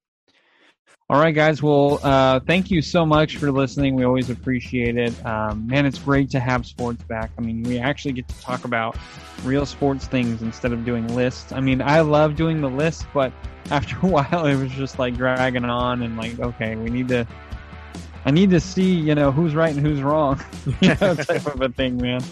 All 1.11 1.19
right, 1.19 1.35
guys. 1.35 1.61
Well, 1.61 1.99
uh, 2.05 2.39
thank 2.39 2.71
you 2.71 2.81
so 2.81 3.05
much 3.05 3.37
for 3.39 3.51
listening. 3.51 3.97
We 3.97 4.05
always 4.05 4.31
appreciate 4.31 4.97
it. 4.97 5.27
Um, 5.27 5.67
man, 5.67 5.85
it's 5.85 5.99
great 5.99 6.31
to 6.31 6.39
have 6.39 6.65
sports 6.65 7.03
back. 7.03 7.33
I 7.37 7.41
mean, 7.41 7.65
we 7.65 7.81
actually 7.81 8.13
get 8.13 8.29
to 8.29 8.41
talk 8.41 8.65
about 8.65 8.97
real 9.43 9.67
sports 9.67 10.07
things 10.07 10.41
instead 10.41 10.73
of 10.73 10.85
doing 10.85 11.13
lists. 11.17 11.51
I 11.51 11.59
mean, 11.59 11.83
I 11.83 12.03
love 12.03 12.37
doing 12.37 12.61
the 12.61 12.71
list, 12.71 13.07
but 13.13 13.33
after 13.73 13.97
a 14.05 14.09
while, 14.09 14.47
it 14.47 14.55
was 14.55 14.71
just 14.71 15.01
like 15.01 15.17
dragging 15.17 15.65
on 15.65 16.03
and 16.03 16.17
like, 16.17 16.39
okay, 16.39 16.77
we 16.77 16.91
need 16.91 17.09
to. 17.09 17.27
I 18.25 18.31
need 18.31 18.51
to 18.51 18.61
see, 18.61 18.93
you 18.95 19.17
know, 19.17 19.33
who's 19.33 19.57
right 19.57 19.75
and 19.75 19.85
who's 19.85 20.03
wrong, 20.03 20.41
you 20.81 20.91
know, 21.01 21.15
type 21.17 21.45
of 21.47 21.61
a 21.61 21.71
thing, 21.71 21.97
man. 21.97 22.23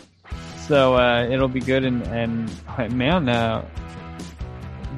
So 0.68 0.94
uh, 0.94 1.26
it'll 1.28 1.48
be 1.48 1.60
good, 1.60 1.84
and 1.84 2.06
and 2.06 2.96
man, 2.96 3.28
uh, 3.28 3.66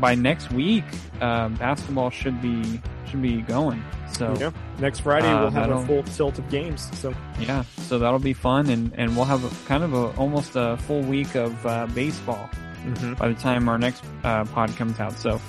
by 0.01 0.15
next 0.15 0.53
week, 0.53 0.85
uh, 1.23 1.49
basketball 1.49 2.11
should 2.11 2.43
be 2.43 2.83
should 3.11 3.23
be 3.23 3.43
going. 3.43 3.83
So 4.13 4.35
yeah, 4.39 4.51
next 4.79 5.01
Friday 5.01 5.29
uh, 5.29 5.43
we'll 5.43 5.51
have 5.51 5.71
a 5.71 5.85
full 5.87 6.03
tilt 6.03 6.39
of 6.39 6.49
games. 6.51 6.89
So 6.99 7.15
yeah, 7.39 7.65
so 7.79 7.99
that'll 7.99 8.19
be 8.19 8.33
fun, 8.33 8.69
and 8.69 8.93
and 8.97 9.17
we'll 9.17 9.25
have 9.27 9.45
a, 9.45 9.67
kind 9.67 9.85
of 9.85 9.93
a 9.93 10.17
almost 10.17 10.53
a 10.55 10.77
full 10.79 11.03
week 11.03 11.35
of 11.35 11.67
uh, 11.67 11.87
baseball 11.89 12.49
mm-hmm. 12.85 13.15
by 13.15 13.29
the 13.29 13.35
time 13.35 13.69
our 13.69 13.79
next 13.79 14.05
uh, 14.25 14.45
pod 14.47 14.75
comes 14.77 15.01
out. 15.01 15.19
So 15.19 15.41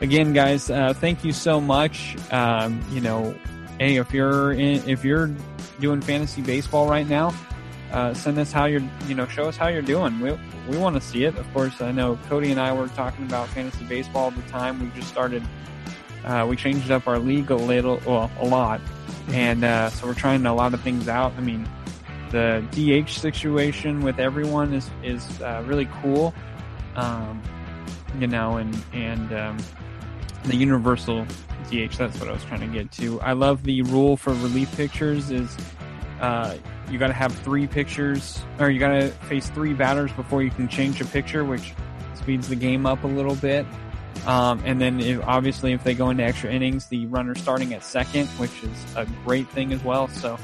again, 0.00 0.32
guys, 0.32 0.70
uh, 0.70 0.94
thank 0.94 1.24
you 1.24 1.32
so 1.32 1.60
much. 1.60 2.16
Um, 2.32 2.80
you 2.90 3.00
know, 3.00 3.34
hey, 3.78 3.96
if 3.96 4.12
you're 4.12 4.52
in, 4.52 4.88
if 4.88 5.04
you're 5.04 5.30
doing 5.80 6.00
fantasy 6.00 6.42
baseball 6.42 6.88
right 6.88 7.08
now, 7.08 7.34
uh, 7.92 8.12
send 8.14 8.38
us 8.38 8.52
how 8.52 8.66
you're, 8.66 8.82
you 9.06 9.14
know, 9.14 9.26
show 9.26 9.44
us 9.44 9.56
how 9.56 9.68
you're 9.68 9.82
doing. 9.82 10.20
We 10.20 10.38
we 10.68 10.76
want 10.76 10.96
to 10.96 11.00
see 11.00 11.24
it. 11.24 11.36
Of 11.36 11.52
course, 11.52 11.80
I 11.80 11.92
know 11.92 12.18
Cody 12.28 12.50
and 12.50 12.60
I 12.60 12.72
were 12.72 12.88
talking 12.88 13.24
about 13.24 13.48
fantasy 13.48 13.84
baseball 13.84 14.24
all 14.24 14.30
the 14.30 14.42
time. 14.42 14.80
We 14.80 14.90
just 14.98 15.08
started. 15.08 15.42
Uh, 16.28 16.46
we 16.46 16.56
changed 16.56 16.90
up 16.90 17.08
our 17.08 17.18
league 17.18 17.50
a 17.50 17.56
little, 17.56 18.00
well, 18.04 18.30
a 18.40 18.46
lot, 18.46 18.82
and 19.28 19.64
uh, 19.64 19.88
so 19.88 20.06
we're 20.06 20.12
trying 20.12 20.44
a 20.44 20.54
lot 20.54 20.74
of 20.74 20.80
things 20.82 21.08
out. 21.08 21.32
I 21.38 21.40
mean, 21.40 21.66
the 22.30 22.62
DH 22.72 23.10
situation 23.10 24.02
with 24.02 24.18
everyone 24.18 24.74
is 24.74 24.90
is 25.02 25.40
uh, 25.40 25.64
really 25.66 25.88
cool, 26.02 26.34
um, 26.96 27.42
you 28.18 28.26
know, 28.26 28.58
and 28.58 28.78
and 28.92 29.32
um, 29.32 29.56
the 30.44 30.56
universal 30.56 31.24
DH. 31.70 31.96
That's 31.96 32.20
what 32.20 32.28
I 32.28 32.32
was 32.32 32.44
trying 32.44 32.60
to 32.60 32.66
get 32.66 32.92
to. 32.92 33.18
I 33.22 33.32
love 33.32 33.64
the 33.64 33.80
rule 33.82 34.18
for 34.18 34.34
relief 34.34 34.76
pitchers 34.76 35.30
is 35.30 35.56
uh, 36.20 36.56
you 36.90 36.98
got 36.98 37.08
to 37.08 37.14
have 37.14 37.34
three 37.38 37.66
pitchers, 37.66 38.42
or 38.58 38.70
you 38.70 38.78
got 38.78 39.00
to 39.00 39.08
face 39.28 39.48
three 39.48 39.72
batters 39.72 40.12
before 40.12 40.42
you 40.42 40.50
can 40.50 40.68
change 40.68 41.00
a 41.00 41.06
pitcher, 41.06 41.44
which 41.44 41.72
speeds 42.14 42.48
the 42.48 42.56
game 42.56 42.84
up 42.84 43.04
a 43.04 43.06
little 43.06 43.36
bit. 43.36 43.64
Um, 44.28 44.60
and 44.66 44.78
then 44.78 45.00
if, 45.00 45.26
obviously 45.26 45.72
if 45.72 45.82
they 45.82 45.94
go 45.94 46.10
into 46.10 46.22
extra 46.22 46.52
innings, 46.52 46.86
the 46.86 47.06
runner 47.06 47.34
starting 47.34 47.72
at 47.72 47.82
second, 47.82 48.28
which 48.38 48.62
is 48.62 48.94
a 48.94 49.06
great 49.24 49.48
thing 49.48 49.72
as 49.72 49.82
well. 49.82 50.06
So 50.08 50.38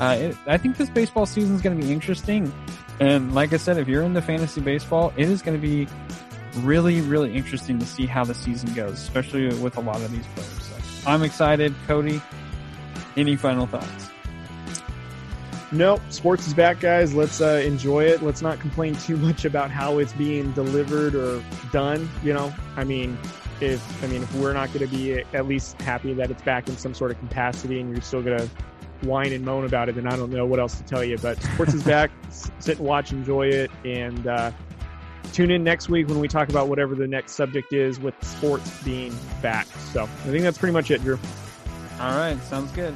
uh, 0.00 0.16
it, 0.18 0.36
I 0.46 0.56
think 0.56 0.78
this 0.78 0.88
baseball 0.88 1.26
season 1.26 1.54
is 1.54 1.60
going 1.60 1.78
to 1.78 1.86
be 1.86 1.92
interesting. 1.92 2.50
And 2.98 3.34
like 3.34 3.52
I 3.52 3.58
said, 3.58 3.76
if 3.76 3.88
you're 3.88 4.02
into 4.02 4.22
fantasy 4.22 4.62
baseball, 4.62 5.12
it 5.18 5.28
is 5.28 5.42
going 5.42 5.60
to 5.60 5.60
be 5.60 5.86
really, 6.60 7.02
really 7.02 7.36
interesting 7.36 7.78
to 7.78 7.84
see 7.84 8.06
how 8.06 8.24
the 8.24 8.34
season 8.34 8.72
goes, 8.72 8.94
especially 8.94 9.48
with 9.60 9.76
a 9.76 9.80
lot 9.80 9.96
of 9.96 10.10
these 10.10 10.26
players. 10.28 10.62
So 10.62 11.10
I'm 11.10 11.22
excited. 11.22 11.74
Cody, 11.86 12.22
any 13.18 13.36
final 13.36 13.66
thoughts? 13.66 14.10
No, 15.72 16.00
sports 16.10 16.46
is 16.46 16.54
back, 16.54 16.78
guys. 16.78 17.12
Let's 17.12 17.40
uh, 17.40 17.60
enjoy 17.64 18.04
it. 18.04 18.22
Let's 18.22 18.40
not 18.40 18.60
complain 18.60 18.94
too 18.94 19.16
much 19.16 19.44
about 19.44 19.70
how 19.70 19.98
it's 19.98 20.12
being 20.12 20.52
delivered 20.52 21.14
or 21.14 21.42
done. 21.72 22.08
You 22.22 22.34
know, 22.34 22.54
I 22.76 22.84
mean, 22.84 23.18
if 23.60 24.04
I 24.04 24.06
mean 24.06 24.22
if 24.22 24.34
we're 24.34 24.52
not 24.52 24.72
going 24.72 24.88
to 24.88 24.96
be 24.96 25.24
at 25.34 25.46
least 25.46 25.80
happy 25.82 26.12
that 26.14 26.30
it's 26.30 26.42
back 26.42 26.68
in 26.68 26.76
some 26.76 26.94
sort 26.94 27.10
of 27.10 27.18
capacity, 27.18 27.80
and 27.80 27.90
you're 27.90 28.02
still 28.02 28.22
going 28.22 28.38
to 28.38 28.48
whine 29.02 29.32
and 29.32 29.44
moan 29.44 29.64
about 29.64 29.88
it, 29.88 29.96
then 29.96 30.06
I 30.06 30.16
don't 30.16 30.30
know 30.30 30.46
what 30.46 30.60
else 30.60 30.76
to 30.78 30.84
tell 30.84 31.02
you. 31.02 31.18
But 31.18 31.42
sports 31.42 31.74
is 31.74 31.82
back. 31.82 32.10
Sit 32.60 32.78
and 32.78 32.86
watch, 32.86 33.10
enjoy 33.10 33.48
it, 33.48 33.70
and 33.84 34.26
uh, 34.26 34.52
tune 35.32 35.50
in 35.50 35.64
next 35.64 35.88
week 35.88 36.06
when 36.06 36.20
we 36.20 36.28
talk 36.28 36.48
about 36.48 36.68
whatever 36.68 36.94
the 36.94 37.08
next 37.08 37.32
subject 37.32 37.72
is 37.72 37.98
with 37.98 38.14
sports 38.24 38.82
being 38.84 39.16
back. 39.42 39.66
So 39.92 40.04
I 40.04 40.06
think 40.06 40.42
that's 40.42 40.58
pretty 40.58 40.72
much 40.72 40.92
it, 40.92 41.02
Drew. 41.02 41.18
All 41.98 42.16
right, 42.16 42.40
sounds 42.42 42.70
good. 42.72 42.94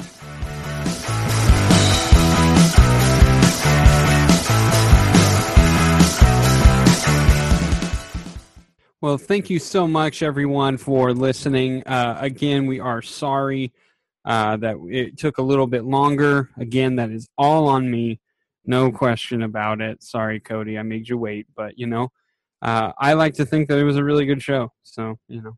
Well, 9.02 9.16
thank 9.16 9.48
you 9.48 9.58
so 9.58 9.88
much, 9.88 10.22
everyone, 10.22 10.76
for 10.76 11.14
listening. 11.14 11.82
Uh, 11.86 12.18
again, 12.20 12.66
we 12.66 12.80
are 12.80 13.00
sorry 13.00 13.72
uh, 14.26 14.58
that 14.58 14.76
it 14.90 15.16
took 15.16 15.38
a 15.38 15.42
little 15.42 15.66
bit 15.66 15.84
longer. 15.86 16.50
Again, 16.58 16.96
that 16.96 17.10
is 17.10 17.26
all 17.38 17.66
on 17.68 17.90
me. 17.90 18.20
No 18.66 18.92
question 18.92 19.42
about 19.42 19.80
it. 19.80 20.02
Sorry, 20.02 20.38
Cody, 20.38 20.78
I 20.78 20.82
made 20.82 21.08
you 21.08 21.16
wait, 21.16 21.46
but 21.56 21.78
you 21.78 21.86
know, 21.86 22.12
uh, 22.60 22.92
I 22.98 23.14
like 23.14 23.32
to 23.36 23.46
think 23.46 23.68
that 23.68 23.78
it 23.78 23.84
was 23.84 23.96
a 23.96 24.04
really 24.04 24.26
good 24.26 24.42
show. 24.42 24.70
So, 24.82 25.18
you 25.28 25.40
know, 25.40 25.56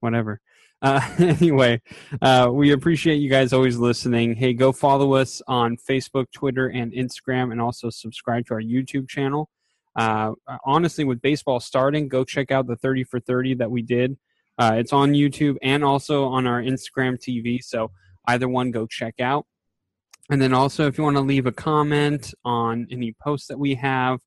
whatever. 0.00 0.40
Uh, 0.80 1.06
anyway, 1.18 1.82
uh, 2.22 2.48
we 2.50 2.72
appreciate 2.72 3.16
you 3.16 3.28
guys 3.28 3.52
always 3.52 3.76
listening. 3.76 4.34
Hey, 4.34 4.54
go 4.54 4.72
follow 4.72 5.12
us 5.12 5.42
on 5.46 5.76
Facebook, 5.76 6.32
Twitter, 6.32 6.68
and 6.68 6.92
Instagram, 6.92 7.52
and 7.52 7.60
also 7.60 7.90
subscribe 7.90 8.46
to 8.46 8.54
our 8.54 8.62
YouTube 8.62 9.10
channel. 9.10 9.50
Uh, 9.98 10.32
honestly, 10.64 11.02
with 11.02 11.20
baseball 11.20 11.58
starting, 11.58 12.06
go 12.06 12.22
check 12.24 12.52
out 12.52 12.68
the 12.68 12.76
30 12.76 13.02
for 13.02 13.18
30 13.18 13.54
that 13.54 13.68
we 13.68 13.82
did. 13.82 14.16
Uh, 14.56 14.74
it's 14.76 14.92
on 14.92 15.10
YouTube 15.10 15.56
and 15.60 15.82
also 15.82 16.26
on 16.26 16.46
our 16.46 16.62
Instagram 16.62 17.18
TV. 17.18 17.60
So 17.60 17.90
either 18.28 18.48
one, 18.48 18.70
go 18.70 18.86
check 18.86 19.18
out. 19.18 19.44
And 20.30 20.40
then 20.40 20.54
also, 20.54 20.86
if 20.86 20.98
you 20.98 21.04
want 21.04 21.16
to 21.16 21.22
leave 21.22 21.46
a 21.46 21.52
comment 21.52 22.32
on 22.44 22.86
any 22.92 23.12
posts 23.20 23.48
that 23.48 23.58
we 23.58 23.74
have, 23.74 24.20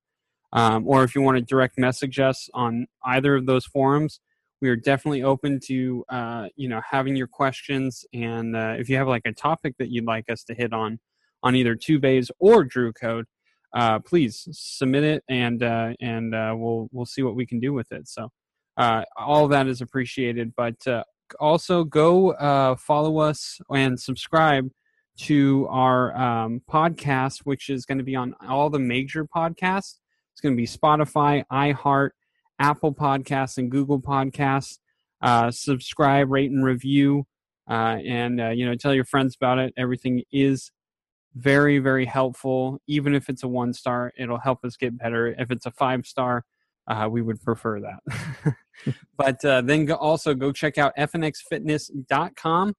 um, 0.51 0.85
or 0.85 1.05
if 1.05 1.15
you 1.15 1.21
want 1.21 1.37
to 1.37 1.41
direct 1.41 1.77
message 1.77 2.19
us 2.19 2.49
on 2.53 2.87
either 3.05 3.35
of 3.35 3.45
those 3.45 3.65
forums, 3.65 4.19
we 4.61 4.67
are 4.67 4.75
definitely 4.75 5.23
open 5.23 5.59
to 5.67 6.03
uh, 6.09 6.47
you 6.57 6.67
know 6.67 6.81
having 6.89 7.15
your 7.15 7.27
questions. 7.27 8.03
And 8.13 8.57
uh, 8.57 8.75
if 8.77 8.89
you 8.89 8.97
have 8.97 9.07
like 9.07 9.23
a 9.25 9.31
topic 9.31 9.75
that 9.79 9.89
you'd 9.89 10.05
like 10.05 10.29
us 10.29 10.43
to 10.45 10.53
hit 10.53 10.73
on 10.73 10.99
on 11.43 11.55
either 11.55 11.75
Two 11.75 11.99
Bays 11.99 12.29
or 12.39 12.65
Drew 12.65 12.91
Code, 12.91 13.25
uh, 13.73 13.99
please 13.99 14.47
submit 14.51 15.03
it 15.03 15.23
and 15.29 15.63
uh, 15.63 15.93
and 16.01 16.35
uh, 16.35 16.53
we'll 16.57 16.89
we'll 16.91 17.05
see 17.05 17.23
what 17.23 17.35
we 17.35 17.45
can 17.45 17.59
do 17.59 17.73
with 17.73 17.91
it. 17.91 18.07
So 18.07 18.29
uh, 18.77 19.03
all 19.17 19.47
that 19.49 19.67
is 19.67 19.81
appreciated. 19.81 20.53
But 20.55 20.85
uh, 20.87 21.03
also 21.39 21.83
go 21.83 22.31
uh, 22.31 22.75
follow 22.75 23.19
us 23.19 23.59
and 23.69 23.99
subscribe 23.99 24.69
to 25.19 25.67
our 25.69 26.15
um, 26.17 26.61
podcast, 26.69 27.39
which 27.43 27.69
is 27.69 27.85
going 27.85 27.97
to 27.97 28.03
be 28.03 28.15
on 28.15 28.33
all 28.47 28.69
the 28.69 28.79
major 28.79 29.25
podcasts. 29.25 29.97
It's 30.33 30.41
going 30.41 30.55
to 30.55 30.57
be 30.57 30.67
Spotify, 30.67 31.43
iHeart, 31.51 32.11
Apple 32.59 32.93
Podcasts, 32.93 33.57
and 33.57 33.69
Google 33.69 34.01
Podcasts. 34.01 34.79
subscribe, 35.51 36.29
rate, 36.31 36.51
and 36.51 36.63
review, 36.63 37.25
and 37.67 38.39
you 38.57 38.65
know 38.65 38.75
tell 38.75 38.93
your 38.93 39.05
friends 39.05 39.35
about 39.35 39.59
it. 39.59 39.73
Everything 39.77 40.23
is 40.31 40.71
very 41.35 41.79
very 41.79 42.05
helpful. 42.05 42.79
Even 42.87 43.13
if 43.15 43.29
it's 43.29 43.43
a 43.43 43.47
one 43.47 43.73
star 43.73 44.11
it'll 44.17 44.39
help 44.39 44.63
us 44.63 44.77
get 44.77 44.97
better. 44.97 45.35
If 45.37 45.51
it's 45.51 45.65
a 45.65 45.71
five 45.71 46.05
star 46.05 46.43
uh, 46.87 47.07
we 47.09 47.21
would 47.21 47.41
prefer 47.41 47.79
that. 47.79 48.55
But 49.15 49.45
uh, 49.45 49.61
then 49.61 49.85
go, 49.85 49.93
also 49.93 50.33
go 50.33 50.51
check 50.51 50.79
out 50.79 50.95
fnxfitness.com 50.97 52.73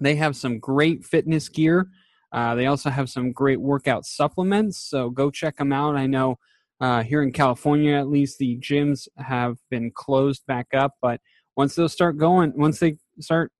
they 0.00 0.14
have 0.16 0.34
some 0.34 0.58
great 0.58 1.04
fitness 1.04 1.48
gear. 1.50 1.86
Uh, 2.32 2.54
they 2.54 2.66
also 2.66 2.88
have 2.88 3.10
some 3.10 3.30
great 3.30 3.60
workout 3.60 4.04
supplements 4.04 4.78
so 4.78 5.10
go 5.10 5.30
check 5.30 5.56
them 5.58 5.72
out. 5.72 5.94
I 5.96 6.06
know 6.06 6.38
uh, 6.80 7.02
here 7.04 7.22
in 7.22 7.30
california 7.32 7.94
at 7.94 8.08
least 8.08 8.38
the 8.38 8.58
gyms 8.58 9.06
have 9.16 9.56
been 9.70 9.90
closed 9.94 10.44
back 10.46 10.66
up 10.74 10.92
but 11.00 11.20
once 11.56 11.76
those 11.76 11.92
start 11.92 12.18
going 12.18 12.52
once 12.56 12.80
they 12.80 12.96
start 13.20 13.52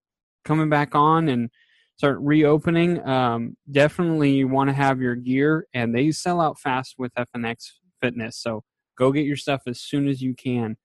coming 0.44 0.68
back 0.68 0.94
on 0.94 1.28
and 1.28 1.48
start 2.02 2.18
reopening, 2.20 3.00
um, 3.08 3.56
definitely 3.70 4.32
you 4.32 4.48
want 4.48 4.68
to 4.68 4.74
have 4.74 5.00
your 5.00 5.14
gear, 5.14 5.68
and 5.72 5.94
they 5.94 6.10
sell 6.10 6.40
out 6.40 6.58
fast 6.58 6.96
with 6.98 7.12
FNX 7.14 7.74
Fitness. 8.00 8.36
So 8.38 8.64
go 8.98 9.12
get 9.12 9.24
your 9.24 9.36
stuff 9.36 9.62
as 9.68 9.80
soon 9.80 10.08
as 10.08 10.20
you 10.20 10.34
can. 10.34 10.76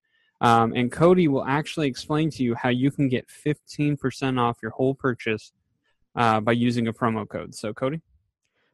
Um, 0.42 0.74
and 0.76 0.92
Cody 0.92 1.28
will 1.28 1.44
actually 1.44 1.88
explain 1.88 2.30
to 2.30 2.44
you 2.44 2.54
how 2.54 2.70
you 2.70 2.92
can 2.92 3.10
get 3.10 3.26
15% 3.30 4.40
off 4.40 4.60
your 4.62 4.70
whole 4.70 4.94
purchase 4.94 5.54
uh, 6.16 6.40
by 6.40 6.52
using 6.52 6.88
a 6.88 6.94
promo 6.94 7.28
code. 7.28 7.56
So, 7.56 7.74
Cody? 7.74 8.00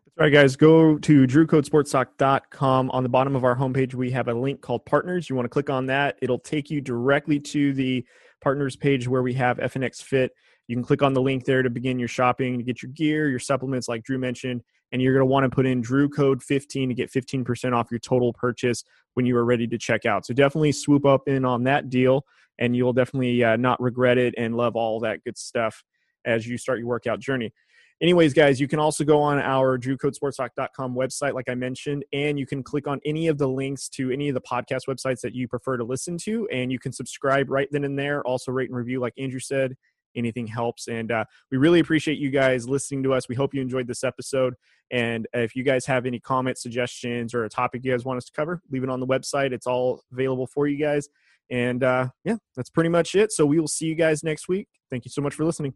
That's 0.05 0.17
right, 0.17 0.33
guys. 0.33 0.57
Go 0.57 0.97
to 0.97 1.25
drewcodesportstalk.com. 1.25 2.91
On 2.91 3.03
the 3.03 3.09
bottom 3.09 3.37
of 3.37 3.45
our 3.45 3.55
homepage, 3.55 3.93
we 3.93 4.11
have 4.11 4.27
a 4.27 4.33
link 4.33 4.59
called 4.59 4.85
Partners. 4.85 5.29
You 5.29 5.37
want 5.37 5.45
to 5.45 5.49
click 5.49 5.69
on 5.69 5.85
that, 5.85 6.17
it'll 6.21 6.39
take 6.39 6.69
you 6.69 6.81
directly 6.81 7.39
to 7.39 7.71
the 7.71 8.05
partners 8.41 8.75
page 8.75 9.07
where 9.07 9.23
we 9.23 9.33
have 9.35 9.59
FNX 9.59 10.03
Fit. 10.03 10.33
You 10.67 10.75
can 10.75 10.83
click 10.83 11.01
on 11.01 11.13
the 11.13 11.21
link 11.21 11.45
there 11.45 11.61
to 11.61 11.69
begin 11.69 11.99
your 11.99 12.07
shopping 12.07 12.57
to 12.57 12.63
get 12.63 12.81
your 12.81 12.91
gear, 12.91 13.29
your 13.29 13.39
supplements, 13.39 13.87
like 13.87 14.03
Drew 14.03 14.17
mentioned, 14.17 14.61
and 14.91 15.01
you're 15.01 15.13
going 15.13 15.27
to 15.27 15.31
want 15.31 15.43
to 15.43 15.49
put 15.49 15.65
in 15.65 15.81
Drew 15.81 16.07
code 16.07 16.41
15 16.41 16.89
to 16.89 16.95
get 16.95 17.11
15% 17.11 17.73
off 17.73 17.91
your 17.91 17.99
total 17.99 18.31
purchase 18.31 18.83
when 19.15 19.25
you 19.25 19.35
are 19.37 19.45
ready 19.45 19.67
to 19.67 19.77
check 19.77 20.05
out. 20.05 20.25
So 20.25 20.33
definitely 20.33 20.71
swoop 20.71 21.05
up 21.05 21.27
in 21.27 21.45
on 21.45 21.63
that 21.63 21.89
deal, 21.89 22.25
and 22.59 22.75
you'll 22.75 22.93
definitely 22.93 23.43
uh, 23.43 23.57
not 23.57 23.81
regret 23.81 24.17
it 24.17 24.33
and 24.37 24.55
love 24.55 24.75
all 24.75 24.99
that 25.01 25.23
good 25.23 25.37
stuff 25.37 25.83
as 26.25 26.47
you 26.47 26.57
start 26.57 26.79
your 26.79 26.87
workout 26.87 27.19
journey. 27.19 27.51
Anyways, 28.01 28.33
guys, 28.33 28.59
you 28.59 28.67
can 28.67 28.79
also 28.79 29.05
go 29.05 29.21
on 29.21 29.39
our 29.39 29.77
drewcodesportstalk.com 29.77 30.93
website, 30.93 31.33
like 31.33 31.47
I 31.47 31.55
mentioned, 31.55 32.03
and 32.11 32.37
you 32.37 32.45
can 32.45 32.61
click 32.61 32.87
on 32.87 32.99
any 33.05 33.27
of 33.27 33.37
the 33.37 33.47
links 33.47 33.87
to 33.89 34.11
any 34.11 34.27
of 34.29 34.33
the 34.35 34.41
podcast 34.41 34.87
websites 34.89 35.21
that 35.21 35.33
you 35.33 35.47
prefer 35.47 35.77
to 35.77 35.83
listen 35.83 36.17
to, 36.23 36.47
and 36.51 36.71
you 36.71 36.79
can 36.79 36.91
subscribe 36.91 37.49
right 37.49 37.69
then 37.71 37.85
and 37.85 37.97
there. 37.97 38.21
Also, 38.23 38.51
rate 38.51 38.69
and 38.69 38.77
review, 38.77 38.99
like 38.99 39.13
Andrew 39.17 39.39
said, 39.39 39.75
anything 40.15 40.47
helps. 40.47 40.87
And 40.87 41.11
uh, 41.11 41.25
we 41.51 41.57
really 41.57 41.79
appreciate 41.79 42.17
you 42.17 42.29
guys 42.29 42.67
listening 42.67 43.03
to 43.03 43.13
us. 43.13 43.27
We 43.29 43.35
hope 43.35 43.53
you 43.53 43.61
enjoyed 43.61 43.87
this 43.87 44.03
episode. 44.03 44.55
And 44.91 45.27
if 45.33 45.55
you 45.55 45.63
guys 45.63 45.85
have 45.85 46.05
any 46.05 46.19
comments, 46.19 46.61
suggestions, 46.61 47.33
or 47.33 47.45
a 47.45 47.49
topic 47.49 47.83
you 47.83 47.91
guys 47.91 48.05
want 48.05 48.17
us 48.17 48.25
to 48.25 48.31
cover, 48.31 48.61
leave 48.71 48.83
it 48.83 48.89
on 48.89 48.99
the 48.99 49.07
website. 49.07 49.51
It's 49.51 49.67
all 49.67 50.03
available 50.11 50.47
for 50.47 50.67
you 50.67 50.77
guys. 50.77 51.09
And 51.49 51.83
uh, 51.83 52.09
yeah, 52.23 52.37
that's 52.55 52.69
pretty 52.69 52.89
much 52.89 53.15
it. 53.15 53.31
So 53.31 53.45
we 53.45 53.59
will 53.59 53.67
see 53.67 53.85
you 53.85 53.95
guys 53.95 54.23
next 54.23 54.47
week. 54.47 54.67
Thank 54.89 55.05
you 55.05 55.11
so 55.11 55.21
much 55.21 55.33
for 55.33 55.45
listening. 55.45 55.73